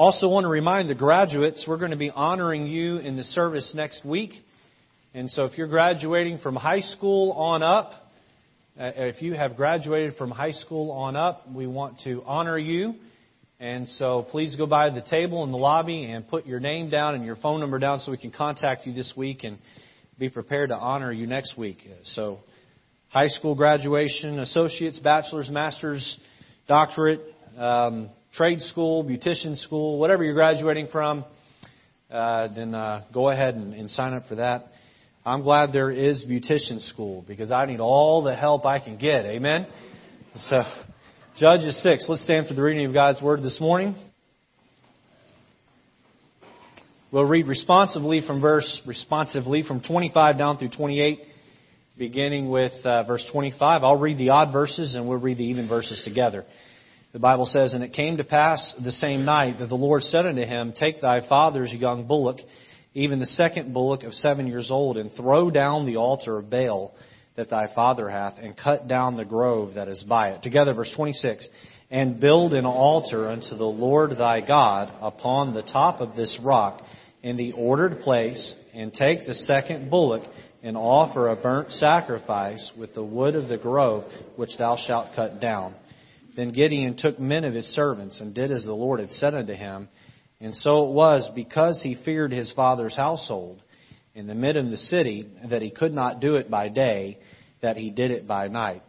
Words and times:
Also, 0.00 0.28
want 0.28 0.44
to 0.44 0.48
remind 0.48 0.88
the 0.88 0.94
graduates 0.94 1.66
we're 1.68 1.76
going 1.76 1.90
to 1.90 1.96
be 1.98 2.08
honoring 2.08 2.66
you 2.66 2.96
in 2.96 3.18
the 3.18 3.22
service 3.22 3.72
next 3.74 4.02
week. 4.02 4.30
And 5.12 5.28
so, 5.30 5.44
if 5.44 5.58
you're 5.58 5.68
graduating 5.68 6.38
from 6.38 6.56
high 6.56 6.80
school 6.80 7.32
on 7.32 7.62
up, 7.62 7.90
uh, 8.80 8.92
if 8.96 9.20
you 9.20 9.34
have 9.34 9.56
graduated 9.56 10.16
from 10.16 10.30
high 10.30 10.52
school 10.52 10.90
on 10.90 11.16
up, 11.16 11.46
we 11.52 11.66
want 11.66 12.00
to 12.04 12.22
honor 12.24 12.56
you. 12.56 12.94
And 13.58 13.86
so, 13.86 14.26
please 14.30 14.56
go 14.56 14.64
by 14.64 14.88
the 14.88 15.02
table 15.02 15.44
in 15.44 15.50
the 15.50 15.58
lobby 15.58 16.04
and 16.06 16.26
put 16.26 16.46
your 16.46 16.60
name 16.60 16.88
down 16.88 17.14
and 17.14 17.22
your 17.22 17.36
phone 17.36 17.60
number 17.60 17.78
down 17.78 17.98
so 17.98 18.10
we 18.10 18.16
can 18.16 18.30
contact 18.30 18.86
you 18.86 18.94
this 18.94 19.12
week 19.14 19.44
and 19.44 19.58
be 20.18 20.30
prepared 20.30 20.70
to 20.70 20.76
honor 20.76 21.12
you 21.12 21.26
next 21.26 21.58
week. 21.58 21.86
So, 22.04 22.38
high 23.08 23.28
school 23.28 23.54
graduation, 23.54 24.38
associates, 24.38 24.98
bachelor's, 24.98 25.50
master's, 25.50 26.18
doctorate, 26.66 27.20
um, 27.58 28.08
trade 28.34 28.60
school, 28.62 29.04
beautician 29.04 29.56
school, 29.56 29.98
whatever 29.98 30.24
you're 30.24 30.34
graduating 30.34 30.88
from, 30.92 31.24
uh, 32.10 32.48
then 32.54 32.74
uh, 32.74 33.04
go 33.12 33.30
ahead 33.30 33.54
and, 33.54 33.74
and 33.74 33.90
sign 33.90 34.14
up 34.14 34.26
for 34.28 34.36
that. 34.36 34.66
I'm 35.24 35.42
glad 35.42 35.72
there 35.72 35.90
is 35.90 36.24
beautician 36.28 36.80
school 36.80 37.24
because 37.26 37.52
I 37.52 37.66
need 37.66 37.80
all 37.80 38.22
the 38.22 38.34
help 38.34 38.64
I 38.64 38.78
can 38.78 38.96
get. 38.96 39.26
Amen. 39.26 39.66
So, 40.36 40.62
Judges 41.36 41.82
6. 41.82 42.06
Let's 42.08 42.24
stand 42.24 42.46
for 42.46 42.54
the 42.54 42.62
reading 42.62 42.86
of 42.86 42.94
God's 42.94 43.20
Word 43.20 43.42
this 43.42 43.60
morning. 43.60 43.94
We'll 47.12 47.24
read 47.24 47.48
responsively 47.48 48.22
from 48.24 48.40
verse 48.40 48.80
responsively 48.86 49.64
from 49.64 49.80
25 49.80 50.38
down 50.38 50.58
through 50.58 50.70
28, 50.70 51.18
beginning 51.98 52.48
with 52.48 52.72
uh, 52.84 53.02
verse 53.02 53.28
25. 53.32 53.82
I'll 53.82 53.96
read 53.96 54.16
the 54.16 54.30
odd 54.30 54.52
verses 54.52 54.94
and 54.94 55.08
we'll 55.08 55.18
read 55.18 55.38
the 55.38 55.44
even 55.44 55.68
verses 55.68 56.02
together. 56.04 56.44
The 57.12 57.18
Bible 57.18 57.46
says, 57.46 57.74
And 57.74 57.82
it 57.82 57.92
came 57.92 58.18
to 58.18 58.24
pass 58.24 58.74
the 58.82 58.92
same 58.92 59.24
night 59.24 59.58
that 59.58 59.68
the 59.68 59.74
Lord 59.74 60.02
said 60.02 60.26
unto 60.26 60.42
him, 60.42 60.72
Take 60.72 61.00
thy 61.00 61.26
father's 61.28 61.72
young 61.72 62.06
bullock, 62.06 62.38
even 62.94 63.18
the 63.18 63.26
second 63.26 63.74
bullock 63.74 64.04
of 64.04 64.14
seven 64.14 64.46
years 64.46 64.70
old, 64.70 64.96
and 64.96 65.10
throw 65.12 65.50
down 65.50 65.86
the 65.86 65.96
altar 65.96 66.38
of 66.38 66.50
Baal 66.50 66.94
that 67.36 67.50
thy 67.50 67.72
father 67.74 68.08
hath, 68.08 68.38
and 68.38 68.56
cut 68.56 68.86
down 68.86 69.16
the 69.16 69.24
grove 69.24 69.74
that 69.74 69.88
is 69.88 70.04
by 70.04 70.30
it. 70.30 70.42
Together, 70.42 70.74
verse 70.74 70.92
26. 70.94 71.48
And 71.90 72.20
build 72.20 72.54
an 72.54 72.66
altar 72.66 73.28
unto 73.28 73.56
the 73.56 73.64
Lord 73.64 74.10
thy 74.16 74.40
God 74.40 74.92
upon 75.00 75.52
the 75.52 75.62
top 75.62 76.00
of 76.00 76.14
this 76.14 76.38
rock 76.42 76.82
in 77.22 77.36
the 77.36 77.52
ordered 77.52 78.00
place, 78.00 78.54
and 78.72 78.92
take 78.92 79.26
the 79.26 79.34
second 79.34 79.90
bullock, 79.90 80.22
and 80.62 80.76
offer 80.76 81.28
a 81.28 81.36
burnt 81.36 81.72
sacrifice 81.72 82.70
with 82.78 82.94
the 82.94 83.02
wood 83.02 83.34
of 83.34 83.48
the 83.48 83.56
grove 83.56 84.04
which 84.36 84.56
thou 84.58 84.76
shalt 84.76 85.16
cut 85.16 85.40
down. 85.40 85.74
Then 86.36 86.52
Gideon 86.52 86.96
took 86.96 87.18
men 87.18 87.44
of 87.44 87.54
his 87.54 87.66
servants, 87.66 88.20
and 88.20 88.34
did 88.34 88.50
as 88.50 88.64
the 88.64 88.72
Lord 88.72 89.00
had 89.00 89.10
said 89.12 89.34
unto 89.34 89.54
him. 89.54 89.88
And 90.40 90.54
so 90.54 90.86
it 90.86 90.92
was, 90.92 91.30
because 91.34 91.80
he 91.82 92.02
feared 92.04 92.32
his 92.32 92.52
father's 92.52 92.96
household 92.96 93.62
in 94.14 94.26
the 94.26 94.34
mid 94.34 94.56
of 94.56 94.70
the 94.70 94.76
city, 94.76 95.28
that 95.48 95.62
he 95.62 95.70
could 95.70 95.92
not 95.92 96.20
do 96.20 96.36
it 96.36 96.50
by 96.50 96.68
day, 96.68 97.18
that 97.62 97.76
he 97.76 97.90
did 97.90 98.10
it 98.10 98.26
by 98.26 98.48
night. 98.48 98.82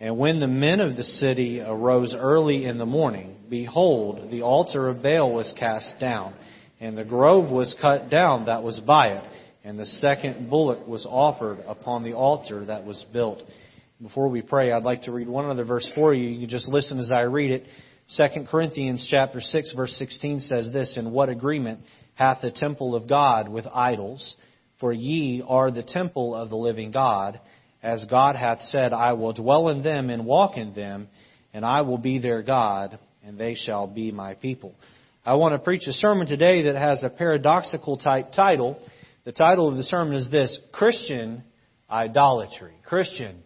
And 0.00 0.18
when 0.18 0.38
the 0.38 0.46
men 0.46 0.80
of 0.80 0.96
the 0.96 1.02
city 1.02 1.60
arose 1.60 2.14
early 2.16 2.66
in 2.66 2.78
the 2.78 2.86
morning, 2.86 3.36
behold, 3.48 4.30
the 4.30 4.42
altar 4.42 4.88
of 4.88 5.02
Baal 5.02 5.32
was 5.32 5.52
cast 5.58 5.98
down, 5.98 6.34
and 6.78 6.96
the 6.96 7.04
grove 7.04 7.50
was 7.50 7.74
cut 7.80 8.08
down 8.08 8.44
that 8.44 8.62
was 8.62 8.78
by 8.80 9.08
it, 9.08 9.24
and 9.64 9.78
the 9.78 9.84
second 9.86 10.48
bullock 10.48 10.86
was 10.86 11.04
offered 11.08 11.58
upon 11.66 12.04
the 12.04 12.12
altar 12.12 12.64
that 12.66 12.84
was 12.84 13.04
built. 13.12 13.42
Before 14.00 14.28
we 14.28 14.42
pray, 14.42 14.70
I'd 14.70 14.84
like 14.84 15.02
to 15.02 15.12
read 15.12 15.28
one 15.28 15.46
other 15.46 15.64
verse 15.64 15.90
for 15.92 16.14
you. 16.14 16.28
You 16.28 16.46
just 16.46 16.68
listen 16.68 17.00
as 17.00 17.10
I 17.10 17.22
read 17.22 17.50
it. 17.50 17.64
2 18.16 18.44
Corinthians 18.48 19.04
chapter 19.10 19.40
6 19.40 19.72
verse 19.74 19.92
16 19.98 20.38
says 20.38 20.68
this, 20.72 20.96
In 20.96 21.10
what 21.10 21.28
agreement 21.28 21.80
hath 22.14 22.40
the 22.40 22.52
temple 22.52 22.94
of 22.94 23.08
God 23.08 23.48
with 23.48 23.66
idols? 23.66 24.36
For 24.78 24.92
ye 24.92 25.42
are 25.44 25.72
the 25.72 25.82
temple 25.82 26.36
of 26.36 26.48
the 26.48 26.56
living 26.56 26.92
God, 26.92 27.40
as 27.82 28.06
God 28.08 28.36
hath 28.36 28.60
said, 28.60 28.92
I 28.92 29.14
will 29.14 29.32
dwell 29.32 29.68
in 29.68 29.82
them 29.82 30.10
and 30.10 30.24
walk 30.24 30.56
in 30.56 30.74
them, 30.74 31.08
and 31.52 31.66
I 31.66 31.80
will 31.80 31.98
be 31.98 32.20
their 32.20 32.44
God, 32.44 33.00
and 33.24 33.36
they 33.36 33.56
shall 33.56 33.88
be 33.88 34.12
my 34.12 34.34
people. 34.34 34.76
I 35.26 35.34
want 35.34 35.54
to 35.54 35.58
preach 35.58 35.88
a 35.88 35.92
sermon 35.92 36.28
today 36.28 36.62
that 36.62 36.76
has 36.76 37.02
a 37.02 37.10
paradoxical 37.10 37.96
type 37.96 38.32
title. 38.32 38.80
The 39.24 39.32
title 39.32 39.66
of 39.66 39.76
the 39.76 39.82
sermon 39.82 40.14
is 40.14 40.30
this 40.30 40.56
Christian 40.70 41.42
Idolatry. 41.90 42.74
Christian 42.84 43.42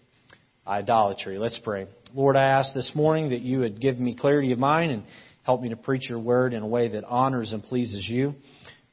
idolatry. 0.67 1.39
Let's 1.39 1.59
pray. 1.63 1.87
Lord, 2.15 2.37
I 2.37 2.45
ask 2.45 2.75
this 2.75 2.93
morning 2.95 3.31
that 3.31 3.41
you 3.41 3.61
would 3.61 3.81
give 3.81 3.99
me 3.99 4.17
clarity 4.19 4.53
of 4.53 4.59
mind 4.59 4.93
and 4.93 5.05
help 5.43 5.61
me 5.61 5.71
to 5.71 5.77
preach 5.77 6.09
your 6.09 6.19
word 6.19 6.53
in 6.53 6.63
a 6.63 6.67
way 6.67 6.89
that 6.89 7.05
honors 7.05 7.53
and 7.53 7.63
pleases 7.63 8.07
you. 8.09 8.35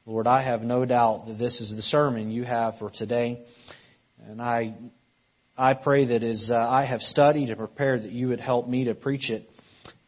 Lord, 0.06 0.26
I 0.26 0.42
have 0.42 0.62
no 0.62 0.84
doubt 0.84 1.26
that 1.28 1.38
this 1.38 1.60
is 1.60 1.70
the 1.74 1.82
sermon 1.82 2.30
you 2.30 2.44
have 2.44 2.74
for 2.78 2.90
today. 2.90 3.44
And 4.26 4.40
I, 4.42 4.74
I 5.56 5.74
pray 5.74 6.06
that 6.06 6.22
as 6.22 6.48
uh, 6.50 6.56
I 6.56 6.86
have 6.86 7.00
studied 7.00 7.48
and 7.48 7.58
prepared, 7.58 8.02
that 8.02 8.12
you 8.12 8.28
would 8.28 8.40
help 8.40 8.66
me 8.66 8.84
to 8.84 8.94
preach 8.94 9.30
it 9.30 9.48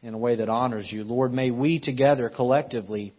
in 0.02 0.14
a 0.14 0.18
way 0.18 0.36
that 0.36 0.48
honors 0.48 0.88
you. 0.90 1.04
Lord, 1.04 1.32
may 1.32 1.50
we 1.50 1.78
together 1.78 2.28
collectively 2.34 3.14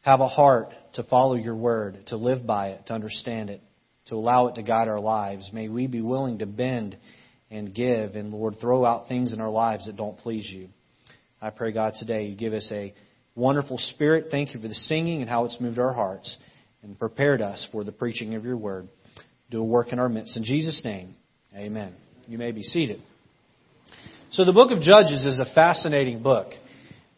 have 0.00 0.20
a 0.20 0.28
heart 0.28 0.72
to 0.94 1.02
follow 1.02 1.34
your 1.34 1.56
word, 1.56 1.98
to 2.06 2.16
live 2.16 2.46
by 2.46 2.68
it, 2.68 2.86
to 2.86 2.94
understand 2.94 3.50
it, 3.50 3.60
to 4.06 4.14
allow 4.14 4.46
it 4.46 4.54
to 4.54 4.62
guide 4.62 4.88
our 4.88 5.00
lives. 5.00 5.50
May 5.52 5.68
we 5.68 5.86
be 5.86 6.00
willing 6.00 6.38
to 6.38 6.46
bend 6.46 6.96
and 7.52 7.74
give, 7.74 8.16
and 8.16 8.32
Lord, 8.32 8.56
throw 8.60 8.84
out 8.84 9.08
things 9.08 9.32
in 9.32 9.40
our 9.40 9.50
lives 9.50 9.86
that 9.86 9.96
don't 9.96 10.16
please 10.16 10.48
you. 10.50 10.68
I 11.40 11.50
pray, 11.50 11.70
God, 11.70 11.92
today 11.98 12.24
you 12.24 12.34
give 12.34 12.54
us 12.54 12.66
a 12.72 12.94
wonderful 13.34 13.76
spirit. 13.76 14.28
Thank 14.30 14.54
you 14.54 14.60
for 14.60 14.68
the 14.68 14.74
singing 14.74 15.20
and 15.20 15.28
how 15.28 15.44
it's 15.44 15.60
moved 15.60 15.78
our 15.78 15.92
hearts 15.92 16.38
and 16.82 16.98
prepared 16.98 17.42
us 17.42 17.68
for 17.70 17.84
the 17.84 17.92
preaching 17.92 18.34
of 18.34 18.44
your 18.44 18.56
word. 18.56 18.88
Do 19.50 19.60
a 19.60 19.64
work 19.64 19.92
in 19.92 19.98
our 19.98 20.08
midst. 20.08 20.36
In 20.36 20.44
Jesus' 20.44 20.80
name, 20.82 21.14
amen. 21.54 21.94
You 22.26 22.38
may 22.38 22.52
be 22.52 22.62
seated. 22.62 23.02
So 24.30 24.46
the 24.46 24.52
book 24.52 24.70
of 24.70 24.80
Judges 24.80 25.26
is 25.26 25.38
a 25.38 25.54
fascinating 25.54 26.22
book. 26.22 26.48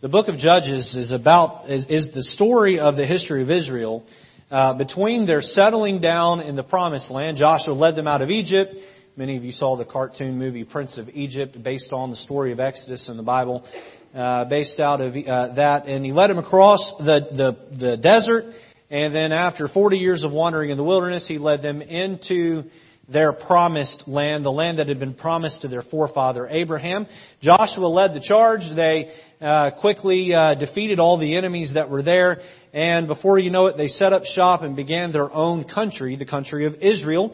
The 0.00 0.08
book 0.08 0.26
of 0.26 0.36
Judges 0.36 0.96
is 0.96 1.12
about 1.12 1.70
is, 1.70 1.86
is 1.88 2.10
the 2.12 2.24
story 2.24 2.80
of 2.80 2.96
the 2.96 3.06
history 3.06 3.42
of 3.42 3.50
Israel 3.52 4.04
uh, 4.50 4.74
between 4.74 5.26
their 5.26 5.42
settling 5.42 6.00
down 6.00 6.40
in 6.40 6.56
the 6.56 6.64
promised 6.64 7.10
land. 7.10 7.36
Joshua 7.36 7.72
led 7.72 7.94
them 7.94 8.08
out 8.08 8.20
of 8.20 8.30
Egypt. 8.30 8.74
Many 9.16 9.36
of 9.36 9.44
you 9.44 9.52
saw 9.52 9.76
the 9.76 9.84
cartoon 9.84 10.40
movie 10.40 10.64
Prince 10.64 10.98
of 10.98 11.08
Egypt, 11.08 11.62
based 11.62 11.92
on 11.92 12.10
the 12.10 12.16
story 12.16 12.50
of 12.50 12.58
Exodus 12.58 13.08
in 13.08 13.16
the 13.16 13.22
Bible, 13.22 13.64
uh, 14.12 14.44
based 14.46 14.80
out 14.80 15.00
of 15.00 15.14
uh, 15.14 15.54
that. 15.54 15.86
And 15.86 16.04
he 16.04 16.10
led 16.10 16.30
them 16.30 16.38
across 16.38 16.80
the, 16.98 17.20
the, 17.30 17.76
the 17.78 17.96
desert. 17.96 18.46
And 18.90 19.14
then 19.14 19.30
after 19.30 19.68
40 19.68 19.98
years 19.98 20.24
of 20.24 20.32
wandering 20.32 20.70
in 20.70 20.76
the 20.76 20.82
wilderness, 20.82 21.28
he 21.28 21.38
led 21.38 21.62
them 21.62 21.80
into 21.80 22.64
their 23.08 23.32
promised 23.32 24.02
land, 24.08 24.44
the 24.44 24.50
land 24.50 24.80
that 24.80 24.88
had 24.88 24.98
been 24.98 25.14
promised 25.14 25.62
to 25.62 25.68
their 25.68 25.82
forefather 25.82 26.48
Abraham. 26.48 27.06
Joshua 27.40 27.86
led 27.86 28.14
the 28.14 28.20
charge. 28.20 28.62
They 28.74 29.12
uh, 29.40 29.70
quickly 29.80 30.34
uh, 30.34 30.54
defeated 30.54 30.98
all 30.98 31.18
the 31.18 31.36
enemies 31.36 31.70
that 31.74 31.88
were 31.88 32.02
there, 32.02 32.40
and 32.72 33.06
before 33.06 33.38
you 33.38 33.52
know 33.52 33.66
it, 33.66 33.76
they 33.76 33.86
set 33.86 34.12
up 34.12 34.24
shop 34.24 34.62
and 34.62 34.74
began 34.74 35.12
their 35.12 35.32
own 35.32 35.62
country, 35.62 36.16
the 36.16 36.26
country 36.26 36.66
of 36.66 36.74
Israel. 36.80 37.32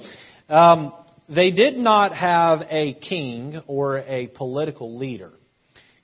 Um, 0.51 0.93
they 1.35 1.51
did 1.53 1.77
not 1.77 2.15
have 2.15 2.63
a 2.69 2.95
king 2.95 3.61
or 3.67 3.99
a 3.99 4.27
political 4.29 4.99
leader. 4.99 5.33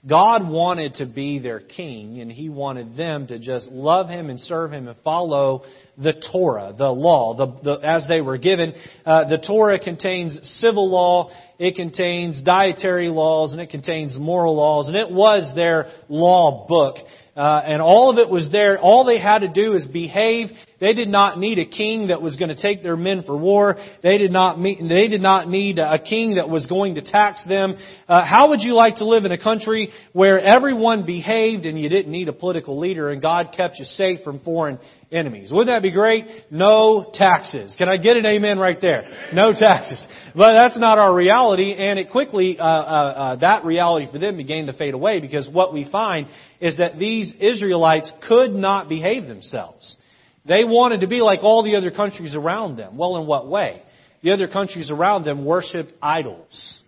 God 0.08 0.48
wanted 0.48 0.94
to 0.96 1.06
be 1.06 1.40
their 1.40 1.58
king, 1.58 2.20
and 2.20 2.30
He 2.30 2.48
wanted 2.48 2.96
them 2.96 3.26
to 3.26 3.40
just 3.40 3.68
love 3.72 4.08
Him 4.08 4.30
and 4.30 4.38
serve 4.38 4.72
Him 4.72 4.86
and 4.86 4.96
follow 5.02 5.64
the 5.98 6.12
Torah, 6.30 6.72
the 6.76 6.88
law, 6.88 7.36
the, 7.36 7.60
the, 7.62 7.72
as 7.84 8.06
they 8.06 8.20
were 8.20 8.38
given. 8.38 8.74
Uh, 9.04 9.28
the 9.28 9.38
Torah 9.38 9.80
contains 9.80 10.38
civil 10.60 10.88
law, 10.88 11.30
it 11.58 11.74
contains 11.74 12.40
dietary 12.42 13.08
laws, 13.08 13.52
and 13.52 13.60
it 13.60 13.70
contains 13.70 14.16
moral 14.16 14.54
laws, 14.54 14.86
and 14.86 14.96
it 14.96 15.10
was 15.10 15.52
their 15.56 15.90
law 16.08 16.66
book. 16.68 16.96
Uh, 17.34 17.62
and 17.66 17.82
all 17.82 18.10
of 18.10 18.18
it 18.18 18.30
was 18.30 18.50
there. 18.52 18.78
All 18.78 19.04
they 19.04 19.20
had 19.20 19.40
to 19.40 19.48
do 19.48 19.74
is 19.74 19.86
behave. 19.86 20.50
They 20.78 20.92
did 20.92 21.08
not 21.08 21.38
need 21.38 21.58
a 21.58 21.64
king 21.64 22.08
that 22.08 22.20
was 22.20 22.36
going 22.36 22.54
to 22.54 22.60
take 22.60 22.82
their 22.82 22.96
men 22.96 23.22
for 23.22 23.34
war. 23.34 23.76
They 24.02 24.18
did 24.18 24.30
not 24.30 24.60
meet, 24.60 24.78
they 24.86 25.08
did 25.08 25.22
not 25.22 25.48
need 25.48 25.78
a 25.78 25.98
king 25.98 26.34
that 26.34 26.50
was 26.50 26.66
going 26.66 26.96
to 26.96 27.02
tax 27.02 27.42
them. 27.44 27.76
Uh, 28.06 28.24
how 28.26 28.50
would 28.50 28.60
you 28.60 28.74
like 28.74 28.96
to 28.96 29.06
live 29.06 29.24
in 29.24 29.32
a 29.32 29.42
country 29.42 29.88
where 30.12 30.38
everyone 30.38 31.06
behaved 31.06 31.64
and 31.64 31.80
you 31.80 31.88
didn't 31.88 32.12
need 32.12 32.28
a 32.28 32.32
political 32.32 32.78
leader 32.78 33.10
and 33.10 33.22
God 33.22 33.54
kept 33.56 33.78
you 33.78 33.86
safe 33.86 34.20
from 34.22 34.40
foreign 34.40 34.78
enemies? 35.10 35.50
Wouldn't 35.50 35.74
that 35.74 35.82
be 35.82 35.92
great? 35.92 36.26
No 36.50 37.10
taxes. 37.14 37.74
Can 37.78 37.88
I 37.88 37.96
get 37.96 38.18
an 38.18 38.26
amen 38.26 38.58
right 38.58 38.78
there? 38.78 39.30
No 39.32 39.54
taxes. 39.54 40.06
But 40.34 40.56
that's 40.58 40.78
not 40.78 40.98
our 40.98 41.14
reality, 41.14 41.72
and 41.72 41.98
it 41.98 42.10
quickly 42.10 42.58
uh, 42.58 42.62
uh, 42.62 42.66
uh 42.66 43.36
that 43.36 43.64
reality 43.64 44.12
for 44.12 44.18
them 44.18 44.36
began 44.36 44.66
to 44.66 44.74
fade 44.74 44.92
away 44.92 45.20
because 45.20 45.48
what 45.48 45.72
we 45.72 45.88
find 45.90 46.28
is 46.60 46.76
that 46.76 46.98
these 46.98 47.34
Israelites 47.40 48.12
could 48.28 48.50
not 48.50 48.90
behave 48.90 49.26
themselves. 49.26 49.96
They 50.46 50.64
wanted 50.64 51.00
to 51.00 51.08
be 51.08 51.20
like 51.20 51.40
all 51.42 51.62
the 51.62 51.76
other 51.76 51.90
countries 51.90 52.34
around 52.34 52.76
them. 52.76 52.96
Well, 52.96 53.16
in 53.16 53.26
what 53.26 53.48
way? 53.48 53.82
The 54.22 54.32
other 54.32 54.48
countries 54.48 54.90
around 54.90 55.24
them 55.24 55.44
worshiped 55.44 55.92
idols. 56.00 56.78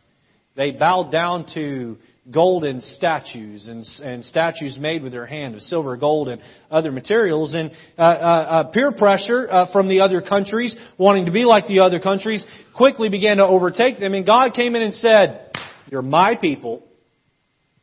They 0.56 0.72
bowed 0.72 1.12
down 1.12 1.46
to 1.54 1.96
golden 2.30 2.80
statues 2.80 3.68
and, 3.68 3.84
and 4.02 4.24
statues 4.24 4.76
made 4.78 5.02
with 5.02 5.12
their 5.12 5.26
hand 5.26 5.54
of 5.54 5.62
silver, 5.62 5.96
gold, 5.96 6.28
and 6.28 6.42
other 6.70 6.92
materials. 6.92 7.54
And 7.54 7.70
uh, 7.96 8.02
uh, 8.02 8.04
uh, 8.04 8.64
peer 8.70 8.92
pressure 8.92 9.48
uh, 9.50 9.72
from 9.72 9.88
the 9.88 10.00
other 10.00 10.20
countries, 10.20 10.74
wanting 10.98 11.26
to 11.26 11.32
be 11.32 11.44
like 11.44 11.66
the 11.68 11.80
other 11.80 12.00
countries, 12.00 12.44
quickly 12.76 13.08
began 13.08 13.38
to 13.38 13.46
overtake 13.46 13.98
them. 13.98 14.14
And 14.14 14.26
God 14.26 14.54
came 14.54 14.74
in 14.76 14.82
and 14.82 14.94
said, 14.94 15.52
"You're 15.90 16.02
my 16.02 16.36
people. 16.36 16.84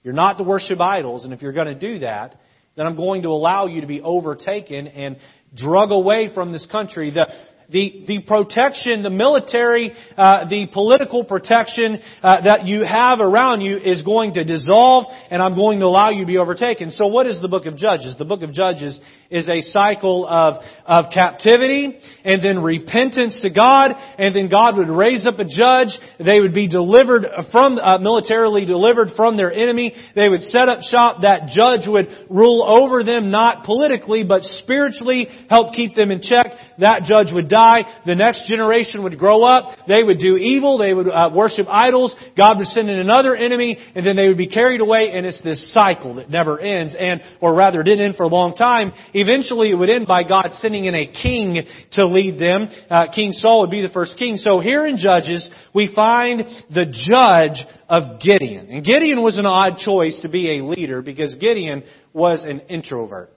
You're 0.04 0.14
not 0.14 0.38
to 0.38 0.44
worship 0.44 0.80
idols. 0.80 1.26
And 1.26 1.34
if 1.34 1.42
you're 1.42 1.54
going 1.54 1.68
to 1.68 1.80
do 1.80 2.00
that, 2.00 2.36
then 2.76 2.86
I'm 2.86 2.96
going 2.96 3.24
to 3.24 3.30
allow 3.30 3.68
you 3.68 3.82
to 3.82 3.88
be 3.88 4.02
overtaken 4.02 4.88
and 4.88 5.18
drug 5.56 5.92
away 5.92 6.32
from 6.34 6.52
this 6.52 6.66
country. 6.66 7.12
The, 7.12 7.28
the, 7.70 8.04
the 8.08 8.20
protection, 8.20 9.02
the 9.02 9.10
military, 9.10 9.92
uh, 10.18 10.48
the 10.48 10.68
political 10.72 11.24
protection 11.24 12.00
uh, 12.22 12.42
that 12.42 12.66
you 12.66 12.84
have 12.84 13.20
around 13.20 13.62
you 13.62 13.78
is 13.78 14.04
going 14.04 14.34
to 14.36 14.44
dissolve, 14.44 15.06
and 15.32 15.42
I'm 15.42 15.56
going 15.56 15.80
to 15.80 15.86
allow 15.86 16.10
you 16.10 16.22
to 16.22 16.28
be 16.28 16.38
overtaken. 16.38 16.92
So, 16.92 17.08
what 17.08 17.26
is 17.26 17.42
the 17.42 17.48
book 17.48 17.66
of 17.66 17.76
Judges? 17.76 18.16
The 18.18 18.26
book 18.26 18.44
of 18.44 18.54
Judges 18.54 19.00
is 19.30 19.50
a 19.50 19.62
cycle 19.62 20.28
of 20.28 20.64
of 20.86 21.06
captivity, 21.12 22.00
and 22.24 22.44
then 22.44 22.62
repentance 22.62 23.40
to 23.42 23.50
God, 23.50 23.92
and 24.18 24.36
then 24.36 24.50
God 24.50 24.78
would 24.78 24.90
raise 24.90 25.26
up 25.26 25.40
a 25.40 25.46
judge. 25.46 25.98
They 26.24 26.40
would 26.40 26.54
be 26.54 26.68
delivered 26.68 27.26
from 27.52 27.78
uh, 27.78 27.98
militarily 27.98 28.66
delivered 28.66 29.10
from 29.16 29.38
their 29.38 29.52
enemy. 29.52 29.94
They 30.16 30.30
would 30.30 30.44
set 30.44 30.70
up 30.70 30.82
shop. 30.82 31.22
That 31.22 31.48
judge 31.48 31.88
would 31.88 32.08
rule 32.30 32.64
over 32.64 33.04
them, 33.04 33.32
not 33.32 33.66
politically, 33.66 34.24
but 34.24 34.44
spiritually, 34.44 35.28
help 35.50 35.74
keep 35.74 35.96
them 35.96 36.12
in 36.12 36.22
check. 36.22 36.52
That 36.80 37.04
judge 37.04 37.28
would 37.34 37.50
die. 37.56 37.82
The 38.06 38.16
next 38.16 38.48
generation 38.48 39.04
would 39.04 39.18
grow 39.18 39.44
up. 39.44 39.78
They 39.88 40.04
would 40.04 40.20
do 40.20 40.36
evil. 40.36 40.78
They 40.78 40.94
would 40.94 41.08
uh, 41.08 41.32
worship 41.34 41.68
idols. 41.70 42.14
God 42.36 42.58
would 42.58 42.68
send 42.68 42.90
in 42.90 43.00
another 43.00 43.36
enemy, 43.36 43.78
and 43.96 44.06
then 44.06 44.16
they 44.18 44.28
would 44.28 44.38
be 44.38 44.50
carried 44.50 44.82
away. 44.82 45.12
And 45.14 45.26
it's 45.26 45.42
this 45.42 45.74
cycle 45.74 46.16
that 46.16 46.30
never 46.30 46.60
ends, 46.60 46.96
and 47.00 47.22
or 47.40 47.56
rather, 47.56 47.82
didn't 47.84 48.06
end 48.06 48.16
for 48.16 48.24
a 48.24 48.34
long 48.40 48.56
time. 48.56 48.92
Eventually, 49.14 49.72
it 49.72 49.76
would 49.76 49.90
end 49.90 50.08
by 50.08 50.24
God 50.24 50.50
sending 50.60 50.86
in 50.86 50.96
a 50.96 51.08
king 51.08 51.64
to 51.94 52.06
lead 52.06 52.40
them. 52.40 52.68
Uh, 52.90 53.08
king 53.14 53.32
Saul 53.32 53.62
would 53.62 53.72
be 53.72 53.82
the 53.82 53.90
first 53.90 54.18
king. 54.18 54.36
So 54.38 54.60
here 54.60 54.86
in 54.86 54.98
Judges, 54.98 55.50
we 55.74 55.94
find 55.96 56.44
the 56.70 56.86
judge 56.86 57.66
of 57.88 58.20
Gideon. 58.20 58.68
And 58.70 58.84
Gideon 58.84 59.22
was 59.22 59.38
an 59.38 59.46
odd 59.46 59.78
choice 59.78 60.20
to 60.22 60.30
be 60.30 60.58
a 60.58 60.66
leader 60.66 61.02
because 61.02 61.36
Gideon 61.36 61.84
was 62.14 62.44
an 62.44 62.62
introvert. 62.62 63.32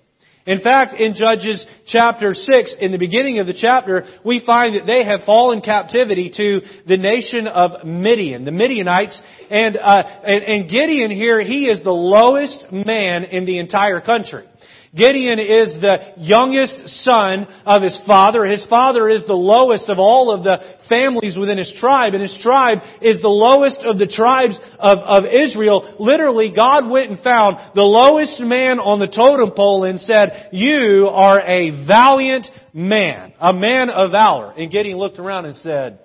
In 0.48 0.62
fact, 0.62 0.98
in 0.98 1.12
Judges 1.12 1.62
chapter 1.86 2.32
6, 2.32 2.76
in 2.80 2.90
the 2.90 2.96
beginning 2.96 3.38
of 3.38 3.46
the 3.46 3.52
chapter, 3.52 4.06
we 4.24 4.42
find 4.46 4.76
that 4.76 4.86
they 4.86 5.04
have 5.04 5.24
fallen 5.26 5.60
captivity 5.60 6.32
to 6.34 6.62
the 6.86 6.96
nation 6.96 7.46
of 7.46 7.84
Midian, 7.84 8.46
the 8.46 8.50
Midianites. 8.50 9.20
And, 9.50 9.76
uh, 9.76 10.02
and, 10.24 10.44
and 10.44 10.70
Gideon 10.70 11.10
here, 11.10 11.42
he 11.42 11.66
is 11.66 11.84
the 11.84 11.90
lowest 11.90 12.72
man 12.72 13.24
in 13.24 13.44
the 13.44 13.58
entire 13.58 14.00
country. 14.00 14.46
Gideon 14.94 15.38
is 15.38 15.80
the 15.80 16.14
youngest 16.16 16.88
son 17.04 17.46
of 17.66 17.82
his 17.82 17.98
father. 18.06 18.44
His 18.44 18.64
father 18.66 19.08
is 19.08 19.26
the 19.26 19.34
lowest 19.34 19.88
of 19.90 19.98
all 19.98 20.30
of 20.30 20.44
the 20.44 20.58
families 20.88 21.36
within 21.38 21.58
his 21.58 21.74
tribe, 21.78 22.14
and 22.14 22.22
his 22.22 22.38
tribe 22.42 22.78
is 23.02 23.20
the 23.20 23.28
lowest 23.28 23.84
of 23.84 23.98
the 23.98 24.06
tribes 24.06 24.58
of, 24.78 24.98
of 24.98 25.24
Israel. 25.26 25.96
Literally, 25.98 26.52
God 26.54 26.88
went 26.88 27.10
and 27.10 27.20
found 27.20 27.58
the 27.74 27.82
lowest 27.82 28.40
man 28.40 28.78
on 28.78 28.98
the 28.98 29.06
totem 29.06 29.52
pole 29.54 29.84
and 29.84 30.00
said, 30.00 30.48
You 30.52 31.08
are 31.10 31.40
a 31.40 31.86
valiant 31.86 32.46
man, 32.72 33.34
a 33.38 33.52
man 33.52 33.90
of 33.90 34.12
valor. 34.12 34.52
And 34.56 34.70
Gideon 34.70 34.96
looked 34.96 35.18
around 35.18 35.44
and 35.44 35.56
said, 35.56 35.98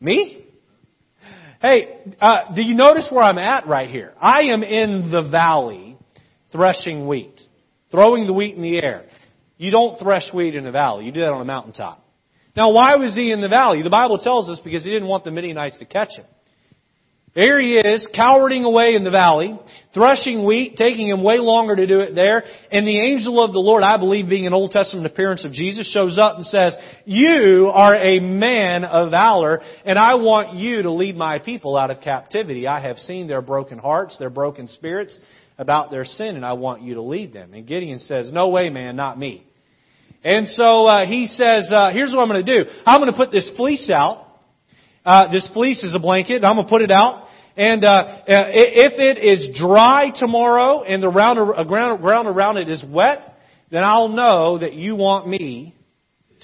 Me? 0.00 0.46
Hey, 1.60 1.98
uh, 2.18 2.54
do 2.56 2.62
you 2.62 2.74
notice 2.74 3.08
where 3.12 3.22
I'm 3.22 3.36
at 3.36 3.66
right 3.66 3.90
here? 3.90 4.14
I 4.18 4.44
am 4.44 4.62
in 4.62 5.10
the 5.10 5.28
valley 5.30 5.98
threshing 6.50 7.06
wheat 7.06 7.38
throwing 7.90 8.26
the 8.26 8.32
wheat 8.32 8.54
in 8.54 8.62
the 8.62 8.82
air. 8.82 9.04
You 9.56 9.70
don't 9.70 9.98
thresh 9.98 10.32
wheat 10.32 10.54
in 10.54 10.66
a 10.66 10.72
valley. 10.72 11.04
You 11.04 11.12
do 11.12 11.20
that 11.20 11.32
on 11.32 11.42
a 11.42 11.44
mountaintop. 11.44 12.04
Now, 12.56 12.72
why 12.72 12.96
was 12.96 13.14
he 13.14 13.30
in 13.30 13.40
the 13.40 13.48
valley? 13.48 13.82
The 13.82 13.90
Bible 13.90 14.18
tells 14.18 14.48
us 14.48 14.58
because 14.62 14.84
he 14.84 14.90
didn't 14.90 15.08
want 15.08 15.24
the 15.24 15.30
Midianites 15.30 15.78
to 15.78 15.84
catch 15.84 16.16
him. 16.16 16.24
There 17.32 17.60
he 17.60 17.78
is, 17.78 18.04
cowarding 18.12 18.64
away 18.64 18.96
in 18.96 19.04
the 19.04 19.10
valley, 19.10 19.56
threshing 19.94 20.44
wheat, 20.44 20.76
taking 20.76 21.06
him 21.06 21.22
way 21.22 21.38
longer 21.38 21.76
to 21.76 21.86
do 21.86 22.00
it 22.00 22.12
there. 22.12 22.42
And 22.72 22.84
the 22.84 22.98
angel 22.98 23.42
of 23.44 23.52
the 23.52 23.60
Lord, 23.60 23.84
I 23.84 23.98
believe 23.98 24.28
being 24.28 24.48
an 24.48 24.52
Old 24.52 24.72
Testament 24.72 25.06
appearance 25.06 25.44
of 25.44 25.52
Jesus, 25.52 25.92
shows 25.92 26.18
up 26.18 26.36
and 26.36 26.44
says, 26.44 26.76
You 27.04 27.70
are 27.72 27.94
a 27.94 28.18
man 28.18 28.82
of 28.82 29.12
valor, 29.12 29.60
and 29.84 29.96
I 29.96 30.16
want 30.16 30.54
you 30.54 30.82
to 30.82 30.90
lead 30.90 31.16
my 31.16 31.38
people 31.38 31.76
out 31.76 31.92
of 31.92 32.00
captivity. 32.00 32.66
I 32.66 32.80
have 32.80 32.98
seen 32.98 33.28
their 33.28 33.42
broken 33.42 33.78
hearts, 33.78 34.18
their 34.18 34.30
broken 34.30 34.66
spirits 34.66 35.16
about 35.60 35.90
their 35.90 36.06
sin, 36.06 36.36
and 36.36 36.44
I 36.44 36.54
want 36.54 36.80
you 36.80 36.94
to 36.94 37.02
lead 37.02 37.34
them. 37.34 37.52
And 37.52 37.66
Gideon 37.66 37.98
says, 37.98 38.32
No 38.32 38.48
way, 38.48 38.70
man, 38.70 38.96
not 38.96 39.18
me. 39.18 39.46
And 40.24 40.48
so 40.48 40.86
uh, 40.86 41.06
he 41.06 41.26
says, 41.28 41.70
uh, 41.72 41.90
Here's 41.92 42.12
what 42.12 42.22
I'm 42.22 42.28
going 42.28 42.44
to 42.44 42.64
do. 42.64 42.70
I'm 42.86 43.00
going 43.00 43.12
to 43.12 43.16
put 43.16 43.30
this 43.30 43.46
fleece 43.56 43.90
out. 43.92 44.26
Uh, 45.04 45.30
this 45.30 45.48
fleece 45.52 45.84
is 45.84 45.94
a 45.94 45.98
blanket. 45.98 46.42
I'm 46.44 46.56
going 46.56 46.66
to 46.66 46.70
put 46.70 46.80
it 46.80 46.90
out. 46.90 47.26
And 47.56 47.84
uh, 47.84 47.88
uh 47.88 48.22
if 48.26 48.94
it 48.98 49.22
is 49.22 49.58
dry 49.58 50.10
tomorrow 50.14 50.82
and 50.82 51.02
the 51.02 51.10
ground, 51.10 51.38
uh, 51.38 51.62
ground, 51.64 52.00
ground 52.00 52.26
around 52.26 52.56
it 52.56 52.70
is 52.70 52.82
wet, 52.88 53.20
then 53.70 53.84
I'll 53.84 54.08
know 54.08 54.58
that 54.58 54.72
you 54.72 54.96
want 54.96 55.28
me 55.28 55.74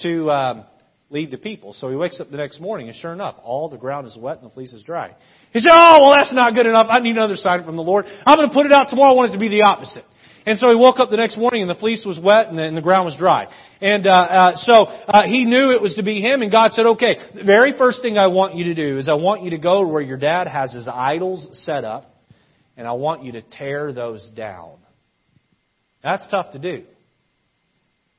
to 0.02 0.30
um, 0.30 0.64
lead 1.08 1.30
the 1.30 1.38
people. 1.38 1.72
So 1.72 1.88
he 1.88 1.96
wakes 1.96 2.20
up 2.20 2.30
the 2.30 2.36
next 2.36 2.60
morning, 2.60 2.88
and 2.88 2.96
sure 2.96 3.14
enough, 3.14 3.36
all 3.42 3.70
the 3.70 3.78
ground 3.78 4.06
is 4.06 4.16
wet 4.20 4.38
and 4.38 4.50
the 4.50 4.52
fleece 4.52 4.74
is 4.74 4.82
dry. 4.82 5.14
He 5.52 5.60
said, 5.60 5.70
oh, 5.72 6.02
well, 6.02 6.12
that's 6.12 6.34
not 6.34 6.54
good 6.54 6.66
enough. 6.66 6.86
I 6.90 7.00
need 7.00 7.16
another 7.16 7.36
sign 7.36 7.64
from 7.64 7.76
the 7.76 7.82
Lord. 7.82 8.04
I'm 8.26 8.36
going 8.36 8.48
to 8.48 8.54
put 8.54 8.66
it 8.66 8.72
out 8.72 8.88
tomorrow. 8.90 9.12
I 9.12 9.16
want 9.16 9.30
it 9.30 9.32
to 9.34 9.40
be 9.40 9.48
the 9.48 9.62
opposite. 9.62 10.04
And 10.46 10.58
so 10.58 10.70
he 10.70 10.76
woke 10.76 11.00
up 11.00 11.10
the 11.10 11.16
next 11.16 11.36
morning 11.36 11.62
and 11.62 11.70
the 11.70 11.74
fleece 11.74 12.04
was 12.06 12.20
wet 12.22 12.48
and 12.48 12.56
the, 12.56 12.62
and 12.62 12.76
the 12.76 12.80
ground 12.80 13.04
was 13.04 13.16
dry. 13.18 13.48
And 13.80 14.06
uh, 14.06 14.10
uh, 14.10 14.56
so 14.56 14.84
uh, 14.84 15.24
he 15.24 15.44
knew 15.44 15.70
it 15.72 15.82
was 15.82 15.96
to 15.96 16.04
be 16.04 16.20
him, 16.20 16.40
and 16.40 16.52
God 16.52 16.70
said, 16.72 16.86
"Okay, 16.86 17.16
the 17.34 17.44
very 17.44 17.76
first 17.76 18.00
thing 18.00 18.16
I 18.16 18.28
want 18.28 18.54
you 18.54 18.64
to 18.66 18.74
do 18.74 18.96
is 18.96 19.08
I 19.08 19.14
want 19.14 19.42
you 19.42 19.50
to 19.50 19.58
go 19.58 19.82
to 19.82 19.88
where 19.88 20.00
your 20.00 20.16
dad 20.16 20.46
has 20.46 20.72
his 20.72 20.88
idols 20.88 21.48
set 21.64 21.84
up, 21.84 22.14
and 22.76 22.86
I 22.86 22.92
want 22.92 23.24
you 23.24 23.32
to 23.32 23.42
tear 23.42 23.92
those 23.92 24.26
down." 24.34 24.76
That's 26.02 26.26
tough 26.28 26.52
to 26.52 26.58
do. 26.58 26.84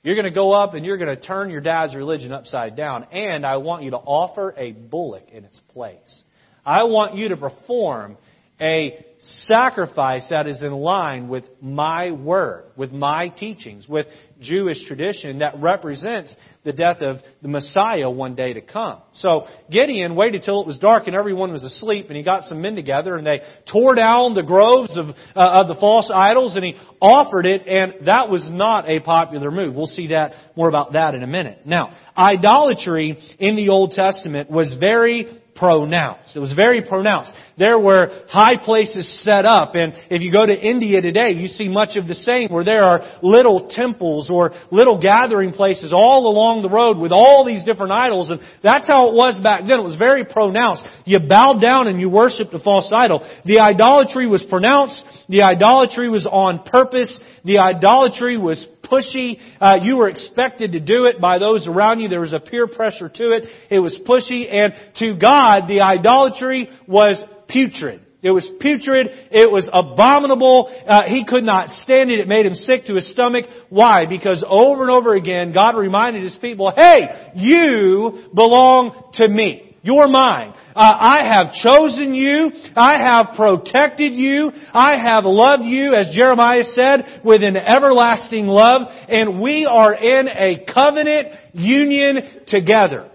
You're 0.03 0.15
going 0.15 0.25
to 0.25 0.31
go 0.31 0.53
up 0.53 0.73
and 0.73 0.85
you're 0.85 0.97
going 0.97 1.15
to 1.15 1.21
turn 1.21 1.49
your 1.49 1.61
dad's 1.61 1.95
religion 1.95 2.31
upside 2.31 2.75
down, 2.75 3.05
and 3.11 3.45
I 3.45 3.57
want 3.57 3.83
you 3.83 3.91
to 3.91 3.97
offer 3.97 4.53
a 4.57 4.73
bullock 4.73 5.31
in 5.31 5.43
its 5.43 5.59
place. 5.69 6.23
I 6.67 6.83
want 6.83 7.15
you 7.15 7.29
to 7.29 7.37
perform 7.37 8.17
a 8.59 9.05
sacrifice 9.19 10.27
that 10.31 10.47
is 10.47 10.61
in 10.61 10.73
line 10.73 11.29
with 11.29 11.45
my 11.61 12.11
word, 12.11 12.65
with 12.75 12.91
my 12.91 13.29
teachings, 13.29 13.87
with 13.87 14.07
Jewish 14.41 14.85
tradition 14.85 15.39
that 15.39 15.59
represents 15.59 16.35
the 16.65 16.73
death 16.73 16.97
of 17.01 17.17
the 17.41 17.47
Messiah 17.47 18.09
one 18.09 18.35
day 18.35 18.51
to 18.53 18.61
come. 18.61 19.01
So 19.13 19.45
Gideon 19.71 20.15
waited 20.15 20.43
till 20.43 20.59
it 20.59 20.67
was 20.67 20.77
dark 20.77 21.07
and 21.07 21.15
everyone 21.15 21.53
was 21.53 21.63
asleep, 21.63 22.07
and 22.09 22.17
he 22.17 22.23
got 22.23 22.43
some 22.43 22.61
men 22.61 22.75
together 22.75 23.15
and 23.15 23.25
they 23.25 23.41
tore 23.71 23.95
down 23.95 24.33
the 24.33 24.43
groves 24.43 24.97
of, 24.97 25.05
uh, 25.07 25.13
of 25.35 25.67
the 25.69 25.75
false 25.79 26.11
idols 26.13 26.55
and 26.55 26.65
he 26.65 26.75
offered 27.01 27.45
it, 27.45 27.65
and 27.65 28.07
that 28.07 28.29
was 28.29 28.49
not 28.51 28.89
a 28.89 28.99
popular 28.99 29.51
move. 29.51 29.73
We'll 29.73 29.85
see 29.85 30.07
that 30.07 30.33
more 30.57 30.67
about 30.67 30.93
that 30.93 31.15
in 31.15 31.23
a 31.23 31.27
minute. 31.27 31.65
Now, 31.65 31.95
idolatry 32.17 33.17
in 33.39 33.55
the 33.55 33.69
Old 33.69 33.91
Testament 33.91 34.51
was 34.51 34.75
very 34.79 35.41
pronounced. 35.57 36.35
It 36.35 36.39
was 36.39 36.53
very 36.53 36.81
pronounced. 36.81 37.31
There 37.57 37.79
were 37.79 38.25
high 38.29 38.63
places 38.63 39.23
set 39.23 39.45
up, 39.45 39.75
and 39.75 39.93
if 40.09 40.21
you 40.21 40.31
go 40.31 40.45
to 40.45 40.53
India 40.53 41.01
today, 41.01 41.33
you 41.33 41.47
see 41.47 41.67
much 41.67 41.97
of 41.97 42.07
the 42.07 42.13
same, 42.13 42.49
where 42.49 42.63
there 42.63 42.83
are 42.83 43.19
little 43.23 43.67
temples 43.69 44.29
or 44.29 44.51
little 44.71 45.01
gathering 45.01 45.51
places 45.51 45.91
all 45.91 46.27
along 46.27 46.61
the 46.61 46.69
road 46.69 46.97
with 46.97 47.11
all 47.11 47.45
these 47.45 47.63
different 47.63 47.91
idols, 47.91 48.29
and 48.29 48.39
that's 48.61 48.87
how 48.87 49.09
it 49.09 49.15
was 49.15 49.39
back 49.41 49.61
then. 49.61 49.79
It 49.79 49.83
was 49.83 49.95
very 49.97 50.23
pronounced. 50.23 50.83
You 51.05 51.19
bowed 51.19 51.59
down 51.59 51.87
and 51.87 51.99
you 51.99 52.09
worshipped 52.09 52.53
a 52.53 52.59
false 52.59 52.91
idol. 52.93 53.27
The 53.45 53.59
idolatry 53.59 54.27
was 54.27 54.45
pronounced. 54.47 55.03
The 55.29 55.41
idolatry 55.41 56.09
was 56.09 56.25
on 56.25 56.63
purpose. 56.63 57.19
The 57.43 57.57
idolatry 57.57 58.37
was 58.37 58.65
pushy. 58.89 59.37
Uh, 59.59 59.77
you 59.81 59.97
were 59.97 60.09
expected 60.09 60.71
to 60.73 60.79
do 60.79 61.05
it 61.05 61.19
by 61.21 61.39
those 61.39 61.67
around 61.67 61.99
you. 61.99 62.07
There 62.07 62.21
was 62.21 62.33
a 62.33 62.39
peer 62.39 62.67
pressure 62.67 63.09
to 63.09 63.23
it. 63.31 63.43
It 63.69 63.79
was 63.79 63.99
pushy. 64.07 64.51
And 64.51 64.73
to 64.97 65.17
God, 65.19 65.67
the 65.67 65.81
idolatry 65.81 66.69
was 66.87 67.23
putrid. 67.47 68.01
It 68.21 68.31
was 68.31 68.49
putrid. 68.59 69.07
It 69.31 69.51
was 69.51 69.69
abominable. 69.71 70.73
Uh, 70.85 71.03
he 71.03 71.23
could 71.25 71.43
not 71.43 71.69
stand 71.69 72.09
it. 72.09 72.19
It 72.19 72.27
made 72.27 72.45
him 72.45 72.55
sick 72.55 72.85
to 72.85 72.95
his 72.95 73.09
stomach. 73.11 73.45
Why? 73.69 74.05
Because 74.07 74.43
over 74.47 74.81
and 74.81 74.91
over 74.91 75.15
again, 75.15 75.53
God 75.53 75.77
reminded 75.77 76.23
his 76.23 76.35
people, 76.41 76.73
hey, 76.75 77.31
you 77.35 78.29
belong 78.33 79.11
to 79.13 79.27
me. 79.27 79.66
You're 79.81 80.07
mine. 80.07 80.53
Uh, 80.75 80.97
I 80.99 81.27
have 81.27 81.53
chosen 81.53 82.13
you. 82.13 82.51
I 82.75 82.97
have 82.97 83.35
protected 83.35 84.13
you. 84.13 84.51
I 84.73 84.97
have 85.03 85.25
loved 85.25 85.63
you, 85.63 85.93
as 85.93 86.13
Jeremiah 86.15 86.63
said, 86.63 87.21
with 87.23 87.43
an 87.43 87.55
everlasting 87.55 88.47
love. 88.47 88.87
And 89.07 89.41
we 89.41 89.65
are 89.65 89.93
in 89.93 90.27
a 90.27 90.65
covenant 90.73 91.27
union 91.53 92.43
together. 92.47 93.09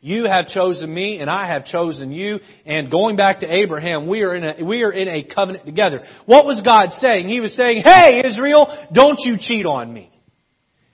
You 0.00 0.24
have 0.24 0.46
chosen 0.46 0.94
me 0.94 1.18
and 1.18 1.28
I 1.28 1.48
have 1.48 1.64
chosen 1.64 2.12
you. 2.12 2.38
And 2.64 2.90
going 2.90 3.16
back 3.16 3.40
to 3.40 3.52
Abraham, 3.52 4.06
we 4.06 4.22
are 4.22 4.34
in 4.36 4.44
a, 4.44 4.64
we 4.64 4.84
are 4.84 4.92
in 4.92 5.08
a 5.08 5.24
covenant 5.24 5.66
together. 5.66 6.02
What 6.24 6.46
was 6.46 6.60
God 6.64 6.92
saying? 7.00 7.28
He 7.28 7.40
was 7.40 7.54
saying, 7.56 7.82
Hey 7.84 8.22
Israel, 8.24 8.88
don't 8.92 9.18
you 9.18 9.36
cheat 9.40 9.66
on 9.66 9.92
me. 9.92 10.12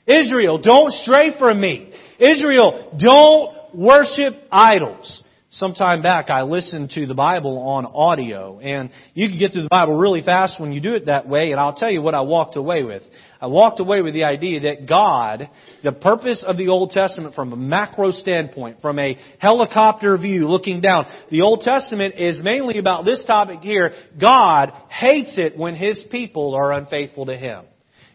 Israel, 0.06 0.58
don't 0.58 0.90
stray 0.90 1.38
from 1.38 1.60
me. 1.60 1.92
Israel, 2.18 2.96
don't 2.98 3.63
worship 3.74 4.34
idols. 4.50 5.22
Some 5.50 5.74
time 5.74 6.02
back, 6.02 6.30
I 6.30 6.42
listened 6.42 6.90
to 6.96 7.06
the 7.06 7.14
Bible 7.14 7.58
on 7.58 7.86
audio, 7.86 8.58
and 8.58 8.90
you 9.14 9.28
can 9.28 9.38
get 9.38 9.52
through 9.52 9.62
the 9.62 9.68
Bible 9.68 9.94
really 9.94 10.20
fast 10.20 10.58
when 10.58 10.72
you 10.72 10.80
do 10.80 10.96
it 10.96 11.06
that 11.06 11.28
way, 11.28 11.52
and 11.52 11.60
I'll 11.60 11.74
tell 11.74 11.92
you 11.92 12.02
what 12.02 12.12
I 12.12 12.22
walked 12.22 12.56
away 12.56 12.82
with. 12.82 13.04
I 13.40 13.46
walked 13.46 13.78
away 13.78 14.00
with 14.02 14.14
the 14.14 14.24
idea 14.24 14.60
that 14.62 14.88
God, 14.88 15.48
the 15.84 15.92
purpose 15.92 16.44
of 16.44 16.56
the 16.56 16.70
Old 16.70 16.90
Testament 16.90 17.36
from 17.36 17.52
a 17.52 17.56
macro 17.56 18.10
standpoint, 18.10 18.80
from 18.80 18.98
a 18.98 19.16
helicopter 19.38 20.18
view 20.18 20.48
looking 20.48 20.80
down, 20.80 21.06
the 21.30 21.42
Old 21.42 21.60
Testament 21.60 22.16
is 22.18 22.40
mainly 22.42 22.78
about 22.78 23.04
this 23.04 23.24
topic 23.24 23.60
here. 23.60 23.92
God 24.20 24.72
hates 24.88 25.38
it 25.38 25.56
when 25.56 25.76
His 25.76 26.04
people 26.10 26.56
are 26.56 26.72
unfaithful 26.72 27.26
to 27.26 27.36
Him. 27.36 27.64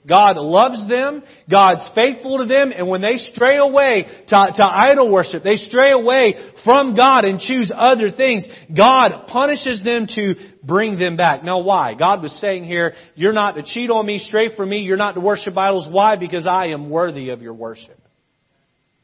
God 0.08 0.38
loves 0.38 0.88
them, 0.88 1.24
God's 1.50 1.88
faithful 1.94 2.38
to 2.38 2.46
them, 2.46 2.72
and 2.76 2.88
when 2.88 3.02
they 3.02 3.18
stray 3.18 3.58
away 3.58 4.06
to, 4.28 4.36
to, 4.56 4.64
idol 4.64 5.12
worship, 5.12 5.44
they 5.44 5.58
stray 5.58 5.92
away 5.92 6.36
from 6.64 6.96
God 6.96 7.26
and 7.26 7.40
choose 7.40 7.72
other 7.74 8.10
things, 8.10 8.48
God 8.76 9.28
punishes 9.28 9.84
them 9.84 10.08
to 10.08 10.36
bring 10.64 10.98
them 10.98 11.18
back. 11.18 11.44
Now 11.44 11.60
why? 11.60 11.96
God 11.96 12.22
was 12.22 12.32
saying 12.40 12.64
here, 12.64 12.94
you're 13.16 13.34
not 13.34 13.54
to 13.56 13.64
cheat 13.64 13.90
on 13.90 14.06
me, 14.06 14.20
stray 14.20 14.56
from 14.56 14.70
me, 14.70 14.80
you're 14.80 14.98
not 14.98 15.14
to 15.14 15.22
worship 15.22 15.58
idols. 15.58 15.88
Why? 15.92 16.16
Because 16.16 16.48
I 16.50 16.68
am 16.68 16.90
worthy 16.90 17.30
of 17.30 17.42
your 17.42 17.54
worship. 17.54 18.00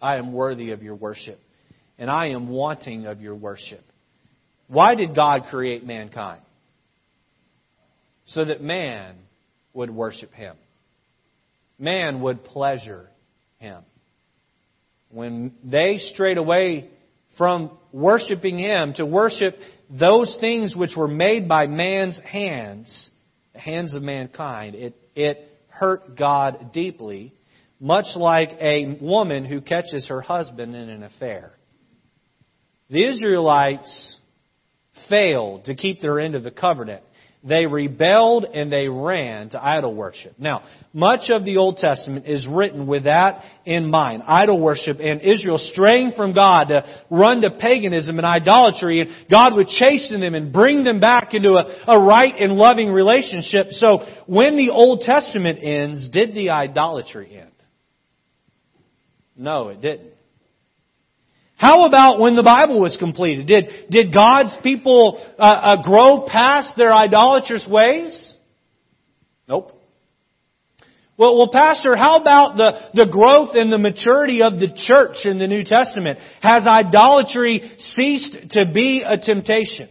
I 0.01 0.15
am 0.15 0.31
worthy 0.31 0.71
of 0.71 0.81
your 0.81 0.95
worship. 0.95 1.39
And 1.97 2.09
I 2.09 2.27
am 2.27 2.49
wanting 2.49 3.05
of 3.05 3.21
your 3.21 3.35
worship. 3.35 3.83
Why 4.67 4.95
did 4.95 5.15
God 5.15 5.43
create 5.49 5.85
mankind? 5.85 6.41
So 8.27 8.45
that 8.45 8.61
man 8.61 9.15
would 9.73 9.89
worship 9.89 10.33
Him 10.33 10.55
man 11.77 12.21
would 12.21 12.43
pleasure 12.43 13.09
him. 13.57 13.83
When 15.09 15.53
they 15.63 15.97
strayed 15.97 16.37
away 16.37 16.89
from 17.37 17.71
worshiping 17.91 18.57
him 18.57 18.93
to 18.95 19.05
worship 19.05 19.55
those 19.89 20.35
things 20.39 20.75
which 20.75 20.95
were 20.95 21.07
made 21.07 21.47
by 21.47 21.67
man's 21.67 22.19
hands, 22.25 23.09
the 23.53 23.59
hands 23.59 23.93
of 23.93 24.01
mankind, 24.01 24.75
it, 24.75 24.95
it 25.15 25.49
hurt 25.67 26.17
God 26.17 26.71
deeply, 26.73 27.33
much 27.79 28.05
like 28.15 28.51
a 28.61 28.97
woman 29.01 29.45
who 29.45 29.61
catches 29.61 30.07
her 30.07 30.21
husband 30.21 30.75
in 30.75 30.89
an 30.89 31.03
affair. 31.03 31.53
The 32.89 33.05
Israelites 33.05 34.17
failed 35.09 35.65
to 35.65 35.75
keep 35.75 36.01
their 36.01 36.19
end 36.19 36.35
of 36.35 36.43
the 36.43 36.51
covenant. 36.51 37.03
They 37.47 37.67
rebelled 37.67 38.45
and 38.45 38.71
they 38.71 38.89
ran 38.89 39.49
to 39.49 39.63
idol 39.63 39.93
worship. 39.93 40.33
Now, 40.39 40.63
much 40.93 41.29
of 41.29 41.45
the 41.45 41.57
Old 41.57 41.77
Testament 41.77 42.25
is 42.25 42.47
written 42.49 42.87
with 42.87 43.03
that 43.03 43.43
in 43.65 43.87
mind. 43.91 44.23
Idol 44.25 44.59
worship 44.59 44.97
and 44.99 45.21
Israel 45.21 45.59
straying 45.59 46.13
from 46.17 46.33
God 46.33 46.69
to 46.69 47.03
run 47.11 47.41
to 47.41 47.51
paganism 47.51 48.17
and 48.17 48.25
idolatry 48.25 49.01
and 49.01 49.11
God 49.29 49.53
would 49.53 49.67
chasten 49.67 50.21
them 50.21 50.33
and 50.33 50.51
bring 50.51 50.83
them 50.83 50.99
back 50.99 51.35
into 51.35 51.49
a, 51.49 51.93
a 51.93 52.03
right 52.03 52.33
and 52.35 52.53
loving 52.53 52.89
relationship. 52.89 53.67
So 53.69 53.99
when 54.25 54.57
the 54.57 54.71
Old 54.71 55.01
Testament 55.01 55.59
ends, 55.61 56.09
did 56.09 56.33
the 56.33 56.49
idolatry 56.49 57.37
end? 57.39 57.51
No, 59.37 59.67
it 59.67 59.81
didn't. 59.81 60.14
How 61.65 61.87
about 61.87 62.19
when 62.19 62.35
the 62.35 62.43
Bible 62.43 62.79
was 62.79 62.95
completed? 62.95 63.47
Did, 63.47 63.89
did 63.89 64.13
God's 64.13 64.55
people 64.61 65.19
uh, 65.39 65.41
uh, 65.41 65.81
grow 65.81 66.27
past 66.27 66.77
their 66.77 66.93
idolatrous 66.93 67.67
ways? 67.67 68.35
Nope. 69.49 69.71
Well, 71.17 71.35
well, 71.35 71.49
Pastor, 71.51 71.95
how 71.95 72.21
about 72.21 72.55
the, 72.55 73.05
the 73.05 73.11
growth 73.11 73.55
and 73.55 73.73
the 73.73 73.79
maturity 73.79 74.43
of 74.43 74.59
the 74.59 74.67
church 74.75 75.25
in 75.25 75.39
the 75.39 75.47
New 75.47 75.63
Testament? 75.63 76.19
Has 76.39 76.65
idolatry 76.67 77.61
ceased 77.79 78.37
to 78.51 78.71
be 78.71 79.03
a 79.03 79.17
temptation? 79.17 79.89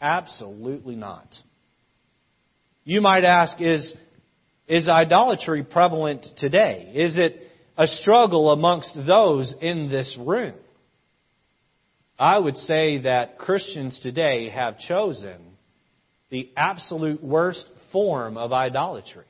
Absolutely 0.00 0.96
not. 0.96 1.26
You 2.84 3.02
might 3.02 3.24
ask, 3.24 3.60
is, 3.60 3.94
is 4.66 4.88
idolatry 4.88 5.62
prevalent 5.62 6.24
today? 6.38 6.90
Is 6.94 7.18
it 7.18 7.51
a 7.76 7.86
struggle 7.86 8.50
amongst 8.50 8.94
those 9.06 9.54
in 9.60 9.90
this 9.90 10.16
room. 10.20 10.54
I 12.18 12.38
would 12.38 12.56
say 12.56 12.98
that 13.02 13.38
Christians 13.38 13.98
today 14.02 14.50
have 14.50 14.78
chosen 14.78 15.40
the 16.30 16.50
absolute 16.56 17.22
worst 17.22 17.64
form 17.90 18.36
of 18.36 18.52
idolatry. 18.52 19.24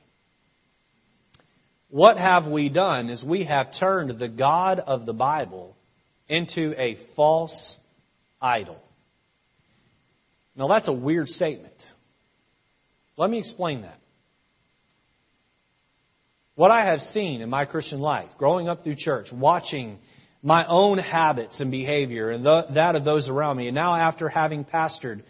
What 1.89 2.17
have 2.17 2.47
we 2.47 2.69
done 2.69 3.09
is 3.09 3.23
we 3.23 3.45
have 3.45 3.67
turned 3.79 4.17
the 4.17 4.27
God 4.27 4.79
of 4.79 5.05
the 5.05 5.13
Bible 5.13 5.75
into 6.27 6.73
a 6.79 6.97
false 7.15 7.75
idol. 8.41 8.77
Now 10.55 10.67
that's 10.67 10.87
a 10.87 10.93
weird 10.93 11.27
statement. 11.27 11.75
Let 13.17 13.29
me 13.29 13.39
explain 13.39 13.83
that. 13.83 13.99
What 16.55 16.69
I 16.69 16.85
have 16.85 16.99
seen 16.99 17.41
in 17.41 17.49
my 17.49 17.65
Christian 17.65 17.99
life, 17.99 18.29
growing 18.37 18.69
up 18.69 18.83
through 18.83 18.97
church, 18.97 19.27
watching 19.33 19.97
my 20.43 20.67
own 20.67 20.99
habits 20.99 21.59
and 21.59 21.71
behavior 21.71 22.29
and 22.29 22.45
the, 22.45 22.65
that 22.75 22.95
of 22.95 23.03
those 23.03 23.27
around 23.27 23.57
me, 23.57 23.67
and 23.67 23.75
now 23.75 23.95
after 23.95 24.29
having 24.29 24.63
pastored 24.63 25.23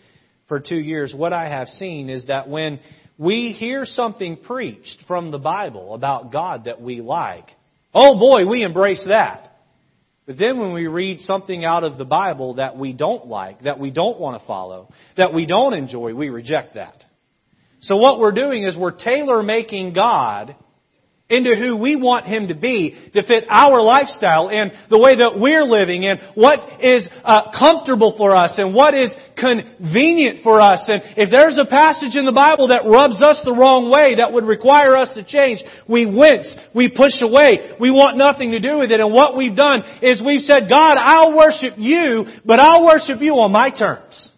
for 0.50 0.60
two 0.60 0.78
years, 0.78 1.14
what 1.16 1.32
I 1.32 1.48
have 1.48 1.70
seen 1.70 2.10
is 2.10 2.26
that 2.26 2.50
when 2.50 2.82
we 3.18 3.56
hear 3.58 3.86
something 3.86 4.36
preached 4.36 4.98
from 5.08 5.32
the 5.32 5.38
Bible 5.38 5.94
about 5.94 6.34
God 6.34 6.66
that 6.66 6.82
we 6.82 7.00
like, 7.00 7.46
oh 7.94 8.20
boy, 8.20 8.46
we 8.46 8.64
embrace 8.64 9.06
that. 9.08 9.52
But 10.26 10.38
then 10.38 10.60
when 10.60 10.74
we 10.74 10.88
read 10.88 11.22
something 11.22 11.64
out 11.64 11.86
of 11.86 11.98
the 11.98 12.06
Bible 12.06 12.56
that 12.56 12.78
we 12.78 12.92
don't 12.92 13.28
like, 13.28 13.62
that 13.62 13.80
we 13.80 13.92
don't 13.92 14.20
want 14.20 14.42
to 14.42 14.46
follow, 14.46 14.90
that 15.16 15.34
we 15.34 15.46
don't 15.46 15.74
enjoy, 15.74 16.14
we 16.14 16.28
reject 16.28 16.74
that. 16.74 17.02
So 17.80 17.96
what 17.96 18.20
we're 18.20 18.32
doing 18.34 18.64
is 18.64 18.78
we're 18.78 18.92
tailor 18.92 19.42
making 19.42 19.94
God 19.94 20.56
into 21.34 21.56
who 21.56 21.76
we 21.76 21.96
want 21.96 22.28
Him 22.28 22.48
to 22.48 22.56
be 22.56 22.94
to 23.14 23.24
fit 23.24 23.46
our 23.50 23.82
lifestyle 23.82 24.50
and 24.50 24.72
the 24.90 25.00
way 25.00 25.18
that 25.18 25.40
we're 25.40 25.64
living 25.64 26.06
and 26.06 26.20
what 26.36 26.84
is 26.84 27.08
uh, 27.24 27.52
comfortable 27.58 28.14
for 28.18 28.36
us 28.36 28.56
and 28.58 28.74
what 28.74 28.94
is 28.94 29.14
convenient 29.36 30.44
for 30.44 30.62
us. 30.62 30.86
And 30.88 31.02
if 31.18 31.32
there's 31.32 31.58
a 31.58 31.66
passage 31.66 32.16
in 32.16 32.26
the 32.26 32.32
Bible 32.32 32.70
that 32.70 32.86
rubs 32.86 33.22
us 33.22 33.42
the 33.44 33.54
wrong 33.54 33.90
way 33.90 34.16
that 34.18 34.32
would 34.32 34.46
require 34.46 34.96
us 34.96 35.14
to 35.16 35.24
change, 35.24 35.64
we 35.90 36.06
wince, 36.06 36.56
we 36.74 36.94
push 36.94 37.18
away, 37.22 37.76
we 37.80 37.92
want 37.92 38.18
nothing 38.18 38.52
to 38.52 38.60
do 38.60 38.78
with 38.78 38.92
it. 38.92 39.00
And 39.00 39.14
what 39.14 39.36
we've 39.36 39.56
done 39.56 39.84
is 40.02 40.22
we've 40.24 40.42
said, 40.42 40.70
God, 40.70 40.98
I'll 41.00 41.36
worship 41.36 41.74
you, 41.78 42.26
but 42.46 42.60
I'll 42.60 42.86
worship 42.86 43.22
you 43.22 43.34
on 43.42 43.52
my 43.52 43.72
terms. 43.72 44.34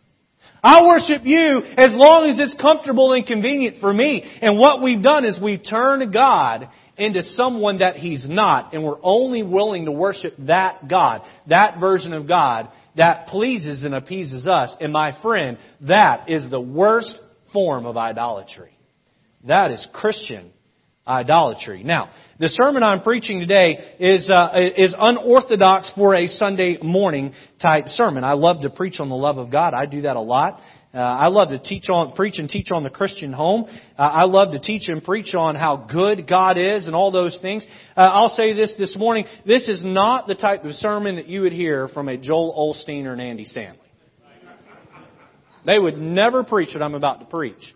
I'll 0.66 0.88
worship 0.88 1.22
you 1.26 1.62
as 1.78 1.92
long 1.94 2.28
as 2.28 2.40
it's 2.40 2.60
comfortable 2.60 3.14
and 3.14 3.24
convenient 3.24 3.78
for 3.80 3.94
me. 3.94 4.24
And 4.42 4.58
what 4.58 4.82
we've 4.82 5.02
done 5.02 5.24
is 5.24 5.40
we've 5.40 5.62
turned 5.64 6.12
God 6.12 6.70
into 6.98 7.22
someone 7.22 7.80
that 7.80 7.98
He's 7.98 8.28
not, 8.30 8.74
and 8.74 8.84
we're 8.84 9.02
only 9.02 9.44
willing 9.44 9.86
to 9.86 9.92
worship 9.92 10.34
that 10.40 10.88
God, 10.88 11.22
that 11.48 11.80
version 11.80 12.14
of 12.14 12.28
God 12.28 12.70
that 12.96 13.28
pleases 13.28 13.84
and 13.84 13.94
appeases 13.94 14.48
us. 14.48 14.76
And 14.80 14.94
my 14.94 15.20
friend, 15.22 15.58
that 15.82 16.30
is 16.30 16.50
the 16.50 16.62
worst 16.62 17.18
form 17.52 17.86
of 17.86 17.98
idolatry. 17.98 18.78
That 19.48 19.72
is 19.72 19.86
Christian 19.94 20.52
idolatry. 21.08 21.84
Now, 21.84 22.10
the 22.40 22.50
sermon 22.50 22.84
I'm 22.84 23.02
preaching 23.02 23.40
today 23.40 23.78
is 24.00 24.28
uh, 24.34 24.54
is 24.56 24.96
unorthodox 24.98 25.92
for 25.96 26.16
a 26.16 26.28
Sunday 26.28 26.80
morning 26.82 27.34
type 27.62 27.88
sermon. 27.90 28.24
I 28.24 28.34
love 28.34 28.62
to 28.62 28.70
preach 28.70 29.00
on 29.00 29.10
the 29.10 29.16
love 29.16 29.38
of 29.38 29.52
God. 29.52 29.74
I 29.74 29.86
do 29.86 30.02
that 30.02 30.16
a 30.16 30.22
lot. 30.22 30.60
Uh, 30.96 31.00
I 31.00 31.28
love 31.28 31.50
to 31.50 31.60
teach 31.60 31.90
on, 31.90 32.14
preach 32.14 32.40
and 32.40 32.50
teach 32.50 32.72
on 32.72 32.84
the 32.84 32.90
Christian 32.90 33.34
home. 33.34 33.66
Uh, 33.98 34.02
I 34.02 34.24
love 34.24 34.54
to 34.54 34.60
teach 34.60 34.88
and 34.88 35.04
preach 35.04 35.36
on 35.36 35.56
how 35.56 35.76
good 35.76 36.26
God 36.26 36.58
is 36.58 36.88
and 36.88 36.96
all 36.96 37.12
those 37.12 37.38
things. 37.42 37.66
Uh, 37.98 38.00
I'll 38.00 38.30
say 38.30 38.54
this 38.54 38.74
this 38.78 38.96
morning. 38.98 39.26
This 39.46 39.68
is 39.68 39.84
not 39.84 40.26
the 40.26 40.36
type 40.36 40.64
of 40.64 40.72
sermon 40.72 41.18
that 41.18 41.28
you 41.28 41.42
would 41.42 41.52
hear 41.52 41.90
from 41.90 42.08
a 42.08 42.16
Joel 42.16 42.74
Osteen 42.74 43.06
or 43.08 43.12
an 43.12 43.20
Andy 43.20 43.44
Stanley. 43.44 43.80
They 45.66 45.78
would 45.78 45.98
never 45.98 46.46
preach 46.46 46.70
what 46.74 46.82
I'm 46.82 46.94
about 46.94 47.20
to 47.20 47.26
preach. 47.26 47.74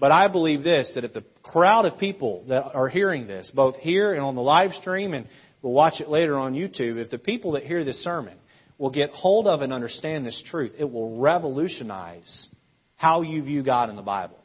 But 0.00 0.10
I 0.10 0.26
believe 0.26 0.64
this, 0.64 0.90
that 0.96 1.04
if 1.04 1.12
the 1.12 1.24
crowd 1.44 1.84
of 1.84 1.96
people 1.96 2.44
that 2.48 2.64
are 2.74 2.88
hearing 2.88 3.28
this, 3.28 3.52
both 3.54 3.76
here 3.76 4.14
and 4.14 4.22
on 4.22 4.34
the 4.34 4.42
live 4.42 4.72
stream, 4.72 5.14
and 5.14 5.28
we'll 5.62 5.72
watch 5.72 6.00
it 6.00 6.08
later 6.08 6.36
on 6.36 6.54
YouTube, 6.54 6.96
if 6.96 7.08
the 7.08 7.18
people 7.18 7.52
that 7.52 7.62
hear 7.62 7.84
this 7.84 8.02
sermon 8.02 8.36
will 8.78 8.90
get 8.90 9.10
hold 9.10 9.46
of 9.46 9.62
and 9.62 9.72
understand 9.72 10.26
this 10.26 10.42
truth, 10.50 10.72
it 10.78 10.90
will 10.90 11.18
revolutionize 11.18 12.48
how 12.96 13.22
you 13.22 13.42
view 13.42 13.62
God 13.62 13.90
in 13.90 13.96
the 13.96 14.02
Bible. 14.02 14.38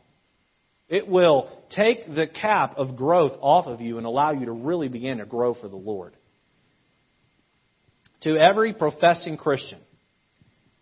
It 0.88 1.08
will 1.08 1.50
take 1.70 2.06
the 2.06 2.28
cap 2.28 2.74
of 2.78 2.98
growth 2.98 3.34
off 3.40 3.66
of 3.68 3.82
you 3.82 3.98
and 3.98 4.06
allow 4.06 4.32
you 4.32 4.46
to 4.46 4.52
really 4.52 4.90
begin 4.90 5.20
to 5.20 5.26
grow 5.26 5.54
for 5.54 5.68
the 5.68 5.78
Lord. 5.78 6.14
to 8.22 8.38
every 8.38 8.74
professing 8.74 9.38
Christian, 9.38 9.80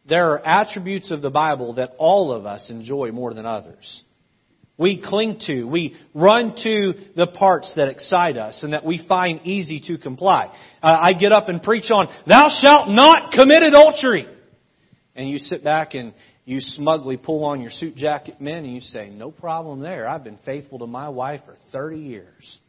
there 0.08 0.32
are 0.32 0.46
attributes 0.46 1.12
of 1.12 1.22
the 1.22 1.29
Bible 1.29 1.75
that 1.75 1.91
all 1.98 2.32
of 2.32 2.46
us 2.46 2.70
enjoy 2.70 3.12
more 3.12 3.34
than 3.34 3.46
others. 3.46 4.03
We 4.80 5.04
cling 5.04 5.40
to, 5.48 5.66
we 5.66 5.98
run 6.16 6.56
to 6.64 6.94
the 7.18 7.28
parts 7.28 7.74
that 7.76 7.90
excite 7.90 8.38
us 8.38 8.64
and 8.64 8.72
that 8.72 8.86
we 8.86 9.06
find 9.10 9.42
easy 9.44 9.82
to 9.88 9.98
comply. 9.98 10.46
Uh, 10.82 10.98
I 11.02 11.14
get 11.14 11.34
up 11.34 11.50
and 11.50 11.62
preach 11.62 11.92
on, 11.92 12.08
thou 12.26 12.50
shalt 12.62 12.88
not 12.88 13.34
commit 13.34 13.62
adultery. 13.62 14.26
And 15.16 15.30
you 15.30 15.38
sit 15.38 15.66
back 15.66 15.96
and 15.96 16.14
you 16.46 16.62
smugly 16.62 17.18
pull 17.18 17.44
on 17.44 17.60
your 17.60 17.72
suit 17.72 17.98
jacket 17.98 18.40
men 18.40 18.64
and 18.64 18.74
you 18.74 18.80
say, 18.80 19.10
no 19.10 19.32
problem 19.32 19.82
there. 19.82 20.08
I've 20.08 20.24
been 20.24 20.40
faithful 20.46 20.80
to 20.80 20.88
my 20.88 21.10
wife 21.10 21.42
for 21.46 21.58
30 21.74 22.00
years. 22.00 22.60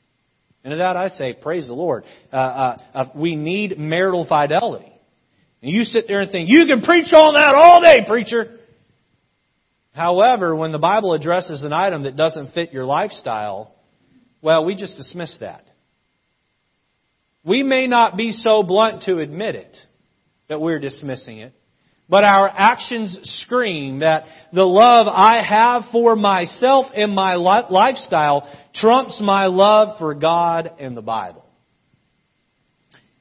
And 0.65 0.73
to 0.73 0.79
that 0.79 0.97
I 0.97 1.09
say, 1.09 1.33
praise 1.33 1.69
the 1.69 1.75
Lord. 1.75 2.05
Uh, 2.33 2.37
uh, 2.37 2.79
uh, 2.93 3.05
we 3.15 3.37
need 3.37 3.79
marital 3.79 4.27
fidelity. 4.27 4.93
And 5.63 5.71
you 5.71 5.85
sit 5.85 6.07
there 6.09 6.19
and 6.21 6.31
think, 6.33 6.49
you 6.49 6.67
can 6.67 6.83
preach 6.83 7.13
on 7.15 7.35
that 7.35 7.55
all 7.55 7.81
day, 7.81 8.05
preacher. 8.07 8.59
However, 9.93 10.55
when 10.55 10.73
the 10.73 10.79
Bible 10.79 11.15
addresses 11.15 11.63
an 11.63 11.73
item 11.73 12.05
that 12.05 12.17
doesn't 12.17 12.53
fit 12.53 12.73
your 12.73 12.85
lifestyle, 12.85 13.75
well, 14.41 14.65
we 14.65 14.75
just 14.75 14.97
dismiss 14.97 15.37
that. 15.41 15.65
We 17.45 17.63
may 17.63 17.87
not 17.87 18.17
be 18.17 18.33
so 18.33 18.63
blunt 18.63 19.03
to 19.03 19.19
admit 19.19 19.55
it 19.57 19.77
that 20.49 20.61
we're 20.61 20.79
dismissing 20.79 21.39
it, 21.39 21.55
but 22.09 22.25
our 22.25 22.49
actions 22.49 23.19
scream 23.43 24.01
that 24.01 24.25
the 24.53 24.65
love 24.65 25.07
I 25.09 25.43
have 25.43 25.91
for 25.93 26.17
myself 26.17 26.87
and 26.95 27.15
my 27.15 27.37
lifestyle 27.37 28.49
trumps 28.75 29.21
my 29.23 29.47
love 29.47 29.99
for 29.99 30.15
God 30.15 30.73
and 30.79 30.97
the 30.97 31.03
Bible. 31.03 31.45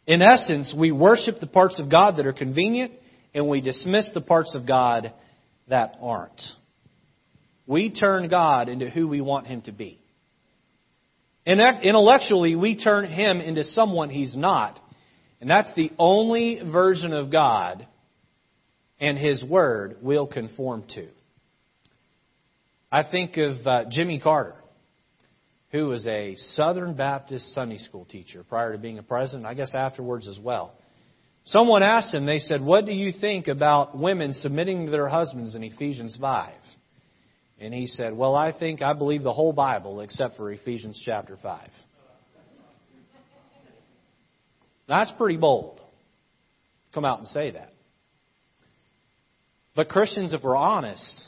In 0.08 0.24
essence, 0.24 0.74
we 0.76 0.92
worship 0.92 1.40
the 1.40 1.48
parts 1.48 1.80
of 1.80 1.90
God 1.90 2.18
that 2.18 2.26
are 2.26 2.34
convenient 2.34 2.94
and 3.34 3.48
we 3.48 3.62
dismiss 3.62 4.10
the 4.14 4.22
parts 4.22 4.56
of 4.56 4.68
God 4.68 5.14
that 5.68 5.98
aren't. 6.02 6.42
We 7.70 7.92
turn 7.92 8.28
God 8.30 8.68
into 8.68 8.90
who 8.90 9.08
we 9.08 9.22
want 9.22 9.46
Him 9.46 9.62
to 9.62 9.72
be. 9.72 10.00
Intellectually, 11.46 12.56
we 12.56 12.76
turn 12.84 13.06
Him 13.06 13.40
into 13.40 13.64
someone 13.64 14.10
He's 14.10 14.36
not. 14.36 14.80
And 15.40 15.48
that's 15.48 15.72
the 15.76 15.92
only 16.00 16.60
version 16.66 17.14
of 17.14 17.32
God 17.32 17.86
and 19.00 19.20
His 19.20 19.44
Word 19.44 19.98
will 20.02 20.26
conform 20.26 20.84
to. 20.96 21.10
I 22.92 23.04
think 23.04 23.38
of 23.38 23.68
uh, 23.68 23.86
Jimmy 23.92 24.20
Carter, 24.20 24.56
who 25.72 25.90
was 25.90 26.08
a 26.08 26.34
Southern 26.56 26.96
Baptist 26.96 27.54
Sunday 27.54 27.78
school 27.78 28.06
teacher 28.06 28.44
prior 28.50 28.72
to 28.72 28.80
being 28.80 28.98
a 28.98 29.04
president, 29.04 29.46
I 29.46 29.54
guess 29.54 29.76
afterwards 29.76 30.28
as 30.28 30.40
well. 30.40 30.74
Someone 31.46 31.84
asked 31.84 32.16
him, 32.16 32.26
they 32.26 32.40
said, 32.40 32.64
What 32.64 32.88
do 32.88 32.94
you 32.94 33.14
think 33.22 33.48
about 33.48 33.96
women 33.96 34.34
submitting 34.34 34.88
to 34.88 34.92
their 34.92 35.08
husbands 35.08 35.54
in 35.54 35.64
Ephesians 35.64 36.18
5? 36.20 36.52
And 37.60 37.74
he 37.74 37.88
said, 37.88 38.16
Well, 38.16 38.36
I 38.36 38.58
think 38.58 38.82
I 38.82 38.94
believe 38.94 39.24
the 39.24 39.34
whole 39.34 39.54
Bible 39.54 40.02
except 40.02 40.38
for 40.38 40.52
Ephesians 40.52 41.02
chapter 41.06 41.38
5. 41.42 41.70
That's 44.88 45.12
pretty 45.18 45.38
bold. 45.38 45.80
Come 46.94 47.06
out 47.06 47.20
and 47.20 47.28
say 47.28 47.52
that. 47.52 47.72
But 49.76 49.90
Christians, 49.90 50.34
if 50.34 50.44
we're 50.44 50.58
honest, 50.58 51.26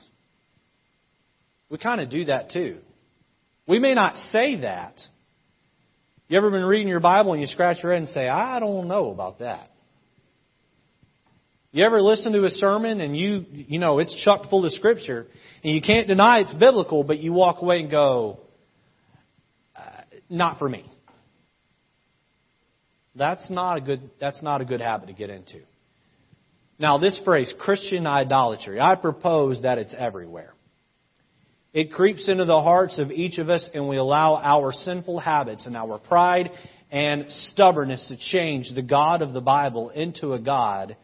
we 1.70 1.78
kind 1.78 2.02
of 2.02 2.10
do 2.10 2.26
that 2.26 2.50
too. 2.50 2.80
We 3.68 3.80
may 3.80 3.94
not 3.94 4.16
say 4.16 4.62
that. 4.62 5.00
You 6.28 6.38
ever 6.38 6.50
been 6.50 6.66
reading 6.66 6.88
your 6.88 7.00
Bible 7.00 7.34
and 7.34 7.42
you 7.42 7.48
scratch 7.48 7.84
your 7.84 7.94
head 7.94 8.02
and 8.02 8.10
say, 8.10 8.28
I 8.28 8.60
don't 8.60 8.88
know 8.88 9.12
about 9.12 9.40
that? 9.40 9.71
You 11.74 11.86
ever 11.86 12.02
listen 12.02 12.34
to 12.34 12.44
a 12.44 12.50
sermon 12.50 13.00
and 13.00 13.16
you, 13.16 13.46
you 13.50 13.80
know, 13.80 14.00
it's 14.00 14.14
chucked 14.24 14.50
full 14.50 14.66
of 14.66 14.74
scripture 14.74 15.28
and 15.64 15.74
you 15.74 15.82
can't 15.82 16.08
deny 16.08 16.40
it's 16.40 16.54
biblical, 16.54 17.04
but 17.04 17.20
you 17.20 17.32
walk 17.32 17.62
away 17.62 17.80
and 17.80 17.90
go, 17.90 18.40
uh, 19.76 19.82
not 20.30 20.60
for 20.60 20.68
me. 20.68 20.86
That's 23.16 23.50
not 23.50 23.78
a 23.78 23.82
good, 23.82 24.10
that's 24.20 24.44
not 24.44 24.62
a 24.62 24.66
good 24.66 24.82
habit 24.82 25.08
to 25.08 25.14
get 25.14 25.30
into. 25.30 25.62
Now, 26.78 26.98
this 26.98 27.20
phrase, 27.24 27.54
Christian 27.60 28.06
idolatry, 28.08 28.80
I 28.80 28.96
propose 28.96 29.62
that 29.62 29.78
it's 29.78 29.94
everywhere. 29.98 30.54
It 31.74 31.94
creeps 31.94 32.28
into 32.28 32.44
the 32.44 32.60
hearts 32.60 33.00
of 33.00 33.12
each 33.12 33.38
of 33.38 33.50
us, 33.50 33.70
and 33.74 33.88
we 33.88 33.96
allow 33.96 34.36
our 34.36 34.74
sinful 34.74 35.20
habits 35.20 35.66
and 35.66 35.78
our 35.78 36.00
pride 36.00 36.52
and 36.90 37.26
stubbornness 37.30 38.06
to 38.10 38.18
change 38.18 38.74
the 38.74 38.82
God 38.82 39.22
of 39.22 39.32
the 39.32 39.40
Bible 39.40 39.90
into 39.90 40.34
a 40.34 40.40
God 40.40 40.98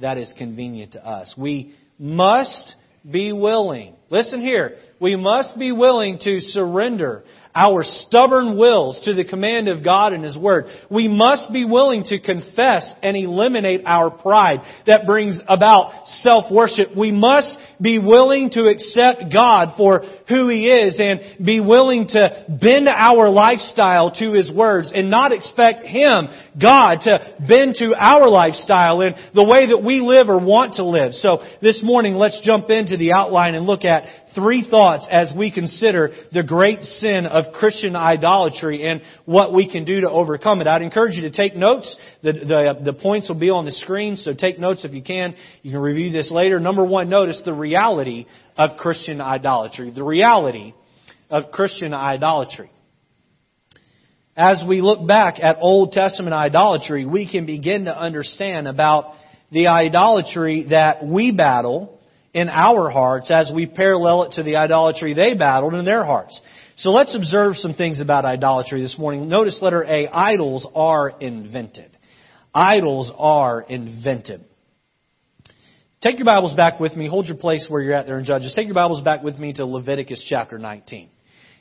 that 0.00 0.18
is 0.18 0.32
convenient 0.36 0.92
to 0.92 1.06
us. 1.06 1.34
We 1.36 1.74
must 1.98 2.76
be 3.08 3.32
willing. 3.32 3.94
Listen 4.08 4.40
here. 4.40 4.76
We 4.98 5.16
must 5.16 5.58
be 5.58 5.72
willing 5.72 6.18
to 6.22 6.40
surrender 6.40 7.22
our 7.54 7.82
stubborn 7.82 8.56
wills 8.58 9.00
to 9.04 9.14
the 9.14 9.24
command 9.24 9.68
of 9.68 9.82
God 9.82 10.12
and 10.12 10.22
His 10.22 10.36
Word. 10.36 10.66
We 10.90 11.08
must 11.08 11.52
be 11.52 11.64
willing 11.64 12.04
to 12.04 12.20
confess 12.20 12.92
and 13.02 13.16
eliminate 13.16 13.82
our 13.84 14.10
pride 14.10 14.58
that 14.86 15.06
brings 15.06 15.38
about 15.48 16.06
self-worship. 16.06 16.96
We 16.96 17.12
must 17.12 17.48
be 17.80 17.98
willing 17.98 18.50
to 18.50 18.66
accept 18.66 19.32
God 19.32 19.74
for 19.76 20.02
who 20.28 20.48
He 20.48 20.68
is 20.68 20.98
and 20.98 21.44
be 21.44 21.60
willing 21.60 22.08
to 22.08 22.44
bend 22.48 22.88
our 22.88 23.28
lifestyle 23.28 24.10
to 24.12 24.32
His 24.32 24.52
words 24.52 24.92
and 24.94 25.10
not 25.10 25.32
expect 25.32 25.86
Him, 25.86 26.28
God, 26.60 27.00
to 27.02 27.36
bend 27.46 27.76
to 27.76 27.94
our 27.98 28.28
lifestyle 28.28 29.00
and 29.00 29.14
the 29.34 29.44
way 29.44 29.68
that 29.68 29.82
we 29.82 30.00
live 30.00 30.28
or 30.28 30.38
want 30.38 30.74
to 30.74 30.84
live. 30.84 31.12
So 31.12 31.42
this 31.60 31.82
morning, 31.82 32.14
let's 32.14 32.40
jump 32.44 32.70
into 32.70 32.96
the 32.96 33.12
outline 33.12 33.54
and 33.54 33.66
look 33.66 33.84
at 33.84 33.95
three 34.34 34.66
thoughts 34.68 35.06
as 35.10 35.32
we 35.36 35.50
consider 35.50 36.10
the 36.32 36.42
great 36.42 36.82
sin 36.82 37.26
of 37.26 37.52
Christian 37.54 37.96
idolatry 37.96 38.82
and 38.82 39.00
what 39.24 39.52
we 39.54 39.70
can 39.70 39.84
do 39.84 40.00
to 40.02 40.10
overcome 40.10 40.60
it. 40.60 40.66
I'd 40.66 40.82
encourage 40.82 41.14
you 41.14 41.22
to 41.22 41.30
take 41.30 41.56
notes. 41.56 41.94
The, 42.22 42.32
the, 42.32 42.80
the 42.84 42.92
points 42.92 43.28
will 43.28 43.38
be 43.38 43.50
on 43.50 43.64
the 43.64 43.72
screen, 43.72 44.16
so 44.16 44.32
take 44.32 44.58
notes 44.58 44.84
if 44.84 44.92
you 44.92 45.02
can. 45.02 45.34
You 45.62 45.72
can 45.72 45.80
review 45.80 46.10
this 46.10 46.30
later. 46.30 46.60
Number 46.60 46.84
one, 46.84 47.08
notice 47.08 47.40
the 47.44 47.52
reality 47.52 48.26
of 48.56 48.76
Christian 48.78 49.20
idolatry. 49.20 49.90
The 49.90 50.04
reality 50.04 50.74
of 51.30 51.50
Christian 51.52 51.92
idolatry. 51.92 52.70
As 54.36 54.62
we 54.68 54.82
look 54.82 55.06
back 55.08 55.36
at 55.40 55.56
Old 55.60 55.92
Testament 55.92 56.34
idolatry, 56.34 57.06
we 57.06 57.30
can 57.30 57.46
begin 57.46 57.86
to 57.86 57.98
understand 57.98 58.68
about 58.68 59.14
the 59.50 59.68
idolatry 59.68 60.66
that 60.70 61.06
we 61.06 61.32
battle 61.32 61.95
in 62.36 62.50
our 62.50 62.90
hearts 62.90 63.30
as 63.32 63.50
we 63.52 63.64
parallel 63.64 64.24
it 64.24 64.32
to 64.32 64.42
the 64.42 64.56
idolatry 64.56 65.14
they 65.14 65.34
battled 65.34 65.72
in 65.72 65.86
their 65.86 66.04
hearts. 66.04 66.38
So 66.76 66.90
let's 66.90 67.16
observe 67.16 67.56
some 67.56 67.72
things 67.72 67.98
about 67.98 68.26
idolatry 68.26 68.82
this 68.82 68.98
morning. 68.98 69.26
Notice 69.30 69.58
letter 69.62 69.82
A, 69.82 70.06
idols 70.06 70.68
are 70.74 71.08
invented. 71.18 71.96
Idols 72.54 73.10
are 73.16 73.62
invented. 73.62 74.44
Take 76.02 76.18
your 76.18 76.26
Bibles 76.26 76.54
back 76.54 76.78
with 76.78 76.94
me. 76.94 77.08
Hold 77.08 77.26
your 77.26 77.38
place 77.38 77.64
where 77.70 77.80
you're 77.80 77.94
at 77.94 78.04
there 78.04 78.18
in 78.18 78.26
Judges. 78.26 78.52
Take 78.54 78.66
your 78.66 78.74
Bibles 78.74 79.00
back 79.00 79.22
with 79.22 79.38
me 79.38 79.54
to 79.54 79.64
Leviticus 79.64 80.22
chapter 80.28 80.58
19. 80.58 81.08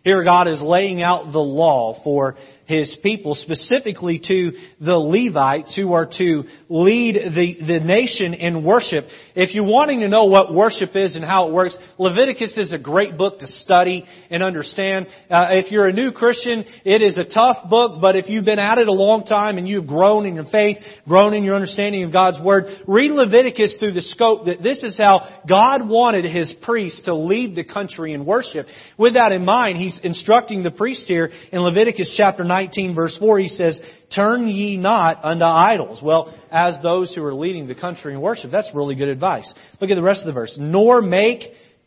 Here 0.03 0.23
God 0.25 0.49
is 0.49 0.61
laying 0.61 1.01
out 1.01 1.31
the 1.31 1.39
law 1.39 2.01
for 2.03 2.35
His 2.65 2.95
people, 3.03 3.35
specifically 3.35 4.19
to 4.27 4.51
the 4.79 4.97
Levites 4.97 5.75
who 5.75 5.93
are 5.93 6.07
to 6.17 6.43
lead 6.69 7.15
the, 7.15 7.55
the 7.65 7.79
nation 7.85 8.33
in 8.33 8.63
worship. 8.63 9.05
If 9.35 9.53
you're 9.53 9.67
wanting 9.67 9.99
to 9.99 10.07
know 10.07 10.25
what 10.25 10.53
worship 10.53 10.95
is 10.95 11.15
and 11.15 11.23
how 11.23 11.47
it 11.47 11.53
works, 11.53 11.77
Leviticus 11.97 12.57
is 12.57 12.73
a 12.73 12.77
great 12.77 13.17
book 13.17 13.39
to 13.39 13.47
study 13.47 14.05
and 14.29 14.41
understand. 14.41 15.07
Uh, 15.29 15.47
if 15.51 15.71
you're 15.71 15.87
a 15.87 15.93
new 15.93 16.11
Christian, 16.11 16.65
it 16.83 17.01
is 17.01 17.17
a 17.17 17.25
tough 17.25 17.69
book, 17.69 18.01
but 18.01 18.15
if 18.15 18.29
you've 18.29 18.45
been 18.45 18.59
at 18.59 18.77
it 18.77 18.87
a 18.87 18.93
long 18.93 19.25
time 19.25 19.57
and 19.57 19.67
you've 19.67 19.87
grown 19.87 20.25
in 20.25 20.35
your 20.35 20.49
faith, 20.51 20.77
grown 21.07 21.33
in 21.33 21.43
your 21.43 21.55
understanding 21.55 22.03
of 22.03 22.11
God's 22.11 22.39
Word, 22.39 22.65
read 22.87 23.11
Leviticus 23.11 23.75
through 23.79 23.93
the 23.93 24.01
scope 24.01 24.45
that 24.45 24.63
this 24.63 24.83
is 24.83 24.97
how 24.97 25.41
God 25.47 25.87
wanted 25.87 26.25
His 26.25 26.53
priests 26.63 27.03
to 27.03 27.13
lead 27.13 27.55
the 27.55 27.63
country 27.63 28.13
in 28.13 28.25
worship. 28.25 28.65
With 28.97 29.13
that 29.13 29.31
in 29.31 29.45
mind, 29.45 29.77
He's 29.77 29.99
instructing 30.03 30.63
the 30.63 30.71
priest 30.71 31.03
here 31.07 31.29
in 31.51 31.59
Leviticus 31.59 32.13
chapter 32.17 32.43
19 32.55 32.95
verse 32.95 33.17
4, 33.19 33.39
he 33.39 33.49
says, 33.49 33.81
Turn 34.15 34.47
ye 34.47 34.77
not 34.77 35.19
unto 35.23 35.43
idols. 35.43 35.99
Well, 36.01 36.33
as 36.49 36.81
those 36.81 37.13
who 37.13 37.21
are 37.25 37.33
leading 37.33 37.67
the 37.67 37.75
country 37.75 38.13
in 38.13 38.21
worship, 38.21 38.49
that's 38.49 38.69
really 38.73 38.95
good 38.95 39.09
advice. 39.09 39.53
Look 39.81 39.89
at 39.89 39.95
the 39.95 40.01
rest 40.01 40.21
of 40.21 40.27
the 40.27 40.33
verse. 40.33 40.55
Nor 40.57 41.01
make 41.01 41.41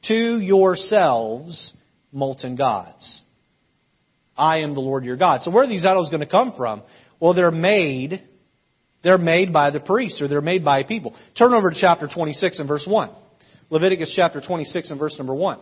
to 0.09 0.39
yourselves 0.39 1.73
molten 2.13 2.55
gods. 2.57 3.23
I 4.37 4.59
am 4.59 4.75
the 4.75 4.81
Lord 4.81 5.05
your 5.05 5.17
God. 5.17 5.41
So 5.41 5.51
where 5.51 5.65
are 5.65 5.69
these 5.69 5.87
idols 5.87 6.11
going 6.11 6.21
to 6.21 6.27
come 6.27 6.53
from? 6.55 6.83
Well, 7.19 7.33
they're 7.33 7.51
made, 7.51 8.23
they're 9.03 9.17
made 9.17 9.51
by 9.51 9.71
the 9.71 9.81
priests 9.81 10.21
or 10.21 10.29
they're 10.29 10.43
made 10.43 10.67
by 10.67 10.83
people. 10.83 11.17
Turn 11.39 11.55
over 11.55 11.71
to 11.71 11.77
chapter 11.81 12.09
26 12.15 12.59
and 12.59 12.69
verse 12.69 12.85
1. 12.87 13.11
Leviticus 13.71 14.13
chapter 14.15 14.43
26 14.47 14.91
and 14.91 15.01
verse 15.01 15.17
number 15.17 15.35
1. 15.35 15.61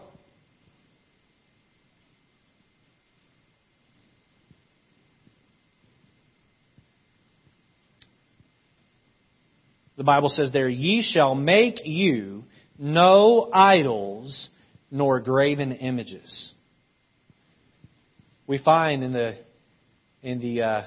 Bible 10.06 10.30
says 10.30 10.52
there, 10.52 10.68
Ye 10.68 11.02
shall 11.02 11.34
make 11.34 11.84
you 11.84 12.44
no 12.78 13.50
idols 13.52 14.48
nor 14.90 15.20
graven 15.20 15.72
images. 15.72 16.52
We 18.46 18.58
find 18.58 19.02
in 19.02 19.12
the 19.12 19.36
in 20.22 20.40
the 20.40 20.62
uh, 20.62 20.82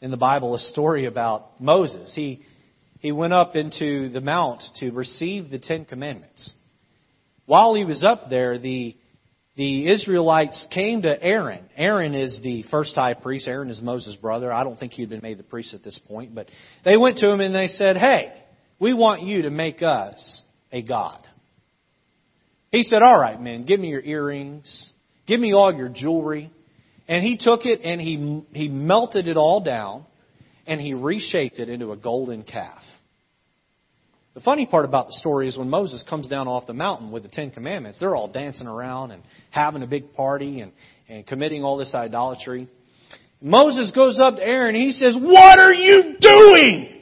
in 0.00 0.10
the 0.10 0.16
Bible 0.16 0.54
a 0.54 0.58
story 0.58 1.06
about 1.06 1.60
Moses. 1.60 2.12
He 2.14 2.42
he 2.98 3.12
went 3.12 3.32
up 3.32 3.56
into 3.56 4.08
the 4.10 4.20
mount 4.20 4.62
to 4.76 4.90
receive 4.90 5.50
the 5.50 5.58
Ten 5.58 5.84
Commandments. 5.84 6.52
While 7.46 7.74
he 7.74 7.84
was 7.84 8.04
up 8.04 8.30
there, 8.30 8.58
the 8.58 8.96
the 9.56 9.90
Israelites 9.90 10.66
came 10.70 11.02
to 11.02 11.22
Aaron. 11.22 11.64
Aaron 11.76 12.14
is 12.14 12.40
the 12.42 12.64
first 12.70 12.94
high 12.94 13.14
priest. 13.14 13.46
Aaron 13.46 13.68
is 13.68 13.82
Moses' 13.82 14.16
brother. 14.16 14.52
I 14.52 14.64
don't 14.64 14.78
think 14.78 14.92
he 14.92 15.02
had 15.02 15.10
been 15.10 15.20
made 15.22 15.38
the 15.38 15.44
priest 15.44 15.74
at 15.74 15.84
this 15.84 15.98
point, 16.08 16.34
but 16.34 16.48
they 16.84 16.96
went 16.96 17.18
to 17.18 17.28
him 17.28 17.40
and 17.40 17.54
they 17.54 17.66
said, 17.66 17.96
"Hey, 17.96 18.32
we 18.78 18.94
want 18.94 19.22
you 19.22 19.42
to 19.42 19.50
make 19.50 19.82
us 19.82 20.42
a 20.72 20.82
god." 20.82 21.26
He 22.70 22.82
said, 22.82 23.02
"All 23.02 23.18
right, 23.18 23.40
men, 23.40 23.64
give 23.64 23.78
me 23.78 23.88
your 23.88 24.00
earrings, 24.00 24.88
give 25.26 25.38
me 25.38 25.52
all 25.52 25.74
your 25.74 25.90
jewelry." 25.90 26.50
And 27.06 27.22
he 27.22 27.36
took 27.36 27.66
it 27.66 27.82
and 27.84 28.00
he 28.00 28.42
he 28.54 28.68
melted 28.68 29.28
it 29.28 29.36
all 29.36 29.60
down 29.60 30.06
and 30.66 30.80
he 30.80 30.94
reshaped 30.94 31.58
it 31.58 31.68
into 31.68 31.92
a 31.92 31.96
golden 31.96 32.42
calf. 32.42 32.82
The 34.34 34.40
funny 34.40 34.64
part 34.64 34.86
about 34.86 35.08
the 35.08 35.12
story 35.12 35.46
is 35.46 35.58
when 35.58 35.68
Moses 35.68 36.02
comes 36.08 36.26
down 36.26 36.48
off 36.48 36.66
the 36.66 36.72
mountain 36.72 37.10
with 37.10 37.22
the 37.22 37.28
Ten 37.28 37.50
Commandments, 37.50 38.00
they're 38.00 38.16
all 38.16 38.28
dancing 38.28 38.66
around 38.66 39.10
and 39.10 39.22
having 39.50 39.82
a 39.82 39.86
big 39.86 40.14
party 40.14 40.60
and, 40.60 40.72
and 41.06 41.26
committing 41.26 41.62
all 41.62 41.76
this 41.76 41.94
idolatry. 41.94 42.66
Moses 43.42 43.92
goes 43.94 44.18
up 44.18 44.36
to 44.36 44.42
Aaron 44.42 44.74
and 44.74 44.84
he 44.84 44.92
says, 44.92 45.16
What 45.20 45.58
are 45.58 45.74
you 45.74 46.16
doing? 46.18 47.00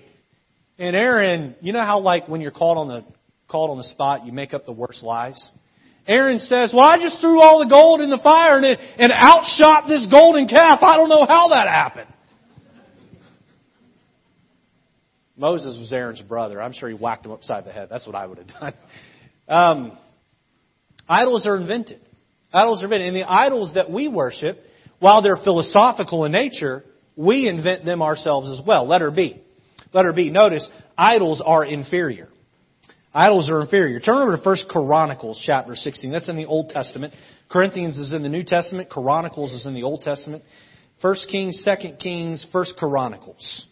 And 0.78 0.96
Aaron, 0.96 1.54
you 1.60 1.72
know 1.72 1.80
how 1.80 2.00
like 2.00 2.26
when 2.26 2.40
you're 2.40 2.50
called 2.50 2.78
on 2.78 2.88
the 2.88 3.04
called 3.46 3.70
on 3.70 3.78
the 3.78 3.84
spot, 3.84 4.26
you 4.26 4.32
make 4.32 4.52
up 4.52 4.66
the 4.66 4.72
worst 4.72 5.04
lies? 5.04 5.50
Aaron 6.08 6.40
says, 6.40 6.72
Well, 6.74 6.84
I 6.84 6.98
just 7.00 7.20
threw 7.20 7.40
all 7.40 7.60
the 7.60 7.70
gold 7.70 8.00
in 8.00 8.10
the 8.10 8.18
fire 8.18 8.56
and, 8.56 8.66
it, 8.66 8.80
and 8.98 9.12
outshot 9.12 9.86
this 9.86 10.08
golden 10.10 10.48
calf. 10.48 10.80
I 10.82 10.96
don't 10.96 11.08
know 11.08 11.26
how 11.26 11.50
that 11.50 11.68
happened. 11.68 12.12
Moses 15.40 15.78
was 15.78 15.90
Aaron's 15.90 16.20
brother. 16.20 16.60
I'm 16.60 16.74
sure 16.74 16.90
he 16.90 16.94
whacked 16.94 17.24
him 17.24 17.32
upside 17.32 17.64
the 17.64 17.72
head. 17.72 17.88
That's 17.90 18.06
what 18.06 18.14
I 18.14 18.26
would 18.26 18.38
have 18.38 18.48
done. 18.48 18.72
Um, 19.48 19.98
idols 21.08 21.44
are 21.44 21.56
invented. 21.56 21.98
Idols 22.52 22.82
are 22.82 22.84
invented. 22.84 23.08
And 23.08 23.16
the 23.16 23.28
idols 23.28 23.74
that 23.74 23.90
we 23.90 24.06
worship, 24.06 24.60
while 25.00 25.22
they're 25.22 25.42
philosophical 25.42 26.24
in 26.24 26.30
nature, 26.30 26.84
we 27.16 27.48
invent 27.48 27.84
them 27.84 28.00
ourselves 28.00 28.48
as 28.48 28.64
well. 28.64 28.86
Letter 28.86 29.10
B. 29.10 29.42
Letter 29.92 30.12
B. 30.12 30.30
Notice, 30.30 30.64
idols 30.96 31.42
are 31.44 31.64
inferior. 31.64 32.28
Idols 33.12 33.50
are 33.50 33.60
inferior. 33.60 33.98
Turn 33.98 34.22
over 34.22 34.36
to 34.36 34.40
1 34.40 34.56
Chronicles 34.68 35.42
chapter 35.44 35.74
16. 35.74 36.12
That's 36.12 36.28
in 36.28 36.36
the 36.36 36.46
Old 36.46 36.68
Testament. 36.68 37.12
Corinthians 37.50 37.98
is 37.98 38.12
in 38.12 38.22
the 38.22 38.28
New 38.28 38.44
Testament. 38.44 38.88
Chronicles 38.88 39.52
is 39.52 39.66
in 39.66 39.74
the 39.74 39.82
Old 39.82 40.02
Testament. 40.02 40.44
1 41.00 41.16
Kings, 41.28 41.66
2 41.66 41.94
Kings, 41.98 42.46
1 42.52 42.66
Chronicles. 42.78 43.66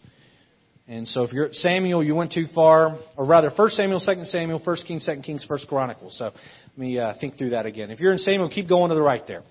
And 0.91 1.07
so 1.07 1.23
if 1.23 1.35
you're 1.35 1.45
at 1.45 1.55
Samuel, 1.55 2.03
you 2.03 2.15
went 2.15 2.33
too 2.33 2.47
far, 2.55 2.99
or 3.15 3.27
rather, 3.27 3.51
1 3.55 3.71
Samuel, 3.71 4.01
2 4.01 4.25
Samuel, 4.25 4.59
1 4.65 4.77
Kings, 4.87 5.05
2 5.05 5.21
Kings, 5.21 5.45
1 5.47 5.59
Chronicles. 5.69 6.17
So 6.17 6.25
let 6.25 6.79
me 6.79 6.99
uh, 6.99 7.13
think 7.21 7.37
through 7.37 7.51
that 7.51 7.67
again. 7.67 7.91
If 7.91 8.01
you're 8.01 8.13
in 8.13 8.19
Samuel, 8.19 8.49
keep 8.49 8.71
going 8.71 8.89
to 8.89 8.95
the 8.95 9.03
right 9.03 9.23
there. 9.27 9.43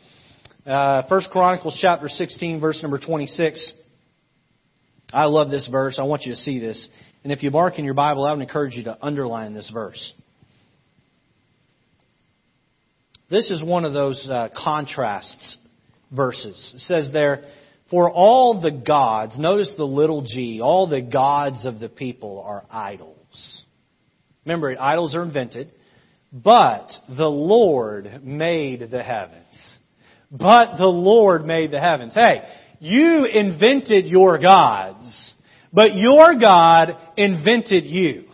Uh, 0.65 1.03
1 1.07 1.21
Chronicles 1.31 1.77
chapter 1.79 2.09
16, 2.09 2.59
verse 2.59 2.81
number 2.81 2.97
26. 2.97 3.71
I 5.13 5.25
love 5.25 5.51
this 5.51 5.67
verse. 5.71 5.99
I 5.99 6.03
want 6.03 6.23
you 6.23 6.31
to 6.31 6.37
see 6.37 6.59
this. 6.59 6.89
And 7.23 7.31
if 7.31 7.43
you 7.43 7.51
mark 7.51 7.77
in 7.77 7.85
your 7.85 7.93
Bible, 7.93 8.25
I 8.25 8.31
would 8.33 8.41
encourage 8.41 8.75
you 8.75 8.85
to 8.85 8.97
underline 8.99 9.53
this 9.53 9.69
verse. 9.71 10.13
This 13.29 13.51
is 13.51 13.61
one 13.61 13.85
of 13.85 13.93
those 13.93 14.27
uh, 14.27 14.49
contrasts 14.55 15.57
verses. 16.11 16.73
It 16.75 16.79
says 16.79 17.11
there, 17.13 17.43
for 17.89 18.11
all 18.11 18.61
the 18.61 18.71
gods, 18.71 19.39
notice 19.39 19.73
the 19.77 19.85
little 19.85 20.21
g, 20.21 20.59
all 20.61 20.87
the 20.87 21.01
gods 21.01 21.65
of 21.65 21.79
the 21.79 21.89
people 21.89 22.41
are 22.41 22.65
idols. 22.69 23.63
Remember, 24.45 24.75
idols 24.79 25.15
are 25.15 25.23
invented, 25.23 25.71
but 26.31 26.91
the 27.09 27.27
Lord 27.27 28.23
made 28.23 28.89
the 28.91 29.03
heavens. 29.03 29.77
But 30.31 30.77
the 30.77 30.87
Lord 30.87 31.45
made 31.45 31.71
the 31.71 31.79
heavens. 31.79 32.13
Hey, 32.13 32.41
you 32.79 33.25
invented 33.25 34.05
your 34.05 34.37
gods, 34.37 35.33
but 35.71 35.95
your 35.95 36.37
God 36.39 36.97
invented 37.15 37.85
you. 37.85 38.25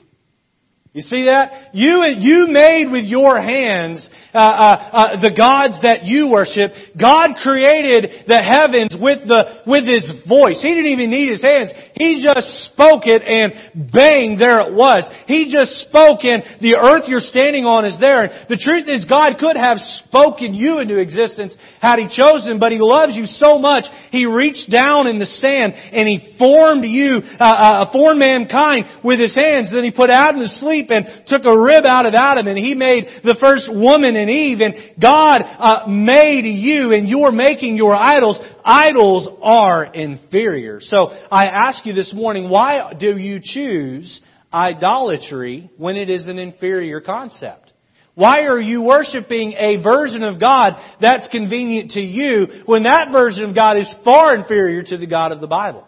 You 0.94 1.02
see 1.02 1.26
that? 1.26 1.74
You, 1.74 2.04
you 2.18 2.48
made 2.50 2.92
with 2.92 3.06
your 3.06 3.42
hands 3.42 4.08
uh, 4.34 4.38
uh, 4.38 4.76
uh, 4.92 5.22
the 5.22 5.30
gods 5.30 5.78
that 5.86 6.04
you 6.10 6.28
worship. 6.28 6.74
God 6.98 7.38
created 7.38 8.26
the 8.26 8.42
heavens 8.42 8.98
with 8.98 9.30
the 9.30 9.62
with 9.70 9.86
His 9.86 10.10
voice. 10.26 10.58
He 10.58 10.74
didn't 10.74 10.90
even 10.90 11.14
need 11.14 11.30
His 11.30 11.46
hands. 11.46 11.70
He 11.94 12.18
just 12.18 12.74
spoke 12.74 13.06
it 13.06 13.22
and 13.22 13.54
bang, 13.94 14.42
there 14.42 14.66
it 14.66 14.74
was. 14.74 15.06
He 15.30 15.54
just 15.54 15.86
spoke 15.86 16.26
and 16.26 16.42
the 16.58 16.82
earth 16.82 17.06
you're 17.06 17.22
standing 17.22 17.70
on 17.70 17.86
is 17.86 18.00
there. 18.02 18.26
And 18.26 18.50
the 18.50 18.58
truth 18.58 18.90
is 18.90 19.06
God 19.06 19.38
could 19.38 19.56
have 19.56 19.78
spoken 20.02 20.58
you 20.58 20.82
into 20.82 20.98
existence 20.98 21.54
had 21.78 22.02
He 22.02 22.10
chosen, 22.10 22.58
but 22.58 22.74
He 22.74 22.82
loves 22.82 23.14
you 23.14 23.30
so 23.30 23.62
much, 23.62 23.86
He 24.10 24.26
reached 24.26 24.74
down 24.74 25.06
in 25.06 25.22
the 25.22 25.30
sand 25.30 25.78
and 25.78 26.10
He 26.10 26.34
formed 26.42 26.86
you, 26.86 27.22
uh, 27.38 27.86
uh, 27.86 27.92
formed 27.94 28.18
mankind 28.18 28.90
with 29.06 29.22
His 29.22 29.38
hands. 29.38 29.70
Then 29.70 29.86
He 29.86 29.94
put 29.94 30.10
Adam 30.10 30.42
to 30.42 30.50
sleep 30.50 30.90
and 30.90 31.06
took 31.30 31.46
a 31.46 31.54
rib 31.54 31.86
out 31.86 32.10
of 32.10 32.18
Adam 32.18 32.48
and 32.48 32.58
he 32.58 32.74
made 32.74 33.06
the 33.24 33.36
first 33.40 33.68
woman 33.70 34.16
and 34.24 34.32
Eve 34.32 34.60
and 34.62 35.00
God 35.00 35.36
uh, 35.40 35.88
made 35.88 36.46
you 36.46 36.92
and 36.94 37.08
you're 37.08 37.32
making 37.32 37.78
your 37.78 37.96
idols. 37.96 38.40
Idols 38.66 39.30
are 39.44 39.86
inferior. 39.86 40.80
So 40.82 41.10
I 41.32 41.46
ask 41.46 41.86
you 41.86 41.94
this 41.94 42.12
morning, 42.14 42.50
why 42.50 42.94
do 43.00 43.18
you 43.18 43.40
choose 43.44 44.22
idolatry 44.52 45.70
when 45.78 45.96
it 45.96 46.10
is 46.10 46.28
an 46.28 46.40
inferior 46.40 47.02
concept? 47.02 47.74
Why 48.16 48.44
are 48.44 48.60
you 48.60 48.82
worshiping 48.82 49.54
a 49.54 49.82
version 49.82 50.24
of 50.24 50.40
God 50.40 50.74
that's 51.02 51.28
convenient 51.30 51.92
to 51.92 52.00
you 52.00 52.48
when 52.66 52.84
that 52.84 53.12
version 53.12 53.46
of 53.46 53.56
God 53.56 53.78
is 53.78 53.94
far 54.04 54.36
inferior 54.36 54.84
to 54.84 54.98
the 54.98 55.08
God 55.08 55.32
of 55.32 55.42
the 55.42 55.48
Bible? 55.48 55.88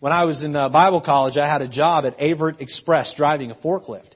When 0.00 0.12
I 0.12 0.24
was 0.24 0.42
in 0.42 0.56
uh, 0.56 0.68
Bible 0.70 1.02
college, 1.02 1.36
I 1.36 1.46
had 1.46 1.62
a 1.62 1.68
job 1.68 2.06
at 2.06 2.18
Averitt 2.18 2.60
Express 2.60 3.14
driving 3.16 3.50
a 3.50 3.54
forklift. 3.54 4.11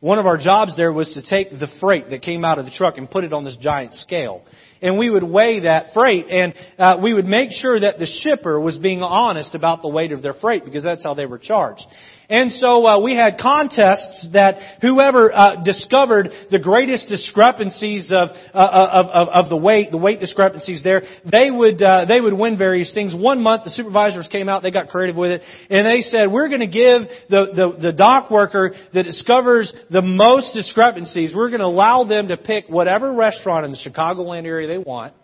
One 0.00 0.18
of 0.18 0.24
our 0.24 0.38
jobs 0.38 0.76
there 0.78 0.94
was 0.94 1.12
to 1.12 1.22
take 1.22 1.50
the 1.50 1.68
freight 1.78 2.08
that 2.08 2.22
came 2.22 2.42
out 2.42 2.58
of 2.58 2.64
the 2.64 2.70
truck 2.70 2.96
and 2.96 3.10
put 3.10 3.22
it 3.22 3.34
on 3.34 3.44
this 3.44 3.58
giant 3.60 3.92
scale. 3.92 4.42
And 4.80 4.96
we 4.96 5.10
would 5.10 5.22
weigh 5.22 5.60
that 5.60 5.92
freight 5.92 6.24
and 6.30 6.54
uh, 6.78 6.98
we 7.02 7.12
would 7.12 7.26
make 7.26 7.50
sure 7.50 7.78
that 7.78 7.98
the 7.98 8.06
shipper 8.06 8.58
was 8.58 8.78
being 8.78 9.02
honest 9.02 9.54
about 9.54 9.82
the 9.82 9.88
weight 9.88 10.12
of 10.12 10.22
their 10.22 10.32
freight 10.32 10.64
because 10.64 10.82
that's 10.82 11.04
how 11.04 11.12
they 11.12 11.26
were 11.26 11.38
charged. 11.38 11.84
And 12.30 12.52
so 12.52 12.86
uh, 12.86 13.00
we 13.00 13.16
had 13.16 13.38
contests 13.38 14.28
that 14.34 14.78
whoever 14.80 15.34
uh, 15.34 15.64
discovered 15.64 16.30
the 16.48 16.60
greatest 16.60 17.08
discrepancies 17.08 18.12
of, 18.12 18.28
uh, 18.54 18.54
of, 18.54 19.06
of, 19.06 19.28
of, 19.28 19.48
the 19.50 19.56
weight, 19.56 19.90
the 19.90 19.98
weight 19.98 20.20
discrepancies 20.20 20.84
there, 20.84 21.02
they 21.24 21.50
would 21.50 21.82
uh, 21.82 22.04
they 22.04 22.20
would 22.20 22.34
win 22.34 22.56
various 22.56 22.94
things. 22.94 23.16
One 23.16 23.42
month, 23.42 23.64
the 23.64 23.70
supervisors 23.70 24.28
came 24.30 24.48
out, 24.48 24.62
they 24.62 24.70
got 24.70 24.90
creative 24.90 25.16
with 25.16 25.32
it, 25.32 25.42
and 25.70 25.84
they 25.84 26.02
said, 26.02 26.30
"We're 26.30 26.46
going 26.46 26.60
to 26.60 26.68
give 26.68 27.02
the, 27.28 27.50
the 27.52 27.82
the 27.82 27.92
dock 27.92 28.30
worker 28.30 28.74
that 28.94 29.02
discovers 29.02 29.74
the 29.90 30.02
most 30.02 30.54
discrepancies. 30.54 31.34
We're 31.34 31.48
going 31.48 31.60
to 31.60 31.66
allow 31.66 32.04
them 32.04 32.28
to 32.28 32.36
pick 32.36 32.66
whatever 32.68 33.12
restaurant 33.12 33.64
in 33.64 33.72
the 33.72 33.78
Chicagoland 33.78 34.44
area 34.44 34.68
they 34.68 34.78
want, 34.78 35.14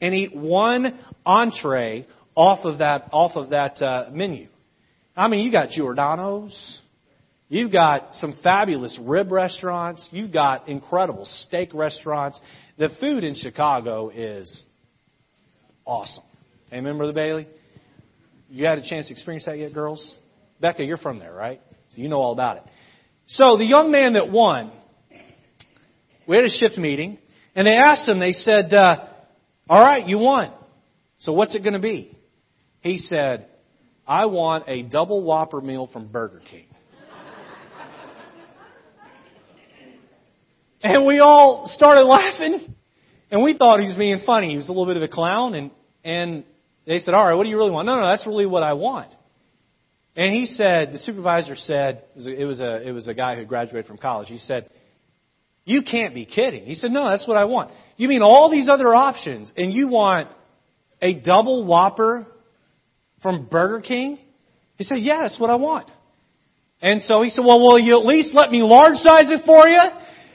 and 0.00 0.14
eat 0.14 0.34
one 0.34 0.98
entree 1.26 2.06
off 2.34 2.64
of 2.64 2.78
that 2.78 3.10
off 3.12 3.36
of 3.36 3.50
that 3.50 3.82
uh, 3.82 4.08
menu." 4.10 4.48
I 5.16 5.28
mean, 5.28 5.44
you 5.44 5.52
got 5.52 5.70
Giordano's. 5.70 6.80
You've 7.48 7.70
got 7.70 8.14
some 8.14 8.36
fabulous 8.42 8.98
rib 9.00 9.30
restaurants. 9.30 10.08
You've 10.10 10.32
got 10.32 10.68
incredible 10.68 11.24
steak 11.24 11.72
restaurants. 11.74 12.40
The 12.78 12.88
food 13.00 13.22
in 13.22 13.34
Chicago 13.34 14.10
is 14.10 14.64
awesome. 15.84 16.24
Amen, 16.72 16.96
Brother 16.96 17.12
Bailey? 17.12 17.46
You 18.48 18.66
had 18.66 18.78
a 18.78 18.88
chance 18.88 19.06
to 19.08 19.12
experience 19.12 19.44
that 19.44 19.58
yet, 19.58 19.72
girls? 19.72 20.14
Becca, 20.60 20.82
you're 20.82 20.96
from 20.96 21.18
there, 21.18 21.32
right? 21.32 21.60
So 21.90 22.00
you 22.00 22.08
know 22.08 22.20
all 22.20 22.32
about 22.32 22.56
it. 22.56 22.64
So 23.26 23.56
the 23.56 23.64
young 23.64 23.92
man 23.92 24.14
that 24.14 24.30
won, 24.30 24.72
we 26.26 26.36
had 26.36 26.44
a 26.44 26.50
shift 26.50 26.76
meeting, 26.76 27.18
and 27.54 27.66
they 27.66 27.76
asked 27.76 28.08
him, 28.08 28.18
they 28.18 28.32
said, 28.32 28.72
uh, 28.72 29.06
all 29.68 29.80
right, 29.80 30.06
you 30.06 30.18
won. 30.18 30.52
So 31.18 31.32
what's 31.32 31.54
it 31.54 31.62
going 31.62 31.74
to 31.74 31.78
be? 31.78 32.16
He 32.80 32.98
said, 32.98 33.46
I 34.06 34.26
want 34.26 34.64
a 34.68 34.82
double 34.82 35.22
Whopper 35.22 35.60
meal 35.60 35.88
from 35.92 36.08
Burger 36.08 36.42
King. 36.50 36.66
and 40.82 41.06
we 41.06 41.20
all 41.20 41.64
started 41.66 42.02
laughing, 42.02 42.74
and 43.30 43.42
we 43.42 43.56
thought 43.56 43.80
he 43.80 43.86
was 43.86 43.96
being 43.96 44.20
funny. 44.26 44.50
He 44.50 44.56
was 44.56 44.68
a 44.68 44.72
little 44.72 44.86
bit 44.86 44.96
of 44.96 45.02
a 45.02 45.08
clown, 45.08 45.54
and, 45.54 45.70
and 46.04 46.44
they 46.86 46.98
said, 46.98 47.14
All 47.14 47.24
right, 47.26 47.34
what 47.34 47.44
do 47.44 47.50
you 47.50 47.56
really 47.56 47.70
want? 47.70 47.86
No, 47.86 47.96
no, 47.96 48.06
that's 48.06 48.26
really 48.26 48.46
what 48.46 48.62
I 48.62 48.74
want. 48.74 49.10
And 50.16 50.32
he 50.32 50.46
said, 50.46 50.92
the 50.92 50.98
supervisor 50.98 51.56
said, 51.56 52.04
it 52.14 52.44
was 52.44 52.60
a, 52.60 52.86
it 52.86 52.92
was 52.92 53.08
a 53.08 53.14
guy 53.14 53.34
who 53.34 53.44
graduated 53.44 53.86
from 53.86 53.98
college. 53.98 54.28
He 54.28 54.38
said, 54.38 54.70
you 55.64 55.82
can't 55.82 56.14
be 56.14 56.24
kidding. 56.24 56.66
He 56.66 56.74
said, 56.74 56.92
no, 56.92 57.08
that's 57.08 57.26
what 57.26 57.36
I 57.36 57.46
want. 57.46 57.72
You 57.96 58.06
mean 58.06 58.22
all 58.22 58.50
these 58.50 58.68
other 58.68 58.94
options 58.94 59.50
and 59.56 59.72
you 59.72 59.88
want 59.88 60.28
a 61.02 61.14
double 61.14 61.64
whopper 61.64 62.26
from 63.24 63.46
Burger 63.46 63.80
King? 63.80 64.18
He 64.76 64.84
said, 64.84 64.98
yeah, 65.00 65.22
that's 65.22 65.40
what 65.40 65.48
I 65.48 65.56
want. 65.56 65.90
And 66.82 67.00
so 67.00 67.22
he 67.22 67.30
said, 67.30 67.42
well, 67.44 67.58
will 67.58 67.78
you 67.78 67.98
at 67.98 68.04
least 68.04 68.34
let 68.34 68.50
me 68.50 68.60
large 68.62 68.98
size 68.98 69.24
it 69.28 69.40
for 69.46 69.66
you? 69.66 69.80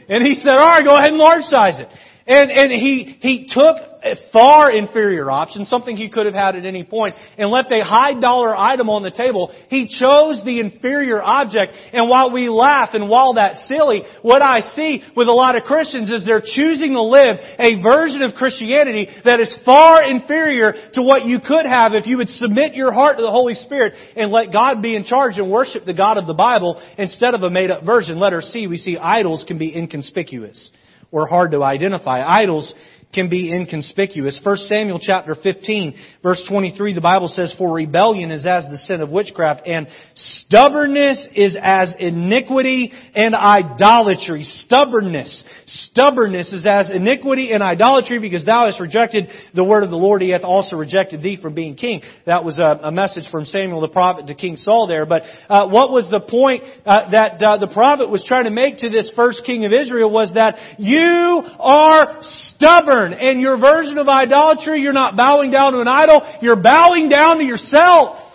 And 0.09 0.25
he 0.25 0.33
said, 0.33 0.49
alright, 0.49 0.83
go 0.83 0.97
ahead 0.97 1.11
and 1.11 1.19
large 1.19 1.43
size 1.43 1.79
it. 1.79 1.87
And, 2.25 2.49
and 2.49 2.71
he, 2.71 3.17
he 3.21 3.47
took 3.47 3.77
a 4.03 4.15
far 4.31 4.71
inferior 4.71 5.29
option, 5.29 5.65
something 5.65 5.95
he 5.95 6.09
could 6.09 6.25
have 6.25 6.35
had 6.35 6.55
at 6.55 6.65
any 6.65 6.83
point, 6.83 7.15
and 7.37 7.49
left 7.49 7.71
a 7.71 7.83
high 7.83 8.19
dollar 8.19 8.55
item 8.55 8.89
on 8.89 9.03
the 9.03 9.11
table. 9.11 9.53
He 9.69 9.87
chose 9.87 10.41
the 10.45 10.59
inferior 10.59 11.21
object, 11.21 11.73
and 11.91 12.09
while 12.09 12.31
we 12.31 12.49
laugh 12.49 12.89
and 12.93 13.09
while 13.09 13.33
that's 13.33 13.67
silly, 13.67 14.03
what 14.21 14.41
I 14.41 14.61
see 14.61 15.03
with 15.15 15.27
a 15.27 15.33
lot 15.33 15.55
of 15.55 15.63
Christians 15.63 16.09
is 16.09 16.25
they're 16.25 16.43
choosing 16.43 16.93
to 16.93 17.03
live 17.03 17.37
a 17.59 17.81
version 17.81 18.21
of 18.21 18.35
Christianity 18.35 19.07
that 19.25 19.39
is 19.39 19.53
far 19.65 20.03
inferior 20.03 20.73
to 20.93 21.01
what 21.01 21.25
you 21.25 21.39
could 21.45 21.65
have 21.65 21.93
if 21.93 22.07
you 22.07 22.17
would 22.17 22.29
submit 22.29 22.75
your 22.75 22.93
heart 22.93 23.17
to 23.17 23.23
the 23.23 23.31
Holy 23.31 23.53
Spirit 23.53 23.93
and 24.15 24.31
let 24.31 24.51
God 24.53 24.81
be 24.81 24.95
in 24.95 25.03
charge 25.03 25.37
and 25.37 25.51
worship 25.51 25.85
the 25.85 25.93
God 25.93 26.17
of 26.17 26.27
the 26.27 26.33
Bible 26.33 26.81
instead 26.97 27.33
of 27.33 27.43
a 27.43 27.49
made 27.49 27.71
up 27.71 27.85
version. 27.85 28.19
Letter 28.19 28.41
C, 28.41 28.67
we 28.67 28.77
see 28.77 28.97
idols 28.97 29.43
can 29.47 29.57
be 29.57 29.75
inconspicuous 29.75 30.71
or 31.11 31.27
hard 31.27 31.51
to 31.51 31.63
identify. 31.63 32.21
Idols 32.21 32.73
can 33.13 33.27
be 33.27 33.51
inconspicuous. 33.51 34.39
1 34.43 34.57
Samuel 34.57 34.99
chapter 35.01 35.33
15 35.33 35.95
verse 36.21 36.45
23 36.47 36.93
the 36.93 37.01
Bible 37.01 37.27
says, 37.27 37.53
For 37.57 37.73
rebellion 37.73 38.29
is 38.29 38.45
as 38.45 38.65
the 38.69 38.77
sin 38.77 39.01
of 39.01 39.09
witchcraft 39.09 39.67
and 39.67 39.87
stubbornness 40.13 41.25
is 41.33 41.57
as 41.59 41.93
iniquity 41.97 42.91
and 43.15 43.33
idolatry. 43.33 44.43
Stubbornness. 44.43 45.43
Stubbornness 45.65 46.53
is 46.53 46.65
as 46.67 46.91
iniquity 46.91 47.51
and 47.51 47.63
idolatry 47.63 48.19
because 48.19 48.45
thou 48.45 48.65
hast 48.65 48.79
rejected 48.79 49.27
the 49.55 49.63
word 49.63 49.83
of 49.83 49.89
the 49.89 49.97
Lord. 49.97 50.21
He 50.21 50.29
hath 50.29 50.43
also 50.43 50.75
rejected 50.75 51.23
thee 51.23 51.39
from 51.41 51.55
being 51.55 51.75
king. 51.75 52.01
That 52.27 52.43
was 52.43 52.59
a, 52.59 52.79
a 52.83 52.91
message 52.91 53.29
from 53.31 53.45
Samuel 53.45 53.81
the 53.81 53.87
prophet 53.87 54.27
to 54.27 54.35
King 54.35 54.55
Saul 54.55 54.85
there. 54.87 55.07
But 55.07 55.23
uh, 55.49 55.67
what 55.67 55.91
was 55.91 56.07
the 56.11 56.19
point 56.21 56.63
uh, 56.85 57.09
that 57.09 57.41
uh, 57.41 57.57
the 57.57 57.71
prophet 57.73 58.09
was 58.09 58.23
trying 58.27 58.43
to 58.43 58.51
make 58.51 58.77
to 58.77 58.89
this 58.89 59.09
first 59.15 59.43
king 59.45 59.65
of 59.65 59.73
Israel 59.73 60.11
was 60.11 60.31
that 60.35 60.57
you 60.77 61.41
are 61.59 62.17
stubborn 62.21 62.98
turn. 62.99 63.13
And 63.13 63.41
your 63.41 63.57
version 63.57 63.97
of 63.97 64.07
idolatry, 64.07 64.81
you're 64.81 64.93
not 64.93 65.15
bowing 65.15 65.51
down 65.51 65.73
to 65.73 65.79
an 65.79 65.87
idol, 65.87 66.21
you're 66.41 66.61
bowing 66.61 67.09
down 67.09 67.37
to 67.37 67.43
yourself. 67.43 68.28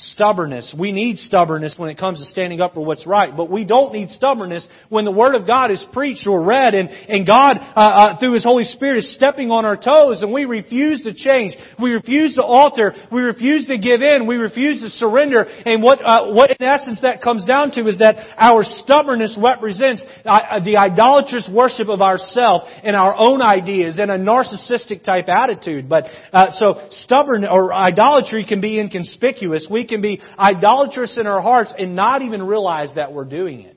Stubbornness. 0.00 0.72
We 0.78 0.92
need 0.92 1.18
stubbornness 1.18 1.74
when 1.76 1.90
it 1.90 1.98
comes 1.98 2.20
to 2.20 2.24
standing 2.26 2.60
up 2.60 2.74
for 2.74 2.84
what's 2.84 3.04
right, 3.04 3.36
but 3.36 3.50
we 3.50 3.64
don't 3.64 3.92
need 3.92 4.10
stubbornness 4.10 4.64
when 4.90 5.04
the 5.04 5.10
Word 5.10 5.34
of 5.34 5.44
God 5.44 5.72
is 5.72 5.84
preached 5.92 6.24
or 6.28 6.40
read 6.40 6.74
and, 6.74 6.88
and 6.88 7.26
God, 7.26 7.58
uh, 7.58 7.74
uh, 7.74 8.18
through 8.20 8.34
His 8.34 8.44
Holy 8.44 8.62
Spirit, 8.62 8.98
is 8.98 9.12
stepping 9.16 9.50
on 9.50 9.64
our 9.64 9.74
toes 9.76 10.22
and 10.22 10.32
we 10.32 10.44
refuse 10.44 11.02
to 11.02 11.12
change. 11.12 11.56
We 11.82 11.90
refuse 11.90 12.36
to 12.36 12.44
alter. 12.44 12.94
We 13.10 13.22
refuse 13.22 13.66
to 13.66 13.76
give 13.76 14.00
in. 14.00 14.28
We 14.28 14.36
refuse 14.36 14.80
to 14.82 14.88
surrender. 14.88 15.42
And 15.42 15.82
what, 15.82 15.98
uh, 16.04 16.28
what 16.28 16.50
in 16.50 16.62
essence 16.62 17.00
that 17.02 17.20
comes 17.20 17.44
down 17.44 17.72
to 17.72 17.88
is 17.88 17.98
that 17.98 18.14
our 18.36 18.62
stubbornness 18.62 19.36
represents 19.42 20.00
uh, 20.24 20.62
the 20.64 20.76
idolatrous 20.76 21.50
worship 21.52 21.88
of 21.88 22.02
ourself 22.02 22.68
and 22.84 22.94
our 22.94 23.16
own 23.18 23.42
ideas 23.42 23.98
and 23.98 24.12
a 24.12 24.18
narcissistic 24.18 25.02
type 25.02 25.28
attitude. 25.28 25.88
But, 25.88 26.04
uh, 26.32 26.52
so 26.52 26.86
stubborn 26.90 27.44
or 27.44 27.74
idolatry 27.74 28.44
can 28.44 28.60
be 28.60 28.78
inconspicuous. 28.78 29.66
We 29.68 29.87
can 29.88 30.00
be 30.00 30.20
idolatrous 30.38 31.18
in 31.18 31.26
our 31.26 31.40
hearts 31.40 31.74
and 31.76 31.96
not 31.96 32.22
even 32.22 32.42
realize 32.42 32.92
that 32.96 33.12
we're 33.12 33.24
doing 33.24 33.60
it. 33.60 33.76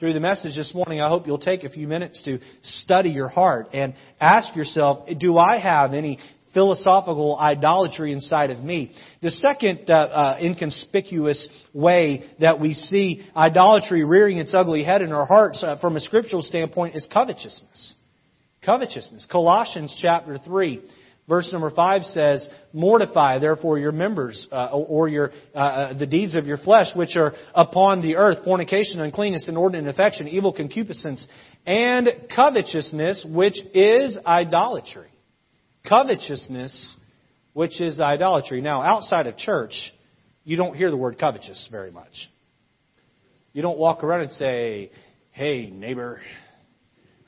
Through 0.00 0.12
the 0.12 0.20
message 0.20 0.56
this 0.56 0.74
morning, 0.74 1.00
I 1.00 1.08
hope 1.08 1.26
you'll 1.26 1.38
take 1.38 1.62
a 1.62 1.68
few 1.68 1.86
minutes 1.86 2.20
to 2.24 2.40
study 2.62 3.10
your 3.10 3.28
heart 3.28 3.68
and 3.72 3.94
ask 4.20 4.54
yourself, 4.56 5.08
do 5.18 5.38
I 5.38 5.58
have 5.58 5.94
any 5.94 6.18
philosophical 6.54 7.36
idolatry 7.38 8.12
inside 8.12 8.50
of 8.50 8.60
me. 8.60 8.94
The 9.20 9.30
second 9.30 9.90
uh, 9.90 9.92
uh, 9.92 10.38
inconspicuous 10.40 11.46
way 11.74 12.30
that 12.40 12.60
we 12.60 12.72
see 12.72 13.28
idolatry 13.36 14.04
rearing 14.04 14.38
its 14.38 14.54
ugly 14.54 14.84
head 14.84 15.02
in 15.02 15.12
our 15.12 15.26
hearts 15.26 15.62
uh, 15.62 15.76
from 15.80 15.96
a 15.96 16.00
scriptural 16.00 16.42
standpoint 16.42 16.94
is 16.94 17.06
covetousness. 17.12 17.94
Covetousness. 18.64 19.26
Colossians 19.30 19.94
chapter 20.00 20.38
3 20.38 20.80
Verse 21.26 21.50
number 21.52 21.70
five 21.70 22.02
says, 22.02 22.46
"Mortify 22.74 23.38
therefore 23.38 23.78
your 23.78 23.92
members, 23.92 24.46
uh, 24.52 24.68
or 24.72 25.08
your 25.08 25.30
uh, 25.54 25.58
uh, 25.58 25.92
the 25.94 26.06
deeds 26.06 26.34
of 26.34 26.46
your 26.46 26.58
flesh, 26.58 26.88
which 26.94 27.16
are 27.16 27.32
upon 27.54 28.02
the 28.02 28.16
earth: 28.16 28.44
fornication, 28.44 29.00
uncleanness, 29.00 29.48
inordinate 29.48 29.88
affection, 29.88 30.28
evil 30.28 30.52
concupiscence, 30.52 31.26
and 31.64 32.10
covetousness, 32.34 33.24
which 33.28 33.56
is 33.72 34.18
idolatry." 34.26 35.08
Covetousness, 35.88 36.96
which 37.54 37.80
is 37.80 37.98
idolatry. 38.00 38.60
Now, 38.60 38.82
outside 38.82 39.26
of 39.26 39.38
church, 39.38 39.92
you 40.44 40.58
don't 40.58 40.76
hear 40.76 40.90
the 40.90 40.96
word 40.96 41.18
covetous 41.18 41.68
very 41.70 41.90
much. 41.90 42.30
You 43.54 43.62
don't 43.62 43.78
walk 43.78 44.04
around 44.04 44.22
and 44.22 44.32
say, 44.32 44.90
"Hey, 45.30 45.70
neighbor." 45.70 46.20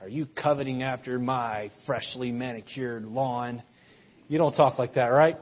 Are 0.02 0.08
you 0.08 0.26
coveting 0.26 0.82
after 0.82 1.18
my 1.18 1.70
freshly 1.86 2.30
manicured 2.30 3.06
lawn? 3.06 3.62
You 4.28 4.38
don't 4.38 4.54
talk 4.54 4.78
like 4.78 4.94
that, 4.94 5.06
right? 5.06 5.36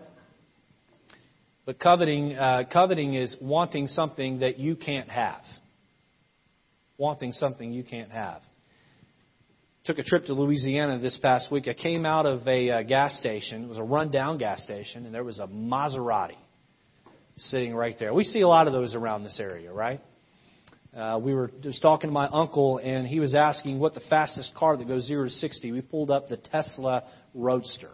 But 1.64 1.79
coveting, 1.79 2.37
uh, 2.37 2.64
coveting 2.70 3.14
is 3.14 3.35
wanting 3.40 3.87
something 3.87 4.40
that 4.40 4.59
you 4.59 4.77
can't 4.77 5.09
have. 5.09 5.40
Wanting 6.99 7.33
something 7.33 7.73
you 7.73 7.83
can't 7.83 8.11
have. 8.11 8.42
Took 9.85 9.99
a 9.99 10.03
trip 10.03 10.27
to 10.27 10.35
Louisiana 10.35 10.99
this 10.99 11.18
past 11.23 11.51
week. 11.51 11.66
I 11.66 11.75
came 11.75 12.05
out 12.05 12.27
of 12.27 12.47
a 12.47 12.70
uh, 12.70 12.83
gas 12.83 13.16
station. 13.18 13.64
It 13.64 13.68
was 13.68 13.79
a 13.79 13.83
rundown 13.83 14.37
gas 14.37 14.62
station, 14.62 15.07
and 15.07 15.14
there 15.14 15.25
was 15.25 15.38
a 15.38 15.47
Maserati 15.47 16.37
sitting 17.37 17.75
right 17.75 17.97
there. 17.99 18.12
We 18.12 18.25
see 18.25 18.40
a 18.40 18.49
lot 18.49 18.66
of 18.66 18.75
those 18.75 18.94
around 18.94 19.25
this 19.25 19.40
area, 19.40 19.73
right? 19.73 20.01
Uh, 20.94 21.18
we 21.20 21.35
were 21.35 21.51
just 21.62 21.81
talking 21.83 22.09
to 22.09 22.14
my 22.14 22.29
uncle, 22.29 22.79
and 22.79 23.07
he 23.07 23.18
was 23.18 23.35
asking 23.35 23.79
what 23.79 23.94
the 23.94 24.03
fastest 24.09 24.55
car 24.55 24.77
that 24.77 24.87
goes 24.87 25.07
0 25.07 25.25
to 25.25 25.31
60. 25.31 25.73
We 25.73 25.81
pulled 25.81 26.11
up 26.11 26.29
the 26.29 26.37
Tesla 26.37 27.05
Roadster. 27.35 27.90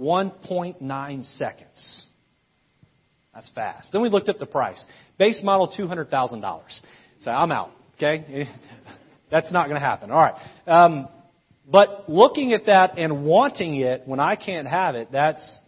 1.9 0.00 1.36
seconds. 1.36 2.06
That's 3.34 3.50
fast. 3.54 3.92
Then 3.92 4.02
we 4.02 4.08
looked 4.08 4.28
up 4.28 4.38
the 4.38 4.46
price. 4.46 4.84
Base 5.18 5.40
model, 5.42 5.72
$200,000. 5.76 6.80
So 7.22 7.30
I'm 7.30 7.52
out. 7.52 7.70
Okay? 7.96 8.46
That's 9.30 9.52
not 9.52 9.68
going 9.68 9.80
to 9.80 9.86
happen. 9.86 10.10
All 10.10 10.20
right. 10.20 10.34
Um, 10.66 11.08
but 11.70 12.08
looking 12.08 12.52
at 12.52 12.66
that 12.66 12.98
and 12.98 13.24
wanting 13.24 13.76
it 13.76 14.02
when 14.06 14.18
I 14.18 14.34
can't 14.34 14.66
have 14.66 14.96
it, 14.96 15.12
that's 15.12 15.60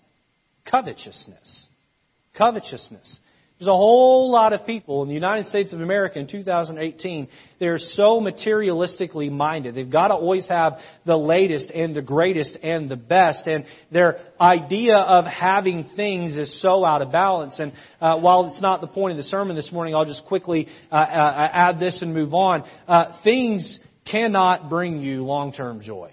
covetousness. 0.68 1.68
Covetousness. 2.36 3.18
There's 3.62 3.68
a 3.68 3.76
whole 3.76 4.28
lot 4.28 4.52
of 4.52 4.66
people 4.66 5.02
in 5.02 5.08
the 5.08 5.14
United 5.14 5.46
States 5.46 5.72
of 5.72 5.80
America 5.80 6.18
in 6.18 6.26
2018, 6.26 7.28
they're 7.60 7.78
so 7.78 8.20
materialistically 8.20 9.30
minded. 9.30 9.76
They've 9.76 9.88
got 9.88 10.08
to 10.08 10.14
always 10.14 10.48
have 10.48 10.78
the 11.06 11.16
latest 11.16 11.70
and 11.70 11.94
the 11.94 12.02
greatest 12.02 12.58
and 12.64 12.88
the 12.88 12.96
best. 12.96 13.46
And 13.46 13.64
their 13.92 14.18
idea 14.40 14.96
of 14.96 15.26
having 15.26 15.88
things 15.94 16.36
is 16.36 16.60
so 16.60 16.84
out 16.84 17.02
of 17.02 17.12
balance. 17.12 17.60
And 17.60 17.72
uh, 18.00 18.18
while 18.18 18.48
it's 18.48 18.60
not 18.60 18.80
the 18.80 18.88
point 18.88 19.12
of 19.12 19.16
the 19.16 19.22
sermon 19.22 19.54
this 19.54 19.70
morning, 19.70 19.94
I'll 19.94 20.06
just 20.06 20.26
quickly 20.26 20.66
uh, 20.90 20.96
uh, 20.96 21.48
add 21.52 21.78
this 21.78 22.02
and 22.02 22.12
move 22.12 22.34
on. 22.34 22.64
Uh, 22.88 23.16
things 23.22 23.78
cannot 24.10 24.70
bring 24.70 24.98
you 24.98 25.22
long-term 25.22 25.82
joy. 25.82 26.10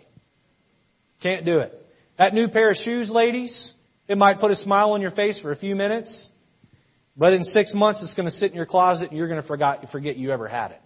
Can't 1.24 1.46
do 1.46 1.58
it. 1.62 1.74
That 2.20 2.36
new 2.36 2.48
pair 2.48 2.70
of 2.70 2.76
shoes, 2.76 3.10
ladies, 3.10 3.72
it 4.08 4.20
might 4.20 4.40
put 4.40 4.52
a 4.52 4.56
smile 4.56 4.92
on 4.92 5.02
your 5.02 5.10
face 5.10 5.40
for 5.42 5.52
a 5.52 5.56
few 5.56 5.76
minutes. 5.76 6.28
But 7.19 7.34
in 7.34 7.43
six 7.43 7.73
months, 7.73 8.01
it's 8.01 8.13
going 8.13 8.27
to 8.29 8.32
sit 8.32 8.51
in 8.51 8.55
your 8.55 8.65
closet 8.65 9.10
and 9.10 9.17
you're 9.17 9.27
going 9.27 9.41
to 9.41 9.47
forget, 9.47 9.86
forget 9.91 10.15
you 10.15 10.32
ever 10.32 10.47
had 10.47 10.71
it. 10.71 10.82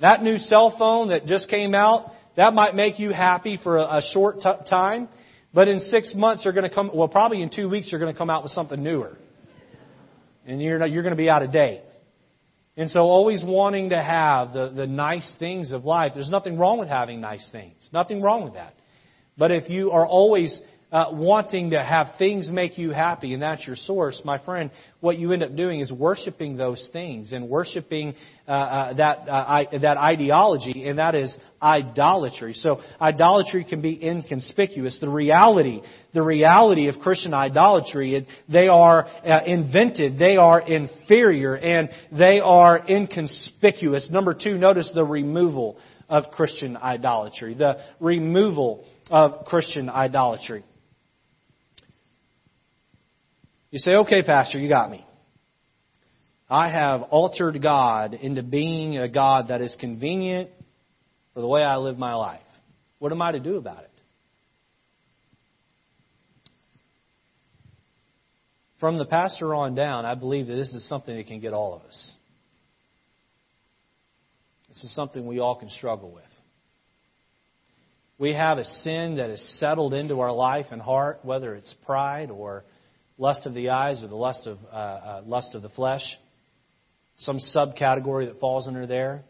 That 0.00 0.24
new 0.24 0.38
cell 0.38 0.74
phone 0.76 1.10
that 1.10 1.24
just 1.24 1.48
came 1.48 1.72
out, 1.72 2.10
that 2.36 2.52
might 2.52 2.74
make 2.74 2.98
you 2.98 3.10
happy 3.10 3.60
for 3.62 3.78
a, 3.78 3.98
a 3.98 4.02
short 4.12 4.40
t- 4.40 4.50
time. 4.68 5.08
But 5.54 5.68
in 5.68 5.78
six 5.78 6.14
months, 6.16 6.44
you're 6.44 6.52
going 6.52 6.68
to 6.68 6.74
come, 6.74 6.90
well, 6.92 7.06
probably 7.06 7.42
in 7.42 7.50
two 7.54 7.68
weeks, 7.68 7.92
you're 7.92 8.00
going 8.00 8.12
to 8.12 8.18
come 8.18 8.28
out 8.28 8.42
with 8.42 8.50
something 8.50 8.82
newer. 8.82 9.16
And 10.44 10.60
you're, 10.60 10.84
you're 10.86 11.04
going 11.04 11.14
to 11.14 11.16
be 11.16 11.30
out 11.30 11.42
of 11.42 11.52
date. 11.52 11.82
And 12.76 12.90
so 12.90 13.00
always 13.00 13.44
wanting 13.46 13.90
to 13.90 14.02
have 14.02 14.52
the, 14.52 14.72
the 14.74 14.86
nice 14.88 15.36
things 15.38 15.70
of 15.70 15.84
life. 15.84 16.12
There's 16.16 16.30
nothing 16.30 16.58
wrong 16.58 16.80
with 16.80 16.88
having 16.88 17.20
nice 17.20 17.48
things. 17.52 17.88
Nothing 17.92 18.20
wrong 18.20 18.42
with 18.42 18.54
that. 18.54 18.74
But 19.38 19.52
if 19.52 19.70
you 19.70 19.92
are 19.92 20.04
always 20.04 20.60
uh, 20.92 21.06
wanting 21.10 21.70
to 21.70 21.82
have 21.82 22.08
things 22.18 22.50
make 22.50 22.76
you 22.76 22.90
happy 22.90 23.32
and 23.32 23.42
that's 23.42 23.66
your 23.66 23.76
source, 23.76 24.20
my 24.24 24.38
friend, 24.44 24.70
what 25.00 25.18
you 25.18 25.32
end 25.32 25.42
up 25.42 25.56
doing 25.56 25.80
is 25.80 25.90
worshiping 25.90 26.56
those 26.56 26.88
things 26.92 27.32
and 27.32 27.48
worshiping 27.48 28.14
uh, 28.46 28.50
uh, 28.50 28.92
that 28.94 29.28
uh, 29.28 29.32
I, 29.32 29.66
that 29.80 29.96
ideology, 29.96 30.86
and 30.86 30.98
that 30.98 31.14
is 31.14 31.36
idolatry. 31.62 32.52
So 32.52 32.80
idolatry 33.00 33.64
can 33.64 33.80
be 33.80 33.98
inconspicuous. 34.04 34.98
The 35.00 35.08
reality, 35.08 35.80
the 36.12 36.22
reality 36.22 36.88
of 36.88 36.98
Christian 36.98 37.32
idolatry, 37.32 38.16
it, 38.16 38.26
they 38.48 38.68
are 38.68 39.06
uh, 39.06 39.40
invented, 39.46 40.18
they 40.18 40.36
are 40.36 40.60
inferior, 40.60 41.56
and 41.56 41.88
they 42.16 42.40
are 42.40 42.78
inconspicuous. 42.86 44.10
Number 44.10 44.34
two, 44.34 44.58
notice 44.58 44.90
the 44.94 45.04
removal 45.04 45.78
of 46.08 46.24
Christian 46.32 46.76
idolatry. 46.76 47.54
The 47.54 47.78
removal 47.98 48.84
of 49.10 49.46
Christian 49.46 49.88
idolatry. 49.88 50.64
You 53.72 53.78
say, 53.78 53.92
okay, 53.92 54.22
Pastor, 54.22 54.58
you 54.58 54.68
got 54.68 54.90
me. 54.90 55.04
I 56.48 56.68
have 56.68 57.00
altered 57.04 57.60
God 57.62 58.12
into 58.12 58.42
being 58.42 58.98
a 58.98 59.08
God 59.08 59.48
that 59.48 59.62
is 59.62 59.74
convenient 59.80 60.50
for 61.32 61.40
the 61.40 61.46
way 61.46 61.62
I 61.62 61.78
live 61.78 61.96
my 61.96 62.14
life. 62.14 62.42
What 62.98 63.12
am 63.12 63.22
I 63.22 63.32
to 63.32 63.40
do 63.40 63.56
about 63.56 63.82
it? 63.84 63.90
From 68.78 68.98
the 68.98 69.06
pastor 69.06 69.54
on 69.54 69.74
down, 69.74 70.04
I 70.04 70.16
believe 70.16 70.48
that 70.48 70.54
this 70.54 70.74
is 70.74 70.86
something 70.86 71.16
that 71.16 71.26
can 71.26 71.40
get 71.40 71.54
all 71.54 71.74
of 71.74 71.80
us. 71.82 72.12
This 74.68 74.84
is 74.84 74.94
something 74.94 75.26
we 75.26 75.38
all 75.38 75.54
can 75.54 75.70
struggle 75.70 76.10
with. 76.10 76.24
We 78.18 78.34
have 78.34 78.58
a 78.58 78.64
sin 78.64 79.16
that 79.16 79.30
has 79.30 79.40
settled 79.58 79.94
into 79.94 80.20
our 80.20 80.32
life 80.32 80.66
and 80.72 80.82
heart, 80.82 81.20
whether 81.22 81.54
it's 81.54 81.74
pride 81.86 82.30
or 82.30 82.64
lust 83.18 83.46
of 83.46 83.54
the 83.54 83.70
eyes 83.70 84.02
or 84.02 84.08
the 84.08 84.16
lust 84.16 84.46
of, 84.46 84.58
uh, 84.70 84.76
uh, 84.76 85.22
lust 85.24 85.54
of 85.54 85.62
the 85.62 85.68
flesh, 85.70 86.02
some 87.18 87.38
subcategory 87.54 88.26
that 88.26 88.40
falls 88.40 88.66
under 88.66 88.86
there. 88.86 89.22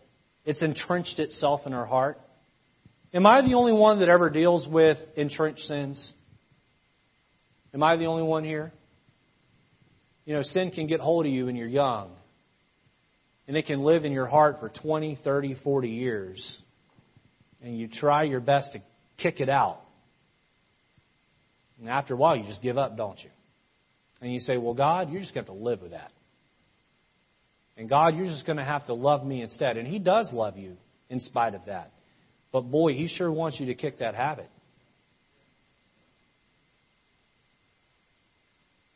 It's 0.45 0.63
entrenched 0.63 1.19
itself 1.19 1.63
in 1.67 1.73
our 1.73 1.87
heart. 1.87 2.21
Am 3.15 3.27
I 3.27 3.43
the 3.43 3.55
only 3.55 3.73
one 3.73 4.01
that 4.01 4.09
ever 4.09 4.31
deals 4.31 4.67
with 4.67 4.97
entrenched 5.17 5.61
sins? 5.61 6.13
Am 7.75 7.83
I 7.83 7.97
the 7.97 8.07
only 8.07 8.23
one 8.23 8.45
here? 8.45 8.73
You 10.25 10.35
know, 10.35 10.43
sin 10.43 10.71
can 10.71 10.87
get 10.87 11.01
hold 11.01 11.27
of 11.27 11.33
you 11.33 11.47
when 11.47 11.57
you're 11.57 11.69
young. 11.69 12.11
And 13.49 13.57
it 13.57 13.67
can 13.67 13.83
live 13.83 14.05
in 14.05 14.13
your 14.13 14.27
heart 14.27 14.61
for 14.61 14.69
20, 14.69 15.19
30, 15.25 15.57
40 15.63 15.89
years. 15.89 16.59
And 17.61 17.77
you 17.77 17.89
try 17.89 18.23
your 18.23 18.41
best 18.41 18.73
to 18.73 18.83
kick 19.19 19.41
it 19.41 19.49
out. 19.49 19.81
And 21.81 21.89
after 21.89 22.15
a 22.15 22.17
while, 22.17 22.37
you 22.37 22.45
just 22.45 22.63
give 22.63 22.79
up, 22.79 22.97
don't 22.97 23.19
you? 23.23 23.31
And 24.23 24.33
you 24.33 24.39
say, 24.39 24.57
well, 24.57 24.75
God, 24.75 25.11
you're 25.11 25.21
just 25.21 25.35
going 25.35 25.45
to 25.45 25.53
have 25.53 25.59
to 25.59 25.65
live 25.65 25.83
with 25.83 25.91
that. 25.91 26.13
And 27.77 27.89
God, 27.89 28.17
you're 28.17 28.27
just 28.27 28.47
going 28.47 28.59
to 28.59 28.65
have 28.65 28.87
to 28.87 28.95
love 28.95 29.27
me 29.27 29.43
instead. 29.43 29.77
And 29.77 29.87
He 29.87 29.99
does 29.99 30.31
love 30.33 30.57
you 30.57 30.77
in 31.11 31.19
spite 31.19 31.55
of 31.55 31.63
that. 31.67 31.91
But 32.53 32.63
boy, 32.63 32.95
He 32.95 33.09
sure 33.09 33.31
wants 33.33 33.59
you 33.59 33.67
to 33.67 33.75
kick 33.75 33.99
that 33.99 34.15
habit. 34.15 34.49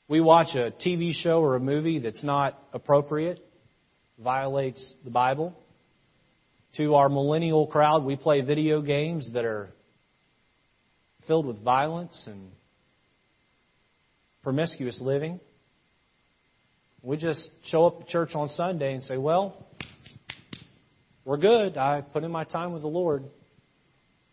We 0.09 0.21
watch 0.21 0.55
a 0.55 0.73
TV 0.87 1.13
show 1.13 1.41
or 1.41 1.57
a 1.57 1.61
movie 1.61 1.99
that's 1.99 2.23
not 2.23 2.57
appropriate, 2.73 3.41
violates 4.23 4.95
the 5.05 5.11
Bible. 5.11 5.53
To 6.77 6.95
our 6.95 7.09
millennial 7.09 7.67
crowd, 7.67 8.05
we 8.05 8.15
play 8.15 8.43
video 8.43 8.81
games 8.83 9.33
that 9.35 9.45
are 9.45 9.71
filled 11.27 11.47
with 11.47 11.61
violence 11.65 12.23
and 12.29 12.51
promiscuous 14.47 15.01
living. 15.01 15.41
We 17.03 17.17
just 17.17 17.51
show 17.65 17.85
up 17.89 18.03
at 18.03 18.07
church 18.07 18.31
on 18.37 18.49
Sunday 18.51 18.95
and 18.95 19.03
say, 19.03 19.17
well, 19.17 19.67
we're 21.25 21.37
good. 21.37 21.77
I 21.77 22.03
put 22.03 22.23
in 22.23 22.31
my 22.31 22.45
time 22.45 22.73
with 22.73 22.83
the 22.83 22.89
Lord. 22.89 23.25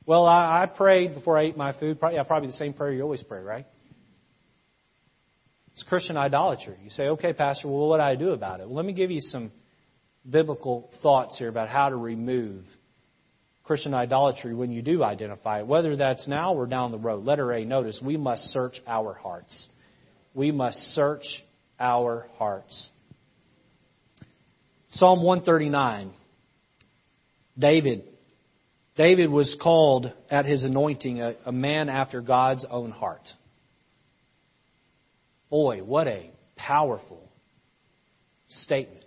Well, 0.05 0.27
I, 0.27 0.61
I 0.61 0.65
prayed 0.67 1.15
before 1.15 1.39
I 1.39 1.45
ate 1.45 1.57
my 1.57 1.73
food. 1.79 1.99
Probably, 1.99 2.17
yeah, 2.17 2.23
probably 2.25 2.49
the 2.49 2.53
same 2.53 2.73
prayer 2.73 2.93
you 2.93 3.01
always 3.01 3.23
pray, 3.23 3.41
right? 3.41 3.65
It's 5.71 5.81
Christian 5.81 6.15
idolatry. 6.15 6.77
You 6.83 6.91
say, 6.91 7.07
okay, 7.07 7.33
Pastor, 7.33 7.67
well, 7.67 7.89
what 7.89 7.97
do 7.97 8.03
I 8.03 8.13
do 8.13 8.33
about 8.33 8.59
it? 8.59 8.67
Well, 8.67 8.75
let 8.75 8.85
me 8.85 8.93
give 8.93 9.09
you 9.09 9.21
some 9.21 9.51
biblical 10.29 10.91
thoughts 11.01 11.39
here 11.39 11.49
about 11.49 11.69
how 11.69 11.89
to 11.89 11.95
remove 11.95 12.65
Christian 13.63 13.95
idolatry 13.95 14.53
when 14.53 14.71
you 14.71 14.83
do 14.83 15.03
identify 15.03 15.61
it, 15.61 15.65
whether 15.65 15.95
that's 15.95 16.27
now 16.27 16.53
or 16.53 16.67
down 16.67 16.91
the 16.91 16.99
road. 16.99 17.25
Letter 17.25 17.51
A, 17.51 17.65
notice 17.65 17.99
we 17.99 18.15
must 18.15 18.43
search 18.51 18.79
our 18.85 19.15
hearts 19.15 19.69
we 20.33 20.51
must 20.51 20.77
search 20.93 21.25
our 21.79 22.27
hearts. 22.37 22.89
Psalm 24.91 25.23
139. 25.23 26.13
David. 27.57 28.03
David 28.95 29.29
was 29.29 29.57
called 29.61 30.11
at 30.29 30.45
his 30.45 30.63
anointing 30.63 31.21
a, 31.21 31.35
a 31.45 31.51
man 31.51 31.89
after 31.89 32.21
God's 32.21 32.65
own 32.69 32.91
heart. 32.91 33.27
Boy, 35.49 35.83
what 35.83 36.07
a 36.07 36.29
powerful 36.55 37.21
statement. 38.49 39.05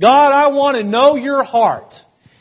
God, 0.00 0.32
I 0.32 0.48
want 0.48 0.76
to 0.76 0.84
know 0.84 1.16
your 1.16 1.44
heart. 1.44 1.92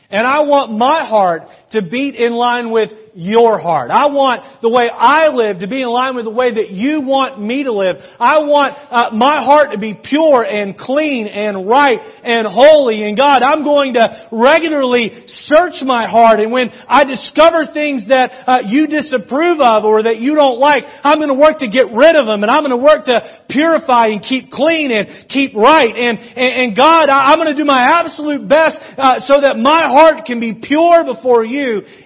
And 0.09 0.25
I 0.25 0.41
want 0.41 0.71
my 0.71 1.05
heart 1.05 1.43
to 1.71 1.81
beat 1.81 2.15
in 2.15 2.33
line 2.33 2.71
with 2.71 2.91
your 3.13 3.59
heart. 3.59 3.91
I 3.91 4.07
want 4.07 4.61
the 4.61 4.69
way 4.69 4.89
I 4.89 5.29
live 5.29 5.59
to 5.59 5.67
be 5.67 5.81
in 5.81 5.89
line 5.89 6.15
with 6.15 6.25
the 6.25 6.33
way 6.33 6.55
that 6.55 6.71
you 6.71 7.01
want 7.01 7.35
me 7.35 7.63
to 7.63 7.73
live. 7.73 7.97
I 8.19 8.39
want 8.47 8.77
uh, 8.77 9.11
my 9.11 9.43
heart 9.43 9.71
to 9.73 9.79
be 9.79 9.91
pure 9.91 10.45
and 10.45 10.77
clean 10.77 11.27
and 11.27 11.67
right 11.67 11.99
and 12.23 12.47
holy. 12.47 13.03
And 13.03 13.17
God, 13.17 13.43
I'm 13.43 13.63
going 13.63 13.99
to 13.99 14.29
regularly 14.31 15.27
search 15.27 15.83
my 15.83 16.07
heart. 16.07 16.39
And 16.39 16.51
when 16.51 16.69
I 16.71 17.03
discover 17.03 17.67
things 17.67 18.07
that 18.07 18.31
uh, 18.47 18.57
you 18.65 18.87
disapprove 18.87 19.59
of 19.59 19.83
or 19.83 20.03
that 20.03 20.23
you 20.23 20.35
don't 20.35 20.59
like, 20.59 20.83
I'm 21.03 21.19
going 21.19 21.33
to 21.33 21.39
work 21.39 21.59
to 21.59 21.69
get 21.69 21.91
rid 21.91 22.15
of 22.15 22.25
them. 22.25 22.43
And 22.43 22.49
I'm 22.49 22.63
going 22.63 22.77
to 22.77 22.83
work 22.83 23.05
to 23.11 23.19
purify 23.49 24.15
and 24.15 24.23
keep 24.23 24.49
clean 24.49 24.95
and 24.95 25.27
keep 25.27 25.55
right. 25.55 25.91
And, 25.91 26.17
and, 26.17 26.51
and 26.55 26.69
God, 26.71 27.09
I, 27.09 27.33
am 27.33 27.39
going 27.39 27.51
to 27.51 27.59
do 27.59 27.65
my 27.65 27.99
absolute 27.99 28.47
best 28.47 28.79
uh, 28.95 29.19
so 29.19 29.41
that 29.41 29.59
my 29.59 29.91
heart 29.91 30.25
can 30.25 30.39
be 30.39 30.55
pure 30.55 31.03
before 31.03 31.43
you. 31.43 31.58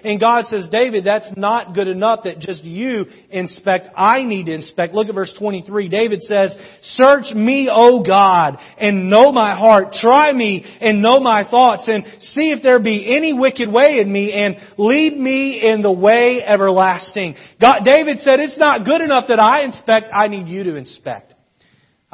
And 0.04 0.20
God 0.20 0.46
says, 0.46 0.68
David, 0.70 1.04
that's 1.04 1.32
not 1.36 1.74
good 1.74 1.88
enough 1.88 2.24
that 2.24 2.38
just 2.38 2.64
you 2.64 3.06
inspect. 3.30 3.88
I 3.96 4.22
need 4.22 4.46
to 4.46 4.54
inspect. 4.54 4.94
Look 4.94 5.08
at 5.08 5.14
verse 5.14 5.34
23. 5.38 5.88
David 5.88 6.22
says, 6.22 6.54
Search 6.82 7.34
me, 7.34 7.68
O 7.70 8.02
God, 8.02 8.58
and 8.78 9.10
know 9.10 9.32
my 9.32 9.56
heart. 9.56 9.92
Try 9.92 10.32
me 10.32 10.64
and 10.80 11.02
know 11.02 11.20
my 11.20 11.48
thoughts 11.48 11.88
and 11.88 12.04
see 12.20 12.50
if 12.50 12.62
there 12.62 12.80
be 12.80 13.14
any 13.14 13.32
wicked 13.32 13.70
way 13.70 13.98
in 14.00 14.12
me 14.12 14.32
and 14.32 14.56
lead 14.78 15.16
me 15.18 15.60
in 15.62 15.82
the 15.82 15.92
way 15.92 16.42
everlasting. 16.44 17.34
God, 17.60 17.80
David 17.84 18.18
said, 18.18 18.40
it's 18.40 18.58
not 18.58 18.84
good 18.84 19.00
enough 19.00 19.24
that 19.28 19.40
I 19.40 19.64
inspect. 19.64 20.06
I 20.14 20.28
need 20.28 20.48
you 20.48 20.64
to 20.64 20.76
inspect. 20.76 21.34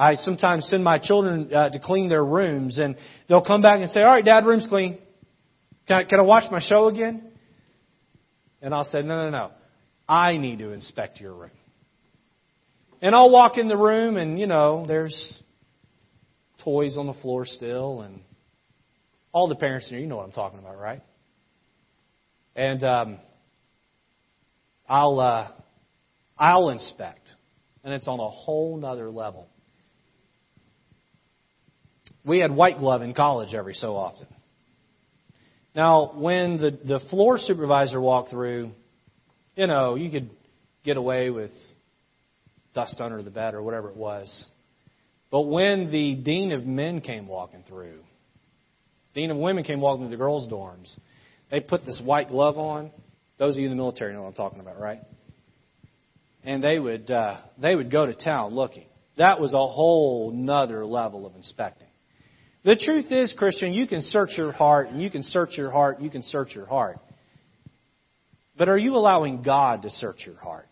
I 0.00 0.14
sometimes 0.14 0.66
send 0.66 0.82
my 0.82 0.98
children 0.98 1.52
uh, 1.52 1.68
to 1.68 1.78
clean 1.78 2.08
their 2.08 2.24
rooms 2.24 2.78
and 2.78 2.96
they'll 3.28 3.44
come 3.44 3.60
back 3.60 3.80
and 3.80 3.90
say, 3.90 4.00
all 4.00 4.06
right, 4.06 4.24
dad, 4.24 4.46
room's 4.46 4.66
clean. 4.66 4.98
Can 5.86 5.96
I, 6.00 6.04
can 6.04 6.20
I 6.20 6.22
watch 6.22 6.50
my 6.50 6.60
show 6.60 6.88
again? 6.88 7.29
And 8.62 8.74
I'll 8.74 8.84
say, 8.84 9.02
no, 9.02 9.24
no, 9.24 9.30
no. 9.30 9.50
I 10.08 10.36
need 10.36 10.58
to 10.58 10.72
inspect 10.72 11.20
your 11.20 11.34
room. 11.34 11.50
And 13.02 13.14
I'll 13.14 13.30
walk 13.30 13.56
in 13.56 13.68
the 13.68 13.76
room 13.76 14.16
and, 14.16 14.38
you 14.38 14.46
know, 14.46 14.84
there's 14.86 15.40
toys 16.64 16.96
on 16.98 17.06
the 17.06 17.14
floor 17.14 17.46
still 17.46 18.02
and 18.02 18.20
all 19.32 19.48
the 19.48 19.54
parents 19.54 19.88
here, 19.88 19.98
you 19.98 20.06
know 20.06 20.16
what 20.16 20.26
I'm 20.26 20.32
talking 20.32 20.58
about, 20.58 20.78
right? 20.78 21.02
And 22.56 22.82
um, 22.82 23.18
I'll 24.88 25.20
uh, 25.20 25.48
I'll 26.36 26.70
inspect, 26.70 27.28
and 27.84 27.94
it's 27.94 28.08
on 28.08 28.18
a 28.18 28.28
whole 28.28 28.76
nother 28.76 29.08
level. 29.08 29.48
We 32.24 32.40
had 32.40 32.50
white 32.50 32.78
glove 32.78 33.02
in 33.02 33.14
college 33.14 33.54
every 33.54 33.74
so 33.74 33.94
often. 33.96 34.26
Now, 35.74 36.12
when 36.14 36.58
the, 36.58 36.70
the 36.70 37.00
floor 37.10 37.38
supervisor 37.38 38.00
walked 38.00 38.30
through, 38.30 38.72
you 39.54 39.66
know, 39.66 39.94
you 39.94 40.10
could 40.10 40.30
get 40.84 40.96
away 40.96 41.30
with 41.30 41.52
dust 42.74 43.00
under 43.00 43.22
the 43.22 43.30
bed 43.30 43.54
or 43.54 43.62
whatever 43.62 43.88
it 43.88 43.96
was. 43.96 44.46
But 45.30 45.42
when 45.42 45.92
the 45.92 46.16
dean 46.16 46.52
of 46.52 46.64
men 46.64 47.00
came 47.00 47.28
walking 47.28 47.62
through, 47.68 48.00
dean 49.14 49.30
of 49.30 49.36
women 49.36 49.62
came 49.62 49.80
walking 49.80 50.04
through 50.04 50.10
the 50.10 50.16
girls' 50.16 50.50
dorms, 50.50 50.92
they 51.50 51.60
put 51.60 51.84
this 51.84 52.00
white 52.02 52.28
glove 52.28 52.58
on. 52.58 52.90
Those 53.38 53.54
of 53.54 53.58
you 53.58 53.66
in 53.66 53.70
the 53.70 53.76
military 53.76 54.12
know 54.12 54.22
what 54.22 54.28
I'm 54.28 54.34
talking 54.34 54.60
about, 54.60 54.78
right? 54.78 55.00
And 56.44 56.62
they 56.62 56.78
would 56.78 57.10
uh, 57.10 57.38
they 57.60 57.74
would 57.74 57.90
go 57.90 58.06
to 58.06 58.14
town 58.14 58.54
looking. 58.54 58.86
That 59.18 59.40
was 59.40 59.52
a 59.52 59.58
whole 59.58 60.32
nother 60.32 60.84
level 60.84 61.26
of 61.26 61.36
inspecting. 61.36 61.89
The 62.62 62.76
truth 62.76 63.10
is, 63.10 63.34
Christian, 63.36 63.72
you 63.72 63.86
can 63.86 64.02
search 64.02 64.30
your 64.36 64.52
heart, 64.52 64.90
and 64.90 65.02
you 65.02 65.10
can 65.10 65.22
search 65.22 65.56
your 65.56 65.70
heart, 65.70 66.00
you 66.00 66.10
can 66.10 66.22
search 66.22 66.54
your 66.54 66.66
heart. 66.66 66.98
But 68.56 68.68
are 68.68 68.76
you 68.76 68.96
allowing 68.96 69.42
God 69.42 69.82
to 69.82 69.90
search 69.90 70.26
your 70.26 70.36
heart? 70.36 70.68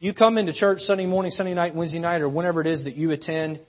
You 0.00 0.12
come 0.12 0.36
into 0.36 0.52
church 0.52 0.80
Sunday 0.80 1.06
morning, 1.06 1.30
Sunday 1.30 1.54
night, 1.54 1.74
Wednesday 1.74 2.00
night, 2.00 2.20
or 2.20 2.28
whenever 2.28 2.60
it 2.60 2.66
is 2.66 2.84
that 2.84 2.96
you 2.96 3.12
attend, 3.12 3.60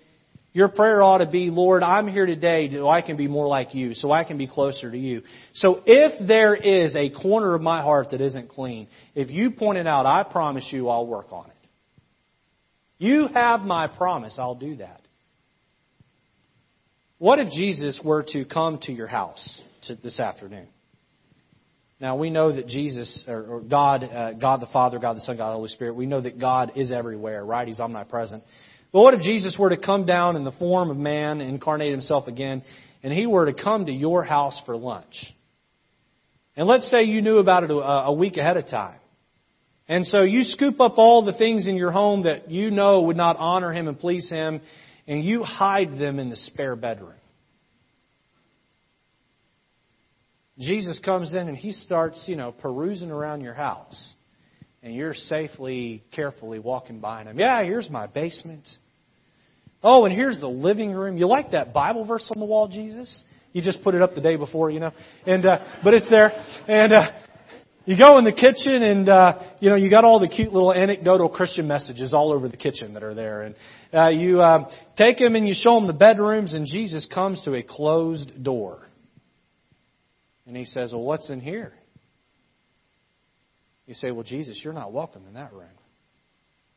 your 0.51 0.67
prayer 0.67 1.03
ought 1.03 1.19
to 1.19 1.27
be, 1.27 1.51
Lord, 1.51 1.83
I'm 1.83 2.07
here 2.07 2.25
today 2.25 2.69
so 2.71 2.89
I 2.89 3.03
can 3.03 3.15
be 3.15 3.27
more 3.27 3.47
like 3.47 3.75
you, 3.75 3.93
so 3.93 4.11
I 4.11 4.23
can 4.23 4.39
be 4.39 4.47
closer 4.47 4.89
to 4.89 4.97
you. 4.97 5.21
So 5.53 5.83
if 5.85 6.27
there 6.27 6.55
is 6.55 6.95
a 6.95 7.11
corner 7.11 7.53
of 7.53 7.61
my 7.61 7.83
heart 7.83 8.07
that 8.09 8.21
isn't 8.21 8.49
clean, 8.49 8.87
if 9.13 9.29
you 9.29 9.51
point 9.51 9.77
it 9.77 9.85
out, 9.85 10.07
I 10.07 10.23
promise 10.23 10.67
you 10.71 10.89
I'll 10.89 11.05
work 11.05 11.31
on 11.31 11.45
it. 11.45 11.53
You 12.97 13.27
have 13.27 13.61
my 13.61 13.85
promise, 13.85 14.37
I'll 14.39 14.55
do 14.55 14.77
that. 14.77 15.01
What 17.19 17.39
if 17.39 17.51
Jesus 17.51 17.99
were 18.03 18.23
to 18.29 18.45
come 18.45 18.77
to 18.83 18.93
your 18.93 19.07
house 19.07 19.61
this 20.03 20.19
afternoon? 20.19 20.67
Now 21.99 22.15
we 22.15 22.29
know 22.29 22.51
that 22.51 22.67
Jesus, 22.67 23.25
or 23.27 23.61
God, 23.61 24.03
uh, 24.03 24.33
God 24.33 24.61
the 24.61 24.67
Father, 24.67 24.99
God 24.99 25.15
the 25.15 25.21
Son, 25.21 25.35
God 25.35 25.49
the 25.49 25.55
Holy 25.55 25.69
Spirit, 25.69 25.95
we 25.95 26.05
know 26.05 26.21
that 26.21 26.39
God 26.39 26.73
is 26.75 26.91
everywhere, 26.91 27.43
right? 27.43 27.67
He's 27.67 27.79
omnipresent. 27.79 28.43
But 28.91 29.01
what 29.01 29.15
if 29.15 29.21
Jesus 29.21 29.55
were 29.57 29.69
to 29.69 29.77
come 29.77 30.05
down 30.05 30.35
in 30.35 30.43
the 30.43 30.51
form 30.51 30.91
of 30.91 30.97
man, 30.97 31.41
incarnate 31.41 31.89
himself 31.89 32.27
again, 32.27 32.61
and 33.01 33.11
he 33.11 33.25
were 33.25 33.47
to 33.47 33.53
come 33.53 33.87
to 33.87 33.91
your 33.91 34.23
house 34.23 34.61
for 34.67 34.77
lunch? 34.77 35.15
And 36.55 36.67
let's 36.67 36.89
say 36.91 37.05
you 37.05 37.23
knew 37.23 37.39
about 37.39 37.63
it 37.63 37.71
a 37.71 38.13
week 38.13 38.37
ahead 38.37 38.57
of 38.57 38.67
time. 38.67 38.99
And 39.87 40.05
so 40.05 40.21
you 40.21 40.43
scoop 40.43 40.79
up 40.79 40.99
all 40.99 41.25
the 41.25 41.33
things 41.33 41.65
in 41.65 41.77
your 41.77 41.91
home 41.91 42.23
that 42.23 42.51
you 42.51 42.69
know 42.69 43.01
would 43.03 43.17
not 43.17 43.37
honor 43.37 43.73
him 43.73 43.87
and 43.87 43.97
please 43.97 44.29
him, 44.29 44.61
and 45.07 45.23
you 45.23 45.43
hide 45.43 45.97
them 45.97 46.19
in 46.19 46.29
the 46.29 46.35
spare 46.35 46.75
bedroom. 46.75 47.13
Jesus 50.59 50.99
comes 50.99 51.33
in 51.33 51.47
and 51.47 51.55
he 51.55 51.71
starts, 51.71 52.23
you 52.27 52.35
know, 52.35 52.51
perusing 52.51 53.11
around 53.11 53.41
your 53.41 53.53
house. 53.53 54.13
And 54.83 54.93
you're 54.95 55.13
safely, 55.13 56.03
carefully 56.11 56.59
walking 56.59 56.99
by 56.99 57.23
him. 57.23 57.39
Yeah, 57.39 57.63
here's 57.63 57.89
my 57.89 58.07
basement. 58.07 58.67
Oh, 59.83 60.05
and 60.05 60.13
here's 60.13 60.39
the 60.39 60.47
living 60.47 60.91
room. 60.91 61.17
You 61.17 61.27
like 61.27 61.51
that 61.51 61.73
Bible 61.73 62.05
verse 62.05 62.27
on 62.33 62.39
the 62.39 62.45
wall, 62.45 62.67
Jesus? 62.67 63.23
You 63.53 63.61
just 63.61 63.83
put 63.83 63.95
it 63.95 64.01
up 64.01 64.15
the 64.15 64.21
day 64.21 64.35
before, 64.35 64.69
you 64.69 64.79
know. 64.79 64.91
And 65.25 65.45
uh, 65.45 65.59
but 65.83 65.93
it's 65.93 66.09
there. 66.09 66.31
And 66.67 66.93
uh, 66.93 67.11
you 67.87 67.97
go 67.97 68.17
in 68.17 68.25
the 68.25 68.33
kitchen, 68.33 68.83
and 68.83 69.07
uh, 69.07 69.39
you 69.61 69.69
know 69.69 69.77
you 69.77 69.89
got 69.89 70.03
all 70.03 70.19
the 70.19 70.27
cute 70.27 70.51
little 70.51 70.73
anecdotal 70.73 71.29
Christian 71.29 71.69
messages 71.69 72.13
all 72.13 72.33
over 72.33 72.49
the 72.49 72.57
kitchen 72.57 72.95
that 72.95 73.03
are 73.03 73.13
there. 73.13 73.43
And 73.43 73.55
uh, 73.93 74.09
you 74.09 74.41
uh, 74.41 74.69
take 74.97 75.19
them 75.19 75.35
and 75.35 75.47
you 75.47 75.53
show 75.55 75.75
them 75.75 75.87
the 75.87 75.93
bedrooms, 75.93 76.53
and 76.53 76.67
Jesus 76.67 77.07
comes 77.11 77.41
to 77.43 77.55
a 77.55 77.63
closed 77.63 78.43
door. 78.43 78.85
And 80.45 80.57
he 80.57 80.65
says, 80.65 80.91
Well, 80.91 81.03
what's 81.03 81.29
in 81.29 81.39
here? 81.39 81.71
You 83.85 83.93
say, 83.93 84.11
Well, 84.11 84.23
Jesus, 84.23 84.59
you're 84.61 84.73
not 84.73 84.91
welcome 84.91 85.23
in 85.25 85.35
that 85.35 85.53
room. 85.53 85.69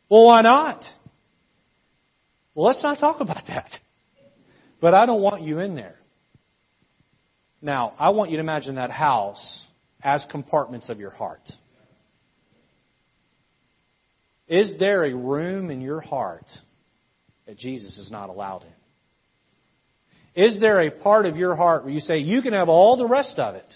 Well, 0.09 0.27
why 0.27 0.43
not? 0.43 0.85
Well, 2.55 2.67
let's 2.67 2.85
not 2.85 3.01
talk 3.01 3.21
about 3.21 3.49
that. 3.49 3.69
But 4.81 4.95
I 4.95 5.07
don't 5.07 5.23
want 5.23 5.43
you 5.43 5.59
in 5.59 5.75
there. 5.75 5.97
Now, 7.61 7.95
I 7.99 8.11
want 8.11 8.31
you 8.31 8.37
to 8.37 8.41
imagine 8.41 8.77
that 8.77 8.93
house 8.93 9.67
as 10.03 10.27
compartments 10.31 10.89
of 10.89 10.99
your 10.99 11.11
heart. 11.11 11.43
Is 14.49 14.75
there 14.79 15.05
a 15.05 15.15
room 15.15 15.71
in 15.71 15.81
your 15.81 16.01
heart 16.01 16.47
that 17.47 17.57
Jesus 17.57 17.99
is 17.99 18.11
not 18.11 18.31
allowed 18.31 18.65
in? 18.65 20.45
Is 20.45 20.59
there 20.61 20.81
a 20.83 20.91
part 20.91 21.27
of 21.27 21.37
your 21.37 21.55
heart 21.55 21.85
where 21.85 21.93
you 21.93 22.01
say, 22.01 22.19
you 22.19 22.43
can 22.43 22.53
have 22.53 22.69
all 22.69 22.97
the 22.97 23.07
rest 23.07 23.39
of 23.39 23.55
it, 23.55 23.73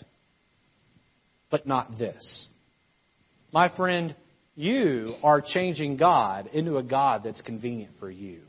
but 1.50 1.66
not 1.66 1.98
this? 1.98 2.46
My 3.52 3.74
friend, 3.76 4.14
you 4.56 5.14
are 5.22 5.40
changing 5.40 5.96
God 5.96 6.48
into 6.52 6.78
a 6.78 6.82
God 6.82 7.22
that's 7.24 7.40
convenient 7.42 7.92
for 8.00 8.10
you. 8.10 8.40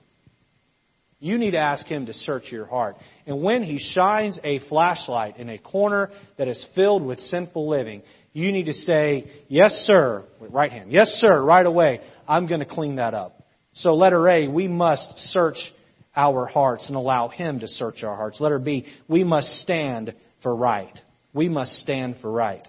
You 1.20 1.38
need 1.38 1.52
to 1.52 1.58
ask 1.58 1.86
Him 1.88 2.08
to 2.08 2.14
search 2.14 2.52
your 2.52 2.66
heart. 2.66 2.98
And 3.26 3.42
when 3.42 3.64
He 3.64 3.80
shines 3.80 4.40
a 4.44 4.60
flashlight 4.68 5.38
in 5.38 5.50
a 5.50 5.58
corner 5.58 6.12
that 6.38 6.48
is 6.48 6.66
filled 6.76 7.06
with 7.06 7.20
sinful 7.20 7.68
living, 7.68 8.04
you 8.34 8.52
need 8.52 8.66
to 8.66 8.74
say, 8.74 9.26
Yes, 9.48 9.72
sir, 9.88 10.26
with 10.40 10.52
right 10.52 10.72
hand. 10.72 10.92
Yes, 10.92 11.08
sir, 11.20 11.42
right 11.42 11.66
away. 11.66 12.02
I'm 12.28 12.48
going 12.48 12.60
to 12.60 12.66
clean 12.66 12.98
that 12.98 13.14
up. 13.14 13.42
So, 13.74 13.94
letter 13.94 14.28
A, 14.30 14.48
we 14.48 14.68
must 14.68 15.18
search 15.32 15.58
our 16.16 16.46
hearts 16.46 16.88
and 16.88 16.96
allow 16.96 17.28
Him 17.30 17.60
to 17.60 17.68
search 17.68 18.04
our 18.04 18.16
hearts. 18.16 18.40
Letter 18.40 18.60
B, 18.60 18.86
we 19.08 19.24
must 19.24 19.48
stand 19.62 20.14
for 20.44 20.56
right. 20.56 20.98
We 21.34 21.50
must 21.50 21.72
stand 21.80 22.18
for 22.22 22.32
right. 22.32 22.66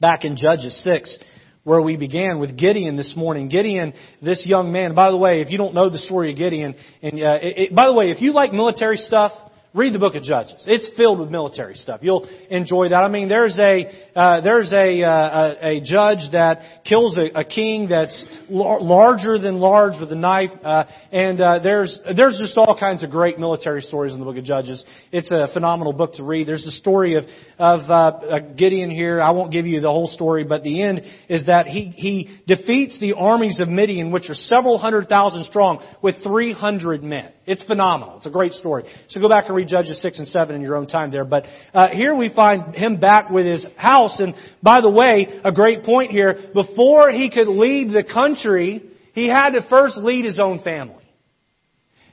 Back 0.00 0.24
in 0.24 0.36
Judges 0.36 0.80
6, 0.84 1.18
where 1.64 1.80
we 1.80 1.96
began 1.96 2.38
with 2.38 2.56
Gideon 2.56 2.96
this 2.96 3.14
morning. 3.16 3.48
Gideon, 3.48 3.94
this 4.22 4.46
young 4.46 4.70
man. 4.70 4.94
By 4.94 5.10
the 5.10 5.16
way, 5.16 5.40
if 5.40 5.50
you 5.50 5.58
don't 5.58 5.74
know 5.74 5.90
the 5.90 5.98
story 5.98 6.30
of 6.30 6.38
Gideon, 6.38 6.74
and 7.02 7.14
uh, 7.14 7.38
it, 7.42 7.58
it, 7.58 7.74
by 7.74 7.86
the 7.86 7.94
way, 7.94 8.10
if 8.10 8.20
you 8.20 8.32
like 8.32 8.52
military 8.52 8.98
stuff, 8.98 9.32
read 9.74 9.92
the 9.92 9.98
book 9.98 10.14
of 10.14 10.22
Judges. 10.22 10.64
It's 10.68 10.88
filled 10.96 11.18
with 11.18 11.30
military 11.30 11.74
stuff. 11.74 12.00
You'll 12.02 12.28
enjoy 12.48 12.90
that. 12.90 13.02
I 13.02 13.08
mean, 13.08 13.28
there's 13.28 13.58
a 13.58 13.86
uh, 14.14 14.40
there's 14.40 14.72
a, 14.72 15.02
uh, 15.02 15.54
a 15.60 15.80
judge 15.80 16.30
that 16.30 16.84
kills 16.84 17.18
a, 17.18 17.40
a 17.40 17.44
king 17.44 17.88
that's 17.88 18.24
lar- 18.48 18.80
larger 18.80 19.36
than 19.38 19.56
large 19.56 19.98
with 20.00 20.12
a 20.12 20.16
knife, 20.16 20.52
uh, 20.62 20.84
and 21.10 21.40
uh, 21.40 21.58
there's 21.58 21.98
there's 22.16 22.38
just 22.40 22.56
all 22.56 22.78
kinds 22.78 23.02
of 23.02 23.10
great 23.10 23.38
military 23.38 23.82
stories 23.82 24.12
in 24.12 24.20
the 24.20 24.24
book 24.24 24.36
of 24.36 24.44
Judges. 24.44 24.84
It's 25.10 25.30
a 25.32 25.48
phenomenal 25.52 25.92
book 25.92 26.14
to 26.14 26.22
read. 26.22 26.46
There's 26.46 26.64
the 26.64 26.70
story 26.70 27.16
of 27.16 27.24
of 27.58 27.90
uh, 27.90 28.38
Gideon 28.56 28.90
here. 28.90 29.20
I 29.20 29.30
won't 29.30 29.52
give 29.52 29.66
you 29.66 29.80
the 29.80 29.90
whole 29.90 30.06
story, 30.06 30.44
but 30.44 30.62
the 30.62 30.82
end 30.82 31.02
is 31.28 31.46
that 31.46 31.66
he 31.66 31.88
he 31.88 32.38
defeats 32.46 33.00
the 33.00 33.14
armies 33.14 33.58
of 33.58 33.68
Midian, 33.68 34.12
which 34.12 34.30
are 34.30 34.34
several 34.34 34.78
hundred 34.78 35.08
thousand 35.08 35.44
strong, 35.44 35.84
with 36.00 36.22
300 36.22 37.02
men. 37.02 37.32
It's 37.46 37.62
phenomenal. 37.64 38.16
It's 38.16 38.26
a 38.26 38.30
great 38.30 38.52
story. 38.52 38.84
So 39.08 39.20
go 39.20 39.28
back 39.28 39.44
and 39.46 39.56
read 39.56 39.68
Judges 39.68 40.00
6 40.00 40.18
and 40.18 40.28
7 40.28 40.54
in 40.54 40.62
your 40.62 40.76
own 40.76 40.86
time 40.86 41.10
there. 41.10 41.24
But 41.24 41.44
uh, 41.74 41.88
here 41.90 42.14
we 42.14 42.32
find 42.34 42.74
him 42.74 42.98
back 42.98 43.28
with 43.30 43.44
his 43.44 43.66
house. 43.76 44.18
And 44.18 44.34
by 44.62 44.80
the 44.80 44.90
way, 44.90 45.40
a 45.44 45.52
great 45.52 45.84
point 45.84 46.10
here. 46.10 46.50
Before 46.54 47.10
he 47.10 47.30
could 47.30 47.48
lead 47.48 47.92
the 47.92 48.04
country, 48.04 48.82
he 49.12 49.28
had 49.28 49.50
to 49.50 49.66
first 49.68 49.98
lead 49.98 50.24
his 50.24 50.40
own 50.42 50.62
family. 50.62 51.04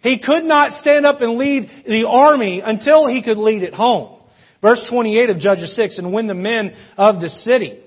He 0.04 0.20
could 0.20 0.44
not 0.44 0.82
stand 0.82 1.06
up 1.06 1.22
and 1.22 1.38
lead 1.38 1.70
the 1.88 2.08
army 2.08 2.62
until 2.64 3.08
he 3.08 3.24
could 3.24 3.38
lead 3.38 3.64
at 3.64 3.74
home. 3.74 4.20
Verse 4.62 4.86
28 4.90 5.30
of 5.30 5.40
Judges 5.40 5.74
6, 5.76 5.98
And 5.98 6.12
when 6.12 6.28
the 6.28 6.34
men 6.34 6.76
of 6.98 7.22
the 7.22 7.30
city 7.30 7.80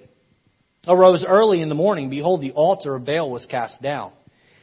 arose 0.88 1.24
early 1.26 1.60
in 1.60 1.68
the 1.68 1.74
morning, 1.74 2.10
behold, 2.10 2.40
the 2.40 2.52
altar 2.52 2.94
of 2.94 3.04
Baal 3.04 3.30
was 3.30 3.46
cast 3.46 3.82
down. 3.82 4.12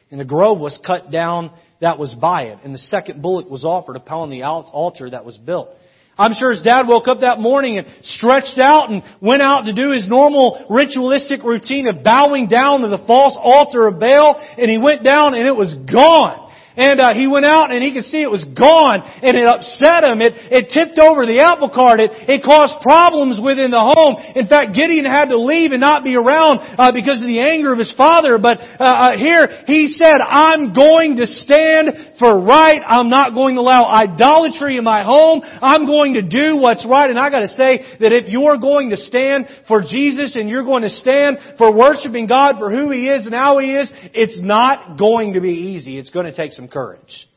And 0.10 0.20
the 0.20 0.26
grove 0.26 0.60
was 0.60 0.80
cut 0.86 1.12
down 1.12 1.52
that 1.82 2.00
was 2.00 2.14
by 2.14 2.44
it. 2.44 2.60
And 2.64 2.74
the 2.74 2.80
second 2.80 3.22
bullock 3.22 3.50
was 3.50 3.66
offered 3.66 3.96
upon 3.96 4.30
the 4.30 4.44
altar 4.44 5.10
that 5.10 5.26
was 5.26 5.38
built. 5.38 5.70
I'm 6.18 6.34
sure 6.34 6.52
his 6.52 6.62
dad 6.62 6.88
woke 6.88 7.08
up 7.08 7.22
that 7.22 7.40
morning 7.40 7.78
and 7.78 7.88
stretched 8.04 8.60
out 8.60 8.92
and 8.92 9.02
went 9.22 9.42
out 9.42 9.62
to 9.62 9.74
do 9.74 9.92
his 9.92 10.08
normal 10.08 10.68
ritualistic 10.70 11.44
routine 11.44 11.88
of 11.88 12.04
bowing 12.04 12.48
down 12.48 12.82
to 12.82 12.90
the 12.90 13.04
false 13.08 13.36
altar 13.40 13.88
of 13.88 14.00
Baal. 14.00 14.36
And 14.58 14.70
he 14.70 14.78
went 14.78 15.04
down 15.04 15.34
and 15.34 15.48
it 15.48 15.56
was 15.56 15.74
gone. 15.92 16.51
And 16.78 17.00
uh, 17.00 17.14
he 17.14 17.28
went 17.28 17.46
out 17.46 17.72
and 17.72 17.84
he 17.84 17.94
could 17.94 18.08
see 18.08 18.22
it 18.22 18.32
was 18.32 18.44
gone 18.46 19.02
and 19.02 19.36
it 19.36 19.48
upset 19.48 20.04
him. 20.08 20.22
It, 20.22 20.34
it 20.50 20.72
tipped 20.72 21.00
over 21.00 21.26
the 21.26 21.44
apple 21.44 21.70
cart. 21.70 22.00
It, 22.00 22.12
it 22.28 22.44
caused 22.44 22.80
problems 22.82 23.40
within 23.44 23.72
the 23.72 23.82
home. 23.82 24.16
In 24.36 24.48
fact, 24.48 24.74
Gideon 24.76 25.06
had 25.06 25.30
to 25.30 25.38
leave 25.38 25.72
and 25.72 25.82
not 25.82 26.04
be 26.04 26.16
around 26.16 26.60
uh, 26.62 26.92
because 26.92 27.20
of 27.20 27.28
the 27.28 27.44
anger 27.44 27.74
of 27.74 27.80
his 27.80 27.94
father. 27.98 28.40
But 28.40 28.60
uh, 28.60 28.84
uh, 28.84 29.18
here 29.18 29.48
he 29.68 29.88
said, 29.88 30.20
I'm 30.24 30.74
going 30.74 31.18
to 31.18 31.26
stand 31.28 32.16
for 32.20 32.40
right. 32.40 32.80
I'm 32.86 33.10
not 33.10 33.34
going 33.34 33.56
to 33.56 33.62
allow 33.62 33.86
idolatry 33.86 34.78
in 34.78 34.84
my 34.84 35.04
home. 35.04 35.42
I'm 35.44 35.86
going 35.86 36.16
to 36.16 36.24
do 36.24 36.58
what's 36.58 36.86
right. 36.88 37.10
And 37.10 37.20
I 37.20 37.30
gotta 37.30 37.52
say 37.52 37.98
that 38.00 38.12
if 38.12 38.30
you're 38.30 38.58
going 38.58 38.90
to 38.92 38.98
stand 38.98 39.48
for 39.68 39.82
Jesus 39.82 40.36
and 40.36 40.50
you're 40.50 40.64
going 40.64 40.84
to 40.84 40.90
stand 40.90 41.38
for 41.58 41.76
worshiping 41.76 42.28
God 42.28 42.58
for 42.60 42.70
who 42.70 42.92
He 42.92 43.10
is 43.10 43.26
and 43.26 43.36
how 43.36 43.60
He 43.60 43.76
is, 43.76 43.92
it's 44.14 44.42
not 44.42 44.98
going 44.98 45.34
to 45.34 45.42
be 45.42 45.76
easy. 45.76 45.98
It's 45.98 46.10
going 46.10 46.26
to 46.26 46.36
take 46.36 46.52
some 46.52 46.61
some 46.62 46.68
courage. 46.70 47.28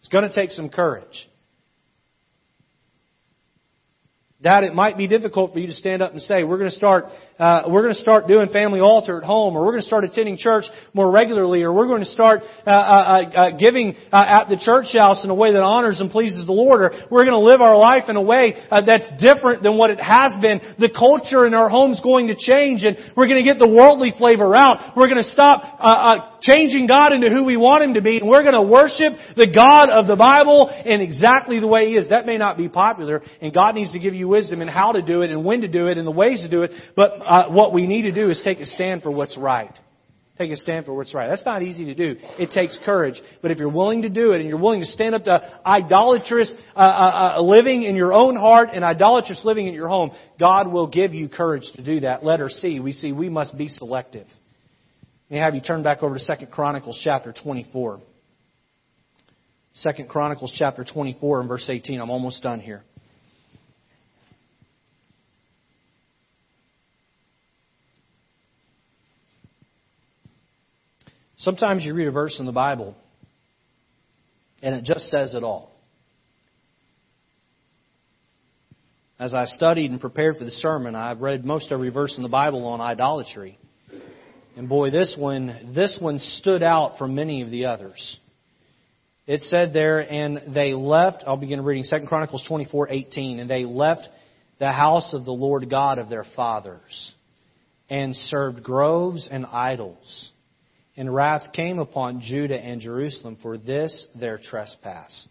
It's 0.00 0.08
going 0.08 0.28
to 0.28 0.34
take 0.34 0.50
some 0.50 0.68
courage. 0.68 1.28
Dad, 4.42 4.64
it 4.64 4.74
might 4.74 4.98
be 4.98 5.06
difficult 5.06 5.52
for 5.52 5.60
you 5.60 5.68
to 5.68 5.72
stand 5.72 6.02
up 6.02 6.10
and 6.10 6.20
say, 6.20 6.42
we're 6.42 6.58
going 6.58 6.70
to 6.70 6.74
start, 6.74 7.04
uh, 7.38 7.62
we're 7.68 7.82
going 7.82 7.94
to 7.94 8.00
start 8.00 8.26
doing 8.26 8.48
family 8.48 8.80
altar 8.80 9.16
at 9.18 9.22
home, 9.22 9.56
or 9.56 9.64
we're 9.64 9.70
going 9.70 9.82
to 9.82 9.86
start 9.86 10.02
attending 10.02 10.36
church 10.36 10.64
more 10.94 11.12
regularly, 11.12 11.62
or 11.62 11.72
we're 11.72 11.86
going 11.86 12.00
to 12.00 12.10
start 12.10 12.40
uh, 12.66 12.70
uh, 12.70 12.72
uh 12.72 13.50
giving 13.56 13.94
uh, 14.10 14.40
at 14.42 14.48
the 14.48 14.56
church 14.56 14.86
house 14.94 15.22
in 15.22 15.30
a 15.30 15.34
way 15.34 15.52
that 15.52 15.62
honors 15.62 16.00
and 16.00 16.10
pleases 16.10 16.44
the 16.44 16.52
Lord, 16.52 16.82
or 16.82 16.90
we're 17.08 17.24
going 17.24 17.38
to 17.38 17.46
live 17.46 17.60
our 17.60 17.76
life 17.76 18.08
in 18.08 18.16
a 18.16 18.22
way 18.22 18.54
uh, 18.68 18.80
that's 18.84 19.06
different 19.22 19.62
than 19.62 19.78
what 19.78 19.90
it 19.90 20.00
has 20.00 20.34
been. 20.42 20.58
The 20.76 20.90
culture 20.90 21.46
in 21.46 21.54
our 21.54 21.70
home's 21.70 22.00
going 22.00 22.26
to 22.26 22.34
change, 22.34 22.82
and 22.82 22.96
we're 23.16 23.28
going 23.28 23.38
to 23.38 23.46
get 23.46 23.60
the 23.60 23.70
worldly 23.70 24.12
flavor 24.18 24.56
out. 24.56 24.96
We're 24.96 25.06
going 25.06 25.22
to 25.22 25.30
stop 25.30 26.40
changing 26.42 26.88
God 26.88 27.12
into 27.12 27.30
who 27.30 27.44
we 27.44 27.56
want 27.56 27.84
Him 27.84 27.94
to 27.94 28.02
be, 28.02 28.18
and 28.18 28.28
we're 28.28 28.42
going 28.42 28.58
to 28.58 28.62
worship 28.62 29.12
the 29.36 29.46
God 29.46 29.88
of 29.88 30.08
the 30.08 30.16
Bible 30.16 30.68
in 30.84 31.00
exactly 31.00 31.60
the 31.60 31.68
way 31.68 31.86
He 31.86 31.94
is. 31.94 32.08
That 32.08 32.26
may 32.26 32.38
not 32.38 32.56
be 32.56 32.68
popular, 32.68 33.22
and 33.40 33.54
God 33.54 33.76
needs 33.76 33.92
to 33.92 34.00
give 34.00 34.14
you 34.14 34.31
wisdom 34.36 34.62
in 34.62 34.68
how 34.68 34.90
to 34.92 35.02
do 35.02 35.22
it, 35.22 35.30
and 35.30 35.44
when 35.44 35.60
to 35.60 35.68
do 35.68 35.86
it, 35.90 35.98
and 35.98 36.06
the 36.06 36.18
ways 36.24 36.42
to 36.42 36.50
do 36.56 36.62
it, 36.62 36.72
but 36.96 37.10
uh, 37.22 37.50
what 37.50 37.72
we 37.72 37.86
need 37.86 38.02
to 38.02 38.12
do 38.12 38.30
is 38.30 38.40
take 38.42 38.58
a 38.58 38.66
stand 38.66 39.02
for 39.02 39.10
what's 39.10 39.36
right. 39.36 39.74
take 40.38 40.50
a 40.50 40.56
stand 40.56 40.86
for 40.86 40.94
what's 40.94 41.14
right. 41.14 41.28
That's 41.28 41.44
not 41.44 41.62
easy 41.62 41.84
to 41.86 41.94
do. 41.94 42.16
It 42.38 42.50
takes 42.50 42.78
courage. 42.84 43.20
But 43.42 43.50
if 43.50 43.58
you're 43.58 43.68
willing 43.68 44.02
to 44.02 44.08
do 44.08 44.32
it 44.32 44.40
and 44.40 44.48
you're 44.48 44.60
willing 44.60 44.80
to 44.80 44.86
stand 44.86 45.14
up 45.14 45.24
to 45.24 45.60
idolatrous 45.64 46.52
uh, 46.74 46.78
uh, 46.78 47.34
uh, 47.36 47.42
living 47.42 47.82
in 47.82 47.94
your 47.96 48.12
own 48.12 48.36
heart 48.36 48.70
and 48.72 48.84
idolatrous 48.84 49.42
living 49.44 49.66
in 49.66 49.74
your 49.74 49.88
home, 49.88 50.10
God 50.40 50.72
will 50.72 50.88
give 50.88 51.14
you 51.14 51.28
courage 51.28 51.70
to 51.76 51.82
do 51.82 52.00
that. 52.00 52.24
Letter 52.24 52.48
C, 52.48 52.80
we 52.80 52.92
see 52.92 53.12
we 53.12 53.28
must 53.28 53.56
be 53.56 53.68
selective. 53.68 54.26
May 55.30 55.40
I 55.40 55.44
have 55.44 55.54
you 55.54 55.60
turn 55.60 55.82
back 55.82 56.02
over 56.02 56.14
to 56.14 56.20
Second 56.20 56.50
Chronicles 56.50 57.00
chapter 57.04 57.32
24. 57.32 58.00
Second 59.74 60.08
Chronicles 60.08 60.54
chapter 60.58 60.84
24 60.84 61.40
and 61.40 61.48
verse 61.48 61.68
18. 61.70 62.00
I'm 62.00 62.10
almost 62.10 62.42
done 62.42 62.60
here. 62.60 62.82
Sometimes 71.42 71.84
you 71.84 71.92
read 71.92 72.06
a 72.06 72.12
verse 72.12 72.38
in 72.38 72.46
the 72.46 72.52
Bible 72.52 72.94
and 74.62 74.76
it 74.76 74.84
just 74.84 75.10
says 75.10 75.34
it 75.34 75.42
all. 75.42 75.72
As 79.18 79.34
I 79.34 79.46
studied 79.46 79.90
and 79.90 80.00
prepared 80.00 80.36
for 80.36 80.44
the 80.44 80.52
sermon, 80.52 80.94
I've 80.94 81.20
read 81.20 81.44
most 81.44 81.72
every 81.72 81.90
verse 81.90 82.16
in 82.16 82.22
the 82.22 82.28
Bible 82.28 82.64
on 82.66 82.80
idolatry. 82.80 83.58
And 84.56 84.68
boy, 84.68 84.90
this 84.90 85.16
one, 85.18 85.72
this 85.74 85.98
one 86.00 86.20
stood 86.20 86.62
out 86.62 86.96
from 86.96 87.16
many 87.16 87.42
of 87.42 87.50
the 87.50 87.64
others. 87.64 88.18
It 89.26 89.40
said 89.42 89.72
there, 89.72 89.98
and 89.98 90.54
they 90.54 90.74
left, 90.74 91.24
I'll 91.26 91.36
begin 91.36 91.64
reading 91.64 91.84
2 91.88 92.06
Chronicles 92.06 92.44
24, 92.46 92.90
18, 92.90 93.40
and 93.40 93.50
they 93.50 93.64
left 93.64 94.08
the 94.60 94.70
house 94.70 95.12
of 95.12 95.24
the 95.24 95.32
Lord 95.32 95.68
God 95.68 95.98
of 95.98 96.08
their 96.08 96.24
fathers 96.36 97.12
and 97.90 98.14
served 98.14 98.62
groves 98.62 99.28
and 99.30 99.44
idols 99.46 100.31
and 100.96 101.12
wrath 101.12 101.52
came 101.52 101.78
upon 101.78 102.20
Judah 102.20 102.58
and 102.58 102.80
Jerusalem 102.80 103.38
for 103.40 103.56
this 103.56 104.06
their 104.14 104.38
trespass. 104.38 105.28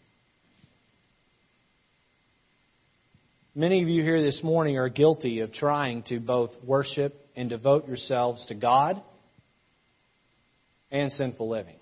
Many 3.53 3.81
of 3.81 3.89
you 3.89 4.01
here 4.01 4.23
this 4.23 4.41
morning 4.43 4.77
are 4.77 4.87
guilty 4.87 5.41
of 5.41 5.51
trying 5.51 6.03
to 6.03 6.19
both 6.19 6.51
worship 6.63 7.13
and 7.35 7.49
devote 7.49 7.87
yourselves 7.87 8.45
to 8.47 8.55
God 8.55 9.01
and 10.89 11.11
sinful 11.11 11.49
living. 11.49 11.75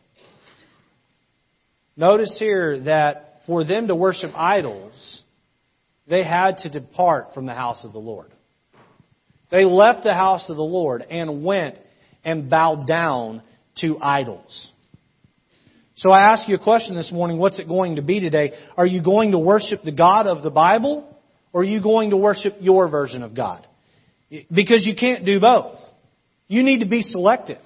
Notice 1.96 2.36
here 2.40 2.80
that 2.82 3.42
for 3.46 3.64
them 3.64 3.88
to 3.88 3.96
worship 3.96 4.32
idols, 4.36 5.24
they 6.08 6.24
had 6.24 6.58
to 6.60 6.70
depart 6.70 7.34
from 7.34 7.46
the 7.46 7.54
house 7.54 7.86
of 7.86 7.94
the 7.94 8.00
Lord. 8.00 8.32
They 9.52 9.64
left 9.66 10.04
the 10.04 10.14
house 10.14 10.50
of 10.50 10.58
the 10.58 10.64
Lord 10.64 11.04
and 11.04 11.44
went 11.44 11.76
and 12.24 12.50
bowed 12.50 12.88
down 12.88 13.44
to 13.78 13.98
idols. 14.02 14.72
So 15.96 16.12
I 16.12 16.32
ask 16.32 16.48
you 16.48 16.56
a 16.56 16.64
question 16.64 16.96
this 16.96 17.12
morning. 17.12 17.38
What's 17.38 17.60
it 17.60 17.68
going 17.68 17.98
to 17.98 18.02
be 18.02 18.20
today? 18.20 18.54
Are 18.78 18.86
you 18.86 19.04
going 19.04 19.32
to 19.32 19.38
worship 19.38 19.82
the 19.84 19.92
God 19.92 20.28
of 20.28 20.44
the 20.44 20.50
Bible 20.50 21.14
or 21.52 21.62
are 21.62 21.66
you 21.66 21.82
going 21.82 22.12
to 22.12 22.18
worship 22.18 22.56
your 22.62 22.88
version 22.88 23.22
of 23.22 23.36
God? 23.36 23.68
Because 24.30 24.86
you 24.86 24.96
can't 24.96 25.26
do 25.26 25.40
both. 25.40 25.76
You 26.48 26.64
need 26.64 26.80
to 26.80 26.86
be 26.86 27.02
selective. 27.02 27.62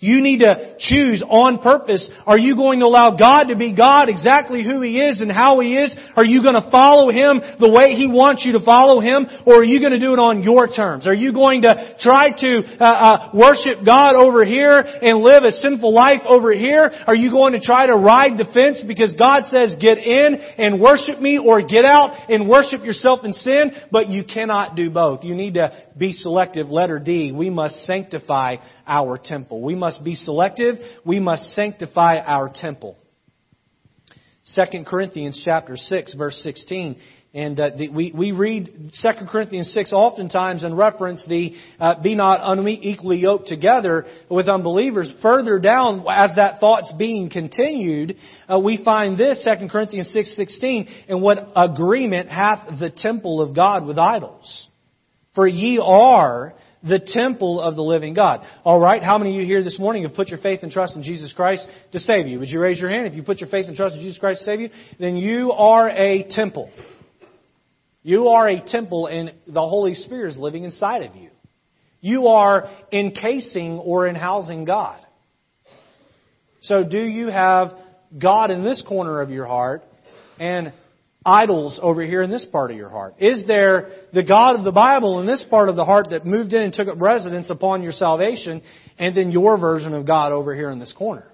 You 0.00 0.20
need 0.20 0.38
to 0.38 0.76
choose 0.78 1.22
on 1.26 1.58
purpose. 1.58 2.08
Are 2.26 2.38
you 2.38 2.56
going 2.56 2.80
to 2.80 2.86
allow 2.86 3.16
God 3.16 3.44
to 3.44 3.56
be 3.56 3.74
God 3.74 4.08
exactly 4.08 4.62
who 4.62 4.80
He 4.80 5.00
is 5.00 5.20
and 5.20 5.30
how 5.30 5.60
He 5.60 5.76
is? 5.76 5.96
Are 6.16 6.24
you 6.24 6.42
going 6.42 6.54
to 6.60 6.70
follow 6.70 7.10
Him 7.10 7.40
the 7.58 7.70
way 7.70 7.94
He 7.94 8.06
wants 8.06 8.44
you 8.44 8.52
to 8.52 8.64
follow 8.64 9.00
Him? 9.00 9.26
Or 9.46 9.60
are 9.60 9.64
you 9.64 9.80
going 9.80 9.92
to 9.92 10.00
do 10.00 10.12
it 10.12 10.18
on 10.18 10.42
your 10.42 10.68
terms? 10.68 11.06
Are 11.06 11.14
you 11.14 11.32
going 11.32 11.62
to 11.62 11.96
try 12.00 12.30
to 12.30 12.62
uh, 12.80 12.84
uh, 12.84 13.30
worship 13.34 13.84
God 13.84 14.14
over 14.14 14.44
here 14.44 14.78
and 14.78 15.18
live 15.18 15.44
a 15.44 15.50
sinful 15.50 15.92
life 15.92 16.22
over 16.26 16.52
here? 16.52 16.90
Are 17.06 17.14
you 17.14 17.30
going 17.30 17.52
to 17.52 17.60
try 17.60 17.86
to 17.86 17.96
ride 17.96 18.36
the 18.38 18.46
fence 18.52 18.82
because 18.86 19.14
God 19.16 19.44
says 19.46 19.76
get 19.80 19.98
in 19.98 20.34
and 20.58 20.80
worship 20.80 21.20
me 21.20 21.38
or 21.38 21.62
get 21.62 21.84
out 21.84 22.30
and 22.30 22.48
worship 22.48 22.84
yourself 22.84 23.24
in 23.24 23.32
sin? 23.32 23.72
But 23.90 24.08
you 24.08 24.24
cannot 24.24 24.76
do 24.76 24.90
both. 24.90 25.24
You 25.24 25.34
need 25.34 25.54
to 25.54 25.72
be 25.96 26.12
selective. 26.12 26.70
Letter 26.70 26.98
D, 26.98 27.32
we 27.32 27.50
must 27.50 27.84
sanctify 27.86 28.56
our 28.86 29.18
temple. 29.18 29.62
We 29.62 29.74
must 29.84 30.02
be 30.02 30.14
selective. 30.14 30.76
We 31.04 31.20
must 31.20 31.50
sanctify 31.50 32.16
our 32.20 32.50
temple. 32.52 32.96
2 34.54 34.84
Corinthians 34.86 35.42
chapter 35.44 35.76
6 35.76 36.14
verse 36.14 36.40
16 36.42 36.96
and 37.34 37.60
uh, 37.60 37.70
the, 37.76 37.88
we, 37.90 38.10
we 38.16 38.32
read 38.32 38.92
2 39.02 39.08
Corinthians 39.28 39.74
6 39.74 39.92
oftentimes 39.92 40.62
and 40.62 40.78
reference 40.78 41.26
the 41.26 41.52
uh, 41.78 42.00
be 42.00 42.14
not 42.14 42.38
unequally 42.42 43.18
yoked 43.18 43.48
together 43.48 44.06
with 44.30 44.48
unbelievers. 44.48 45.12
Further 45.20 45.58
down, 45.58 46.06
as 46.08 46.30
that 46.36 46.60
thought's 46.60 46.92
being 46.96 47.28
continued, 47.28 48.16
uh, 48.48 48.58
we 48.58 48.82
find 48.82 49.18
this, 49.18 49.46
2 49.60 49.68
Corinthians 49.68 50.10
6, 50.14 50.36
16, 50.36 50.88
and 51.08 51.20
what 51.20 51.52
agreement 51.56 52.30
hath 52.30 52.78
the 52.78 52.90
temple 52.90 53.42
of 53.42 53.54
God 53.54 53.84
with 53.84 53.98
idols? 53.98 54.68
For 55.34 55.48
ye 55.48 55.80
are 55.84 56.54
the 56.86 57.00
temple 57.00 57.60
of 57.60 57.76
the 57.76 57.82
living 57.82 58.14
God. 58.14 58.44
All 58.62 58.78
right, 58.78 59.02
how 59.02 59.18
many 59.18 59.34
of 59.34 59.40
you 59.40 59.46
here 59.46 59.64
this 59.64 59.78
morning 59.78 60.02
have 60.02 60.14
put 60.14 60.28
your 60.28 60.38
faith 60.38 60.60
and 60.62 60.70
trust 60.70 60.96
in 60.96 61.02
Jesus 61.02 61.32
Christ 61.32 61.66
to 61.92 61.98
save 61.98 62.26
you? 62.26 62.38
Would 62.40 62.50
you 62.50 62.60
raise 62.60 62.78
your 62.78 62.90
hand? 62.90 63.06
If 63.06 63.14
you 63.14 63.22
put 63.22 63.40
your 63.40 63.48
faith 63.48 63.66
and 63.66 63.76
trust 63.76 63.94
in 63.94 64.02
Jesus 64.02 64.18
Christ 64.18 64.40
to 64.40 64.44
save 64.44 64.60
you, 64.60 64.68
then 64.98 65.16
you 65.16 65.52
are 65.52 65.88
a 65.88 66.24
temple. 66.28 66.70
You 68.02 68.28
are 68.28 68.48
a 68.48 68.60
temple 68.60 69.06
and 69.06 69.32
the 69.46 69.66
Holy 69.66 69.94
Spirit 69.94 70.32
is 70.32 70.38
living 70.38 70.64
inside 70.64 71.02
of 71.04 71.16
you. 71.16 71.30
You 72.02 72.26
are 72.26 72.70
encasing 72.92 73.78
or 73.78 74.06
in 74.06 74.14
housing 74.14 74.66
God. 74.66 75.00
So 76.60 76.84
do 76.84 76.98
you 76.98 77.28
have 77.28 77.68
God 78.20 78.50
in 78.50 78.62
this 78.62 78.84
corner 78.86 79.22
of 79.22 79.30
your 79.30 79.46
heart 79.46 79.84
and 80.38 80.74
idols 81.24 81.78
over 81.82 82.02
here 82.02 82.22
in 82.22 82.30
this 82.30 82.44
part 82.44 82.70
of 82.70 82.76
your 82.76 82.90
heart? 82.90 83.14
Is 83.18 83.46
there 83.46 83.90
the 84.12 84.22
God 84.22 84.56
of 84.56 84.64
the 84.64 84.72
Bible 84.72 85.20
in 85.20 85.26
this 85.26 85.44
part 85.48 85.68
of 85.68 85.76
the 85.76 85.84
heart 85.84 86.10
that 86.10 86.26
moved 86.26 86.52
in 86.52 86.62
and 86.62 86.72
took 86.72 86.88
up 86.88 87.00
residence 87.00 87.50
upon 87.50 87.82
your 87.82 87.92
salvation, 87.92 88.62
and 88.98 89.16
then 89.16 89.30
your 89.30 89.58
version 89.58 89.94
of 89.94 90.06
God 90.06 90.32
over 90.32 90.54
here 90.54 90.70
in 90.70 90.78
this 90.78 90.92
corner? 90.92 91.26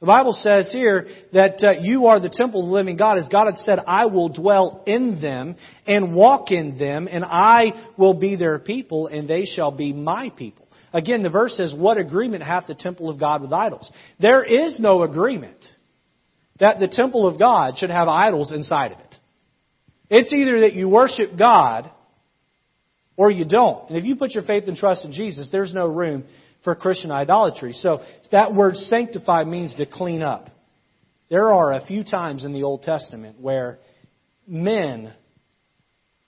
The 0.00 0.06
Bible 0.06 0.34
says 0.34 0.70
here 0.70 1.06
that 1.32 1.64
uh, 1.64 1.80
you 1.80 2.06
are 2.06 2.20
the 2.20 2.28
temple 2.28 2.60
of 2.60 2.66
the 2.66 2.72
living 2.72 2.98
God, 2.98 3.16
as 3.16 3.28
God 3.28 3.46
had 3.46 3.56
said, 3.56 3.78
I 3.86 4.04
will 4.04 4.28
dwell 4.28 4.82
in 4.86 5.20
them 5.20 5.56
and 5.86 6.14
walk 6.14 6.50
in 6.50 6.76
them, 6.76 7.08
and 7.10 7.24
I 7.24 7.90
will 7.96 8.12
be 8.12 8.36
their 8.36 8.58
people, 8.58 9.06
and 9.06 9.26
they 9.26 9.46
shall 9.46 9.70
be 9.70 9.94
my 9.94 10.30
people. 10.30 10.68
Again, 10.92 11.22
the 11.22 11.30
verse 11.30 11.56
says, 11.56 11.72
What 11.74 11.96
agreement 11.96 12.42
hath 12.42 12.66
the 12.66 12.74
temple 12.74 13.08
of 13.08 13.18
God 13.18 13.40
with 13.40 13.52
idols? 13.52 13.90
There 14.20 14.44
is 14.44 14.78
no 14.78 15.02
agreement 15.02 15.56
that 16.60 16.78
the 16.78 16.88
temple 16.88 17.26
of 17.26 17.38
God 17.38 17.78
should 17.78 17.90
have 17.90 18.08
idols 18.08 18.52
inside 18.52 18.92
of 18.92 18.98
it. 18.98 19.16
It's 20.10 20.32
either 20.32 20.60
that 20.60 20.74
you 20.74 20.88
worship 20.88 21.30
God 21.38 21.90
or 23.16 23.30
you 23.30 23.44
don't. 23.44 23.88
And 23.88 23.98
if 23.98 24.04
you 24.04 24.16
put 24.16 24.32
your 24.32 24.44
faith 24.44 24.64
and 24.66 24.76
trust 24.76 25.04
in 25.04 25.12
Jesus, 25.12 25.48
there's 25.50 25.74
no 25.74 25.86
room 25.86 26.24
for 26.62 26.74
Christian 26.74 27.10
idolatry. 27.10 27.72
So 27.72 28.00
that 28.32 28.54
word 28.54 28.76
sanctify 28.76 29.44
means 29.44 29.74
to 29.76 29.86
clean 29.86 30.22
up. 30.22 30.50
There 31.30 31.52
are 31.52 31.72
a 31.72 31.84
few 31.84 32.04
times 32.04 32.44
in 32.44 32.52
the 32.52 32.62
Old 32.62 32.82
Testament 32.82 33.40
where 33.40 33.78
men 34.46 35.12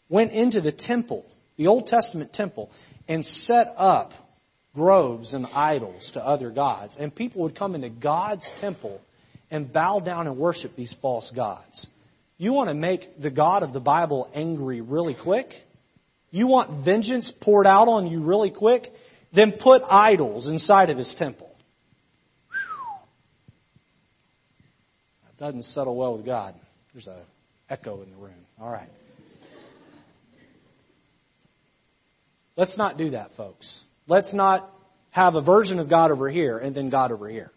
went 0.09 0.33
into 0.33 0.61
the 0.61 0.73
temple, 0.73 1.25
the 1.57 1.67
Old 1.67 1.87
Testament 1.87 2.33
temple, 2.33 2.71
and 3.09 3.25
set 3.25 3.75
up 3.77 4.11
groves 4.75 5.33
and 5.33 5.47
idols 5.47 6.11
to 6.15 6.21
other 6.21 6.51
gods. 6.51 6.97
And 6.99 7.15
people 7.15 7.43
would 7.43 7.59
come 7.59 7.75
into 7.75 7.89
God's 7.91 8.51
temple 8.61 9.01
and 9.51 9.73
bow 9.73 10.01
down 10.01 10.27
and 10.27 10.37
worship 10.37 10.73
these 10.77 10.95
false 11.01 11.31
gods. 11.35 11.87
You 12.39 12.53
want 12.53 12.69
to 12.69 12.75
make 12.75 13.21
the 13.21 13.31
God 13.31 13.63
of 13.63 13.73
the 13.73 13.81
Bible 13.81 14.31
angry 14.35 14.81
really 14.81 15.17
quick? 15.21 15.49
You 16.31 16.47
want 16.47 16.85
vengeance 16.85 17.33
poured 17.41 17.67
out 17.67 17.89
on 17.89 18.09
you 18.09 18.23
really 18.23 18.51
quick? 18.51 18.89
Then 19.35 19.55
put 19.59 19.83
idols 19.89 20.47
inside 20.47 20.91
of 20.91 20.99
his 20.99 21.15
temple. 21.19 21.51
That 25.25 25.47
doesn't 25.47 25.65
settle 25.65 25.97
well 25.97 26.17
with 26.17 26.27
God. 26.27 26.55
There's 26.93 27.07
an 27.07 27.15
echo 27.69 28.03
in 28.03 28.11
the 28.11 28.17
room. 28.17 28.47
All 28.61 28.71
right. 28.71 28.89
Let's 32.57 32.77
not 32.79 32.97
do 32.97 33.11
that, 33.11 33.31
folks. 33.37 33.83
Let's 34.07 34.33
not 34.33 34.71
have 35.11 35.35
a 35.35 35.43
version 35.43 35.79
of 35.79 35.91
God 35.91 36.11
over 36.11 36.29
here 36.31 36.59
and 36.59 36.75
then 36.75 36.91
God 36.91 37.13
over 37.13 37.29
here. 37.29 37.51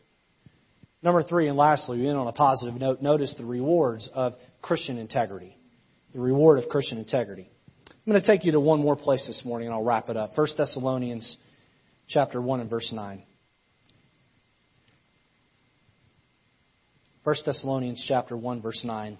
Number 1.02 1.24
three, 1.24 1.48
and 1.48 1.58
lastly, 1.58 2.00
we 2.00 2.08
end 2.08 2.18
on 2.18 2.28
a 2.28 2.34
positive 2.34 2.76
note, 2.76 3.02
notice 3.02 3.34
the 3.38 3.46
rewards 3.46 4.10
of 4.14 4.34
Christian 4.62 4.98
integrity. 4.98 5.58
The 6.14 6.20
reward 6.20 6.62
of 6.62 6.70
Christian 6.70 6.98
integrity. 6.98 7.50
I'm 7.90 8.12
going 8.12 8.22
to 8.22 8.28
take 8.28 8.44
you 8.44 8.52
to 8.54 8.60
one 8.60 8.82
more 8.82 8.96
place 8.96 9.26
this 9.28 9.44
morning 9.46 9.68
and 9.68 9.76
I'll 9.76 9.84
wrap 9.84 10.10
it 10.10 10.18
up. 10.18 10.36
1 10.36 10.48
Thessalonians 10.58 11.38
chapter 12.08 12.42
1 12.42 12.60
and 12.60 12.70
verse 12.70 12.90
9. 12.92 13.24
1 17.24 17.36
Thessalonians 17.46 18.04
chapter 18.08 18.36
1 18.36 18.62
verse 18.62 18.82
9. 18.84 19.18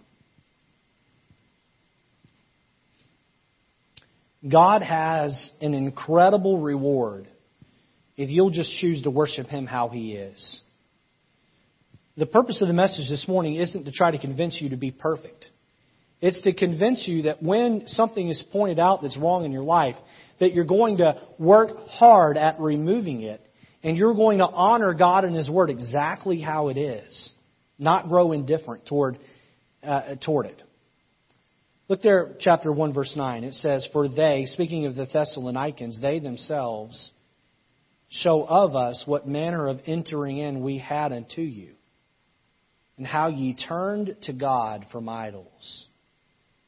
God 4.52 4.82
has 4.82 5.52
an 5.62 5.74
incredible 5.74 6.60
reward 6.60 7.28
if 8.18 8.30
you'll 8.30 8.50
just 8.50 8.74
choose 8.80 9.04
to 9.04 9.12
worship 9.12 9.48
Him 9.48 9.68
how 9.68 9.90
He 9.90 10.14
is. 10.14 10.62
The 12.20 12.26
purpose 12.26 12.62
of 12.62 12.68
the 12.68 12.74
message 12.74 13.08
this 13.08 13.30
morning 13.30 13.56
isn't 13.56 13.86
to 13.86 13.94
try 13.94 14.12
to 14.12 14.20
convince 14.20 14.60
you 14.62 14.72
to 14.72 14.76
be 14.76 14.92
perfect. 14.92 15.46
It's 16.20 16.42
to 16.42 16.54
convince 16.54 17.08
you 17.08 17.22
that 17.22 17.42
when 17.42 17.84
something 17.86 18.28
is 18.28 18.44
pointed 18.52 18.78
out 18.78 19.02
that's 19.02 19.16
wrong 19.16 19.46
in 19.46 19.54
your 19.54 19.64
life, 19.64 19.96
that 20.42 20.52
you're 20.52 20.66
going 20.66 20.98
to 20.98 21.18
work 21.38 21.88
hard 21.88 22.36
at 22.36 22.60
removing 22.60 23.22
it, 23.22 23.40
and 23.84 23.96
you're 23.96 24.16
going 24.16 24.40
to 24.40 24.46
honor 24.46 24.94
God 24.94 25.24
and 25.24 25.34
His 25.34 25.50
Word 25.50 25.70
exactly 25.70 26.42
how 26.42 26.68
it 26.68 26.76
is, 26.76 27.32
not 27.78 28.10
grow 28.10 28.34
indifferent 28.34 28.86
toward, 28.86 29.18
uh, 29.82 30.16
toward 30.22 30.48
it. 30.48 30.62
Look 31.88 32.02
there, 32.02 32.36
chapter 32.38 32.70
1, 32.70 32.94
verse 32.94 33.14
9. 33.16 33.46
It 33.46 33.54
says, 33.54 33.88
For 33.94 34.10
they, 34.10 34.44
speaking 34.46 34.88
of 34.88 34.96
the 34.96 35.06
Thessalonians, 35.06 36.02
they 36.02 36.20
themselves 36.20 37.12
show 38.10 38.44
of 38.44 38.76
us 38.76 39.04
what 39.06 39.26
manner 39.26 39.70
of 39.70 39.80
entering 39.86 40.40
in 40.40 40.62
we 40.62 40.80
had 40.80 41.14
unto 41.14 41.42
you, 41.42 41.76
and 43.00 43.08
how 43.08 43.30
ye 43.30 43.56
turned 43.56 44.16
to 44.24 44.34
God 44.34 44.86
from 44.92 45.08
idols, 45.08 45.86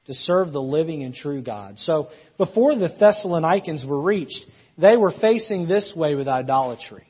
to 0.08 0.14
serve 0.14 0.54
the 0.54 0.62
living 0.62 1.04
and 1.04 1.14
true 1.14 1.42
God. 1.42 1.78
So, 1.78 2.08
before 2.38 2.74
the 2.74 2.90
Thessalonians 2.98 3.86
were 3.86 4.02
reached, 4.02 4.40
they 4.78 4.96
were 4.96 5.14
facing 5.22 5.68
this 5.68 5.94
way 5.96 6.16
with 6.16 6.30
idolatry. 6.30 7.06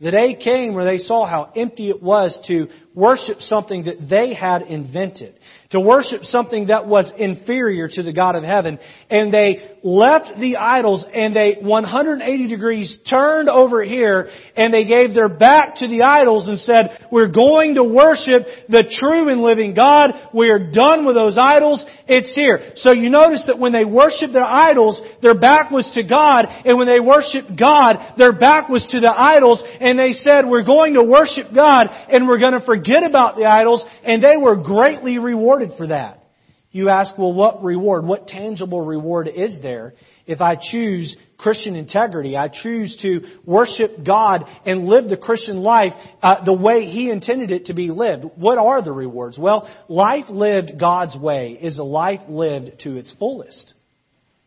The 0.00 0.12
day 0.12 0.36
came 0.36 0.74
where 0.74 0.84
they 0.84 0.98
saw 0.98 1.26
how 1.26 1.50
empty 1.56 1.90
it 1.90 2.00
was 2.00 2.38
to 2.46 2.68
worship 2.96 3.40
something 3.40 3.84
that 3.84 4.08
they 4.08 4.32
had 4.32 4.62
invented, 4.62 5.34
to 5.70 5.78
worship 5.78 6.22
something 6.22 6.68
that 6.68 6.86
was 6.86 7.12
inferior 7.18 7.88
to 7.92 8.02
the 8.02 8.12
God 8.12 8.36
of 8.36 8.42
heaven. 8.42 8.78
And 9.10 9.32
they 9.32 9.76
left 9.82 10.40
the 10.40 10.56
idols 10.56 11.04
and 11.12 11.36
they 11.36 11.56
180 11.60 12.48
degrees 12.48 12.96
turned 13.08 13.50
over 13.50 13.84
here 13.84 14.28
and 14.56 14.72
they 14.72 14.86
gave 14.86 15.12
their 15.12 15.28
back 15.28 15.76
to 15.76 15.88
the 15.88 16.04
idols 16.08 16.48
and 16.48 16.58
said, 16.58 17.06
we're 17.12 17.30
going 17.30 17.74
to 17.74 17.84
worship 17.84 18.46
the 18.68 18.88
true 18.98 19.28
and 19.28 19.42
living 19.42 19.74
God. 19.74 20.12
We 20.32 20.48
are 20.48 20.72
done 20.72 21.04
with 21.04 21.16
those 21.16 21.36
idols. 21.38 21.84
It's 22.08 22.32
here. 22.34 22.72
So 22.76 22.92
you 22.92 23.10
notice 23.10 23.44
that 23.46 23.58
when 23.58 23.72
they 23.72 23.84
worshiped 23.84 24.32
their 24.32 24.46
idols, 24.46 25.02
their 25.20 25.38
back 25.38 25.70
was 25.70 25.90
to 25.94 26.02
God. 26.02 26.46
And 26.64 26.78
when 26.78 26.88
they 26.88 27.00
worshiped 27.00 27.58
God, 27.58 28.14
their 28.16 28.32
back 28.32 28.70
was 28.70 28.86
to 28.92 29.00
the 29.00 29.12
idols. 29.14 29.62
And 29.80 29.98
they 29.98 30.12
said, 30.12 30.46
we're 30.46 30.64
going 30.64 30.94
to 30.94 31.02
worship 31.02 31.52
God 31.54 31.88
and 31.90 32.26
we're 32.26 32.40
going 32.40 32.58
to 32.58 32.64
forget 32.64 32.85
forget 32.86 33.08
about 33.08 33.36
the 33.36 33.44
idols, 33.44 33.84
and 34.04 34.22
they 34.22 34.36
were 34.36 34.56
greatly 34.56 35.18
rewarded 35.18 35.72
for 35.76 35.88
that. 35.88 36.22
You 36.70 36.90
ask, 36.90 37.16
well, 37.16 37.32
what 37.32 37.62
reward, 37.62 38.04
what 38.04 38.26
tangible 38.26 38.82
reward 38.82 39.28
is 39.28 39.60
there 39.62 39.94
if 40.26 40.42
I 40.42 40.56
choose 40.60 41.16
Christian 41.38 41.74
integrity? 41.74 42.36
I 42.36 42.48
choose 42.48 42.98
to 43.00 43.22
worship 43.46 44.04
God 44.06 44.44
and 44.66 44.86
live 44.86 45.08
the 45.08 45.16
Christian 45.16 45.58
life 45.58 45.92
uh, 46.22 46.44
the 46.44 46.52
way 46.52 46.84
He 46.84 47.10
intended 47.10 47.50
it 47.50 47.66
to 47.66 47.74
be 47.74 47.90
lived. 47.90 48.24
What 48.36 48.58
are 48.58 48.82
the 48.82 48.92
rewards? 48.92 49.38
Well, 49.38 49.66
life 49.88 50.26
lived 50.28 50.78
God's 50.78 51.16
way 51.16 51.52
is 51.52 51.78
a 51.78 51.82
life 51.82 52.20
lived 52.28 52.80
to 52.80 52.96
its 52.96 53.14
fullest. 53.18 53.72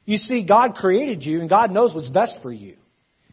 You 0.05 0.17
see, 0.17 0.45
God 0.45 0.75
created 0.75 1.23
you 1.23 1.39
and 1.39 1.49
God 1.49 1.71
knows 1.71 1.95
what's 1.95 2.09
best 2.09 2.35
for 2.43 2.53
you. 2.53 2.75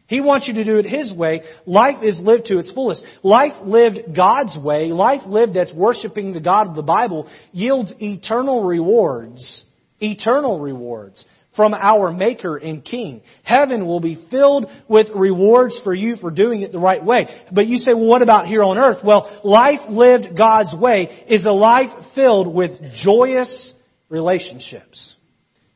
He 0.07 0.21
wants 0.21 0.47
you 0.47 0.55
to 0.55 0.63
do 0.63 0.77
it 0.77 0.85
His 0.85 1.13
way. 1.13 1.41
Life 1.65 2.01
is 2.01 2.19
lived 2.21 2.45
to 2.45 2.57
its 2.57 2.71
fullest. 2.71 3.03
Life 3.23 3.53
lived 3.63 4.15
God's 4.15 4.57
way, 4.61 4.87
life 4.87 5.21
lived 5.25 5.53
that's 5.53 5.73
worshiping 5.73 6.33
the 6.33 6.39
God 6.39 6.67
of 6.67 6.75
the 6.75 6.81
Bible, 6.81 7.29
yields 7.51 7.93
eternal 7.99 8.63
rewards. 8.63 9.63
Eternal 9.99 10.59
rewards 10.59 11.25
from 11.57 11.73
our 11.73 12.13
Maker 12.13 12.55
and 12.55 12.85
King. 12.85 13.21
Heaven 13.43 13.85
will 13.87 13.99
be 13.99 14.27
filled 14.29 14.67
with 14.87 15.07
rewards 15.13 15.77
for 15.83 15.93
you 15.93 16.15
for 16.15 16.29
doing 16.29 16.61
it 16.61 16.71
the 16.71 16.79
right 16.79 17.03
way. 17.03 17.27
But 17.51 17.65
you 17.65 17.77
say, 17.77 17.93
well, 17.93 18.05
what 18.05 18.21
about 18.21 18.45
here 18.45 18.63
on 18.63 18.77
earth? 18.77 18.99
Well, 19.03 19.41
life 19.43 19.89
lived 19.89 20.37
God's 20.37 20.75
way 20.79 21.25
is 21.27 21.47
a 21.47 21.51
life 21.51 21.89
filled 22.13 22.53
with 22.53 22.79
joyous 22.93 23.73
relationships. 24.07 25.15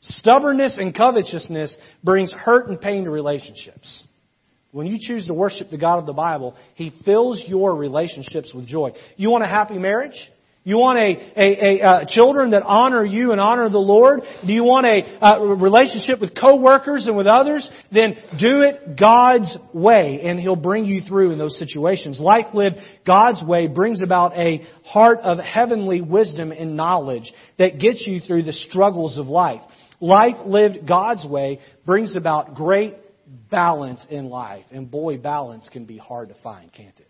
Stubbornness 0.01 0.77
and 0.77 0.95
covetousness 0.95 1.75
brings 2.03 2.32
hurt 2.32 2.69
and 2.69 2.79
pain 2.79 3.05
to 3.05 3.09
relationships. 3.09 4.05
When 4.72 4.88
you 4.88 4.97
choose 4.99 5.28
to 5.28 5.34
worship 5.34 5.69
the 5.69 5.78
God 5.78 5.99
of 5.99 6.05
the 6.05 6.13
Bible, 6.13 6.55
He 6.76 6.93
fills 7.03 7.43
your 7.45 7.76
relationships 7.76 8.53
with 8.53 8.67
joy. 8.67 8.91
You 9.17 9.30
want 9.30 9.43
a 9.43 9.47
happy 9.47 9.78
marriage? 9.78 10.15
You 10.63 10.78
want 10.78 10.99
a, 10.99 11.41
a, 11.41 11.80
a 11.80 11.84
uh, 11.84 12.05
children 12.07 12.51
that 12.51 12.61
honor 12.61 13.03
you 13.03 13.32
and 13.32 13.41
honor 13.41 13.67
the 13.67 13.80
Lord? 13.80 14.22
Do 14.45 14.53
you 14.53 14.63
want 14.63 14.86
a 14.86 15.26
uh, 15.26 15.39
relationship 15.39 16.22
with 16.22 16.39
coworkers 16.39 17.07
and 17.07 17.17
with 17.17 17.26
others? 17.26 17.67
Then 17.91 18.13
do 18.38 18.61
it 18.61 18.97
God's 18.97 19.57
way, 19.74 20.19
and 20.24 20.39
He'll 20.39 20.55
bring 20.55 20.86
you 20.86 21.01
through 21.01 21.32
in 21.32 21.39
those 21.39 21.57
situations. 21.57 22.19
Life 22.19 22.53
lived 22.53 22.76
God's 23.07 23.43
way 23.43 23.67
brings 23.67 24.01
about 24.03 24.38
a 24.38 24.61
heart 24.86 25.19
of 25.24 25.39
heavenly 25.39 26.01
wisdom 26.01 26.51
and 26.51 26.78
knowledge 26.78 27.34
that 27.57 27.80
gets 27.80 28.05
you 28.05 28.19
through 28.19 28.43
the 28.43 28.53
struggles 28.53 29.17
of 29.17 29.26
life. 29.26 29.61
Life 29.99 30.45
lived 30.45 30.88
God's 30.88 31.26
way 31.26 31.59
brings 31.88 32.15
about 32.15 32.53
great 32.53 32.95
balance 33.49 34.05
in 34.09 34.25
life. 34.25 34.65
And 34.71 34.89
boy, 34.89 35.17
balance 35.17 35.69
can 35.71 35.86
be 35.86 35.97
hard 35.97 36.29
to 36.29 36.36
find, 36.41 36.71
can't 36.71 36.99
it? 36.99 37.07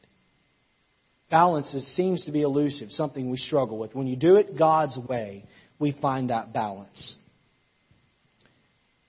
Balance 1.30 1.74
is, 1.74 1.86
seems 1.96 2.26
to 2.26 2.32
be 2.32 2.42
elusive, 2.42 2.92
something 2.92 3.30
we 3.30 3.38
struggle 3.38 3.78
with. 3.78 3.96
When 3.96 4.08
you 4.08 4.18
do 4.18 4.36
it 4.36 4.58
God's 4.58 4.98
way, 4.98 5.46
we 5.80 5.94
find 6.02 6.30
that 6.30 6.54
balance. 6.54 7.16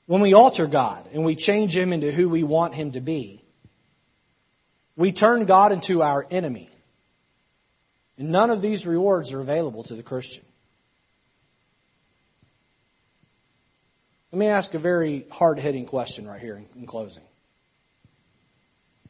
When 0.06 0.22
we 0.22 0.32
alter 0.34 0.66
God 0.66 1.08
and 1.12 1.24
we 1.24 1.36
change 1.36 1.72
Him 1.72 1.92
into 1.92 2.12
who 2.12 2.28
we 2.28 2.44
want 2.44 2.74
Him 2.74 2.92
to 2.92 3.00
be, 3.00 3.42
we 4.96 5.12
turn 5.12 5.46
God 5.46 5.72
into 5.72 6.02
our 6.02 6.24
enemy. 6.30 6.70
And 8.18 8.30
none 8.30 8.50
of 8.50 8.62
these 8.62 8.86
rewards 8.86 9.32
are 9.32 9.40
available 9.40 9.84
to 9.84 9.96
the 9.96 10.02
Christian. 10.02 10.44
Let 14.32 14.38
me 14.38 14.46
ask 14.46 14.72
a 14.72 14.78
very 14.78 15.26
hard 15.30 15.58
hitting 15.58 15.84
question 15.84 16.26
right 16.26 16.40
here 16.40 16.62
in 16.74 16.86
closing. 16.86 17.22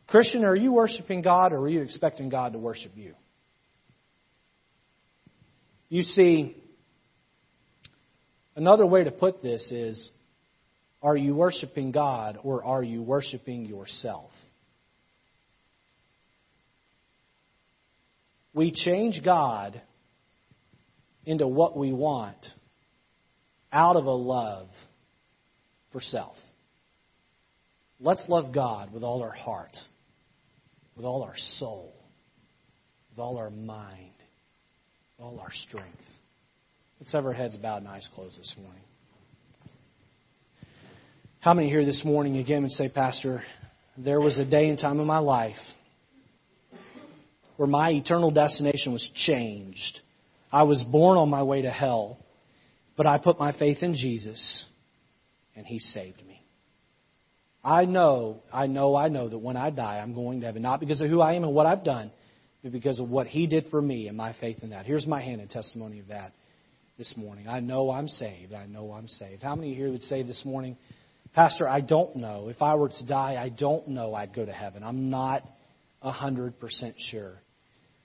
Christian, 0.08 0.44
are 0.44 0.56
you 0.56 0.72
worshiping 0.72 1.22
God 1.22 1.52
or 1.52 1.58
are 1.58 1.68
you 1.68 1.80
expecting 1.80 2.28
God 2.28 2.54
to 2.54 2.58
worship 2.58 2.90
you? 2.96 3.14
You 5.88 6.02
see, 6.02 6.56
another 8.56 8.84
way 8.84 9.04
to 9.04 9.12
put 9.12 9.42
this 9.42 9.62
is 9.70 10.10
are 11.04 11.16
you 11.16 11.36
worshiping 11.36 11.92
God 11.92 12.38
or 12.42 12.64
are 12.64 12.82
you 12.82 13.00
worshiping 13.00 13.66
yourself? 13.66 14.32
We 18.54 18.72
change 18.72 19.22
God 19.24 19.80
into 21.24 21.46
what 21.46 21.76
we 21.76 21.92
want 21.92 22.44
out 23.72 23.94
of 23.94 24.06
a 24.06 24.10
love 24.10 24.66
for 25.92 26.00
self. 26.00 26.36
Let's 28.00 28.24
love 28.28 28.52
God 28.52 28.92
with 28.92 29.04
all 29.04 29.22
our 29.22 29.30
heart, 29.30 29.76
with 30.96 31.04
all 31.04 31.22
our 31.22 31.36
soul, 31.58 31.92
with 33.10 33.20
all 33.20 33.36
our 33.36 33.50
mind, 33.50 34.10
with 35.18 35.24
all 35.24 35.38
our 35.38 35.52
strength. 35.52 36.02
Let's 36.98 37.12
have 37.12 37.26
our 37.26 37.32
heads 37.32 37.56
bowed 37.56 37.78
and 37.78 37.88
eyes 37.88 38.08
closed 38.14 38.38
this 38.38 38.54
morning. 38.60 38.82
How 41.40 41.54
many 41.54 41.68
here 41.68 41.84
this 41.84 42.04
morning 42.04 42.36
again 42.36 42.62
would 42.62 42.70
say, 42.72 42.88
Pastor, 42.88 43.42
there 43.96 44.20
was 44.20 44.38
a 44.38 44.44
day 44.44 44.68
and 44.68 44.78
time 44.78 45.00
in 45.00 45.06
my 45.06 45.18
life 45.18 45.56
where 47.56 47.68
my 47.68 47.90
eternal 47.90 48.30
destination 48.30 48.92
was 48.92 49.08
changed. 49.14 50.00
I 50.50 50.62
was 50.64 50.82
born 50.82 51.18
on 51.18 51.28
my 51.28 51.42
way 51.42 51.62
to 51.62 51.70
hell, 51.70 52.18
but 52.96 53.06
I 53.06 53.18
put 53.18 53.38
my 53.38 53.52
faith 53.52 53.82
in 53.82 53.94
Jesus 53.94 54.64
and 55.56 55.66
He 55.66 55.78
saved 55.78 56.24
me. 56.26 56.44
I 57.64 57.84
know, 57.84 58.42
I 58.52 58.66
know, 58.66 58.96
I 58.96 59.08
know 59.08 59.28
that 59.28 59.38
when 59.38 59.56
I 59.56 59.70
die, 59.70 59.98
I'm 59.98 60.14
going 60.14 60.40
to 60.40 60.46
heaven, 60.46 60.62
not 60.62 60.80
because 60.80 61.00
of 61.00 61.08
who 61.08 61.20
I 61.20 61.34
am 61.34 61.44
and 61.44 61.54
what 61.54 61.66
I've 61.66 61.84
done, 61.84 62.10
but 62.62 62.72
because 62.72 62.98
of 62.98 63.08
what 63.08 63.26
He 63.26 63.46
did 63.46 63.66
for 63.70 63.80
me 63.80 64.08
and 64.08 64.16
my 64.16 64.34
faith 64.40 64.58
in 64.62 64.70
that. 64.70 64.84
Here's 64.84 65.06
my 65.06 65.22
hand 65.22 65.40
in 65.40 65.48
testimony 65.48 66.00
of 66.00 66.08
that 66.08 66.32
this 66.98 67.14
morning. 67.16 67.46
I 67.48 67.60
know 67.60 67.90
I'm 67.90 68.08
saved. 68.08 68.52
I 68.52 68.66
know 68.66 68.92
I'm 68.92 69.08
saved. 69.08 69.42
How 69.42 69.54
many 69.54 69.74
here 69.74 69.90
would 69.90 70.02
say 70.02 70.22
this 70.22 70.44
morning, 70.44 70.76
Pastor, 71.34 71.68
I 71.68 71.80
don't 71.80 72.16
know. 72.16 72.48
If 72.48 72.60
I 72.60 72.74
were 72.74 72.88
to 72.88 73.06
die, 73.06 73.36
I 73.40 73.48
don't 73.48 73.88
know 73.88 74.14
I'd 74.14 74.34
go 74.34 74.44
to 74.44 74.52
heaven. 74.52 74.82
I'm 74.82 75.08
not 75.08 75.42
a 76.02 76.12
100% 76.12 76.52
sure. 77.10 77.40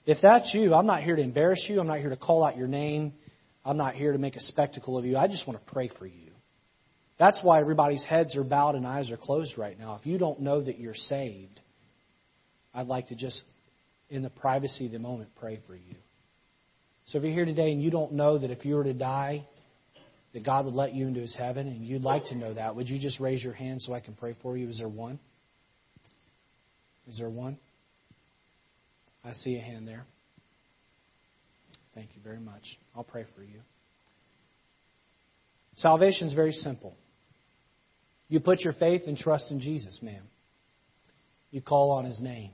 If 0.06 0.18
that's 0.22 0.54
you, 0.54 0.72
I'm 0.72 0.86
not 0.86 1.02
here 1.02 1.16
to 1.16 1.22
embarrass 1.22 1.66
you. 1.68 1.80
I'm 1.80 1.86
not 1.86 1.98
here 1.98 2.08
to 2.08 2.16
call 2.16 2.44
out 2.44 2.56
your 2.56 2.68
name. 2.68 3.12
I'm 3.64 3.76
not 3.76 3.94
here 3.94 4.12
to 4.12 4.18
make 4.18 4.36
a 4.36 4.40
spectacle 4.40 4.96
of 4.96 5.04
you. 5.04 5.18
I 5.18 5.26
just 5.26 5.46
want 5.46 5.64
to 5.64 5.72
pray 5.72 5.90
for 5.98 6.06
you. 6.06 6.27
That's 7.18 7.40
why 7.42 7.60
everybody's 7.60 8.04
heads 8.04 8.36
are 8.36 8.44
bowed 8.44 8.76
and 8.76 8.86
eyes 8.86 9.10
are 9.10 9.16
closed 9.16 9.58
right 9.58 9.78
now. 9.78 9.96
If 10.00 10.06
you 10.06 10.18
don't 10.18 10.40
know 10.40 10.60
that 10.62 10.78
you're 10.78 10.94
saved, 10.94 11.60
I'd 12.72 12.86
like 12.86 13.08
to 13.08 13.16
just, 13.16 13.42
in 14.08 14.22
the 14.22 14.30
privacy 14.30 14.86
of 14.86 14.92
the 14.92 15.00
moment, 15.00 15.30
pray 15.40 15.60
for 15.66 15.74
you. 15.74 15.96
So 17.06 17.18
if 17.18 17.24
you're 17.24 17.32
here 17.32 17.44
today 17.44 17.72
and 17.72 17.82
you 17.82 17.90
don't 17.90 18.12
know 18.12 18.38
that 18.38 18.50
if 18.50 18.64
you 18.64 18.76
were 18.76 18.84
to 18.84 18.92
die, 18.92 19.46
that 20.32 20.44
God 20.44 20.66
would 20.66 20.74
let 20.74 20.94
you 20.94 21.08
into 21.08 21.20
his 21.20 21.34
heaven, 21.34 21.66
and 21.66 21.84
you'd 21.84 22.04
like 22.04 22.26
to 22.26 22.36
know 22.36 22.54
that, 22.54 22.76
would 22.76 22.88
you 22.88 23.00
just 23.00 23.18
raise 23.18 23.42
your 23.42 23.54
hand 23.54 23.80
so 23.82 23.94
I 23.94 24.00
can 24.00 24.14
pray 24.14 24.36
for 24.42 24.56
you? 24.56 24.68
Is 24.68 24.78
there 24.78 24.88
one? 24.88 25.18
Is 27.08 27.18
there 27.18 27.30
one? 27.30 27.58
I 29.24 29.32
see 29.32 29.56
a 29.56 29.60
hand 29.60 29.88
there. 29.88 30.04
Thank 31.94 32.10
you 32.14 32.22
very 32.22 32.38
much. 32.38 32.62
I'll 32.94 33.02
pray 33.02 33.24
for 33.34 33.42
you. 33.42 33.60
Salvation 35.76 36.28
is 36.28 36.34
very 36.34 36.52
simple. 36.52 36.94
You 38.28 38.40
put 38.40 38.60
your 38.60 38.74
faith 38.74 39.02
and 39.06 39.16
trust 39.16 39.50
in 39.50 39.60
Jesus, 39.60 39.98
ma'am. 40.02 40.22
You 41.50 41.62
call 41.62 41.92
on 41.92 42.04
His 42.04 42.20
name. 42.20 42.50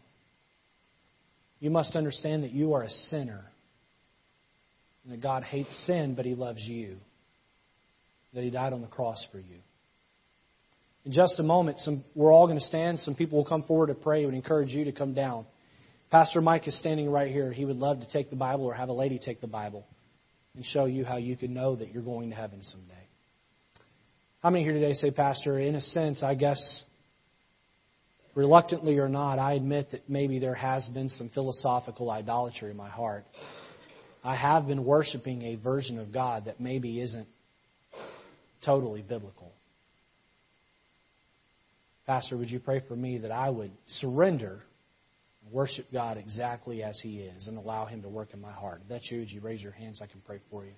You 1.59 1.71
must 1.71 1.97
understand 1.97 2.45
that 2.45 2.53
you 2.53 2.75
are 2.75 2.83
a 2.83 2.91
sinner. 2.91 3.45
And 5.05 5.13
that 5.13 5.21
God 5.21 5.43
hates 5.43 5.75
sin, 5.87 6.15
but 6.15 6.25
He 6.25 6.35
loves 6.35 6.63
you. 6.63 6.97
That 8.35 8.45
He 8.45 8.51
died 8.51 8.73
on 8.73 8.81
the 8.81 8.87
cross 8.87 9.25
for 9.33 9.39
you. 9.39 9.59
In 11.05 11.13
just 11.13 11.39
a 11.39 11.43
moment, 11.43 11.81
some, 11.81 12.05
we're 12.15 12.33
all 12.33 12.47
going 12.47 12.59
to 12.59 12.65
stand. 12.65 12.99
Some 13.01 13.15
people 13.15 13.39
will 13.39 13.45
come 13.45 13.65
forward 13.65 13.89
to 13.89 13.95
pray. 13.95 14.23
I 14.23 14.27
would 14.27 14.35
encourage 14.35 14.71
you 14.71 14.85
to 14.85 14.93
come 14.93 15.13
down. 15.13 15.45
Pastor 16.11 16.41
Mike 16.41 16.67
is 16.69 16.79
standing 16.79 17.11
right 17.11 17.31
here. 17.31 17.53
He 17.53 17.65
would 17.65 17.77
love 17.77 18.01
to 18.01 18.07
take 18.11 18.31
the 18.31 18.37
Bible 18.37 18.65
or 18.65 18.73
have 18.73 18.89
a 18.89 18.93
lady 18.93 19.19
take 19.19 19.41
the 19.41 19.47
Bible 19.47 19.85
and 20.55 20.65
show 20.65 20.85
you 20.85 21.05
how 21.05 21.17
you 21.17 21.37
can 21.37 21.53
know 21.53 21.77
that 21.77 21.93
you're 21.93 22.03
going 22.03 22.31
to 22.31 22.37
heaven 22.37 22.63
someday. 22.63 22.95
How 24.45 24.51
many 24.51 24.63
here 24.63 24.75
today 24.75 24.93
say, 24.93 25.11
Pastor, 25.11 25.59
in 25.59 25.75
a 25.75 25.81
sense, 25.81 26.23
I 26.23 26.35
guess, 26.35 26.83
reluctantly 28.35 28.99
or 28.99 29.09
not, 29.09 29.39
I 29.39 29.55
admit 29.55 29.93
that 29.93 30.07
maybe 30.07 30.39
there 30.39 30.55
has 30.55 30.87
been 30.89 31.09
some 31.09 31.31
philosophical 31.31 32.11
idolatry 32.11 32.71
in 32.71 32.77
my 32.77 32.91
heart. 32.91 33.25
I 34.23 34.37
have 34.37 34.67
been 34.67 34.85
worshiping 34.85 35.41
a 35.45 35.55
version 35.55 35.99
of 35.99 36.13
God 36.13 36.45
that 36.45 36.61
maybe 36.61 37.01
isn't 37.01 37.27
totally 38.67 39.01
biblical. 39.01 39.51
Pastor, 42.07 42.37
would 42.37 42.51
you 42.51 42.61
pray 42.61 42.83
for 42.87 42.97
me 42.97 43.17
that 43.17 43.33
I 43.33 43.49
would 43.49 43.71
surrender 43.87 44.61
and 45.43 45.55
worship 45.55 45.87
God 45.91 46.19
exactly 46.19 46.83
as 46.83 47.01
He 47.03 47.21
is 47.21 47.49
and 47.49 47.57
allow 47.57 47.87
Him 47.87 48.03
to 48.03 48.11
work 48.11 48.35
in 48.35 48.43
my 48.43 48.53
heart? 48.53 48.83
If 48.83 48.91
that's 48.91 49.11
you, 49.11 49.21
would 49.21 49.31
you 49.31 49.41
raise 49.41 49.63
your 49.63 49.73
hands? 49.73 50.03
I 50.03 50.07
can 50.07 50.21
pray 50.21 50.41
for 50.51 50.67
you. 50.67 50.73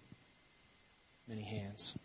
Many 1.26 1.42
hands. 1.42 1.96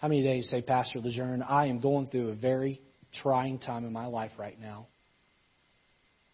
How 0.00 0.08
many 0.08 0.22
days 0.22 0.48
say, 0.48 0.62
Pastor 0.62 0.98
Lejeune, 0.98 1.42
I 1.42 1.66
am 1.66 1.80
going 1.80 2.06
through 2.06 2.30
a 2.30 2.34
very 2.34 2.80
trying 3.22 3.58
time 3.58 3.84
in 3.84 3.92
my 3.92 4.06
life 4.06 4.32
right 4.38 4.58
now. 4.58 4.86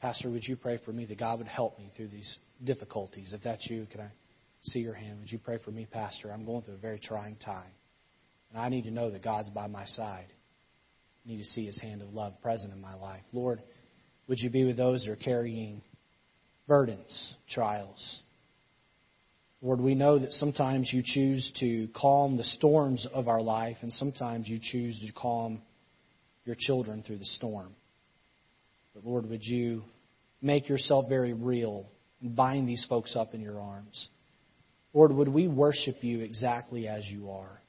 Pastor, 0.01 0.31
would 0.31 0.45
you 0.45 0.57
pray 0.57 0.79
for 0.85 0.93
me 0.93 1.05
that 1.07 1.19
God 1.19 1.39
would 1.39 1.49
help 1.49 1.77
me 1.79 1.91
through 1.97 2.09
these 2.09 2.39
difficulties? 2.63 3.33
If 3.33 3.43
that's 3.43 3.67
you, 3.69 3.87
can 3.91 4.03
I 4.03 4.11
see 4.63 4.81
your 4.81 4.95
hand? 4.95 5.21
Would 5.21 5.33
you 5.33 5.39
pray 5.39 5.59
for 5.65 5.71
me, 5.71 5.87
Pastor? 5.91 6.31
I'm 6.31 6.45
going 6.45 6.63
through 6.63 6.75
a 6.75 6.79
very 6.79 7.01
trying 7.01 7.37
time. 7.37 7.73
And 8.51 8.61
I 8.61 8.69
need 8.69 8.83
to 8.83 8.91
know 8.91 9.11
that 9.11 9.25
God's 9.25 9.51
by 9.51 9.67
my 9.67 9.87
side 9.87 10.27
need 11.25 11.39
to 11.39 11.45
see 11.45 11.67
His 11.67 11.81
hand 11.81 12.03
of 12.03 12.13
love 12.13 12.41
present 12.41 12.73
in 12.73 12.81
my 12.81 12.95
life. 12.95 13.23
Lord, 13.33 13.63
would 14.29 14.39
you 14.39 14.51
be 14.51 14.65
with 14.65 14.77
those 14.77 15.05
that 15.05 15.11
are 15.11 15.17
carrying 15.17 15.83
burdens, 16.69 17.35
trials? 17.51 18.23
Lord, 19.63 19.81
we 19.81 19.95
know 19.95 20.19
that 20.19 20.33
sometimes 20.33 20.91
you 20.93 21.03
choose 21.05 21.51
to 21.61 21.89
calm 21.97 22.37
the 22.37 22.45
storms 22.45 23.07
of 23.13 23.27
our 23.27 23.41
life, 23.41 23.79
and 23.81 23.93
sometimes 23.93 24.49
you 24.49 24.59
choose 24.63 24.99
to 25.01 25.13
calm 25.13 25.63
your 26.45 26.57
children 26.59 27.03
through 27.03 27.19
the 27.19 27.25
storm. 27.25 27.75
But 28.95 29.05
Lord, 29.05 29.29
would 29.29 29.43
you 29.43 29.83
make 30.43 30.69
yourself 30.69 31.09
very 31.09 31.33
real 31.33 31.87
and 32.21 32.37
bind 32.37 32.69
these 32.69 32.87
folks 32.89 33.17
up 33.17 33.35
in 33.35 33.41
your 33.41 33.61
arms? 33.61 34.09
Lord, 34.93 35.13
would 35.13 35.29
we 35.29 35.49
worship 35.49 36.03
you 36.03 36.21
exactly 36.21 36.87
as 36.87 37.05
you 37.07 37.31
are? 37.31 37.61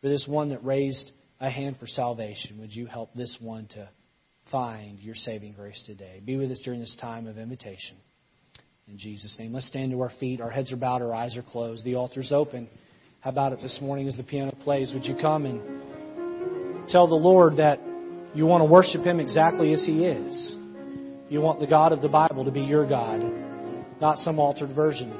For 0.00 0.08
this 0.08 0.26
one 0.28 0.50
that 0.50 0.64
raised 0.64 1.10
a 1.40 1.50
hand 1.50 1.76
for 1.78 1.86
salvation, 1.86 2.58
would 2.60 2.74
you 2.74 2.86
help 2.86 3.14
this 3.14 3.36
one 3.40 3.66
to 3.74 3.88
find 4.50 4.98
your 4.98 5.14
saving 5.14 5.52
grace 5.52 5.82
today? 5.86 6.20
Be 6.24 6.36
with 6.36 6.50
us 6.50 6.60
during 6.64 6.80
this 6.80 6.96
time 7.00 7.26
of 7.26 7.36
invitation. 7.38 7.96
In 8.90 8.98
Jesus' 8.98 9.36
name. 9.38 9.52
Let's 9.52 9.68
stand 9.68 9.92
to 9.92 10.00
our 10.00 10.10
feet. 10.18 10.40
Our 10.40 10.50
heads 10.50 10.72
are 10.72 10.76
bowed, 10.76 11.00
our 11.00 11.14
eyes 11.14 11.36
are 11.36 11.42
closed. 11.42 11.84
The 11.84 11.94
altar's 11.94 12.32
open. 12.32 12.68
How 13.20 13.30
about 13.30 13.52
it 13.52 13.60
this 13.62 13.78
morning 13.80 14.08
as 14.08 14.16
the 14.16 14.24
piano 14.24 14.52
plays? 14.62 14.92
Would 14.92 15.04
you 15.04 15.14
come 15.14 15.46
and 15.46 16.88
tell 16.88 17.06
the 17.06 17.14
Lord 17.14 17.58
that 17.58 17.78
you 18.34 18.46
want 18.46 18.62
to 18.62 18.64
worship 18.64 19.02
Him 19.02 19.20
exactly 19.20 19.72
as 19.74 19.84
He 19.86 20.06
is? 20.06 20.56
You 21.28 21.40
want 21.40 21.60
the 21.60 21.68
God 21.68 21.92
of 21.92 22.02
the 22.02 22.08
Bible 22.08 22.44
to 22.44 22.50
be 22.50 22.62
your 22.62 22.84
God, 22.84 23.22
not 24.00 24.18
some 24.18 24.40
altered 24.40 24.74
version. 24.74 25.16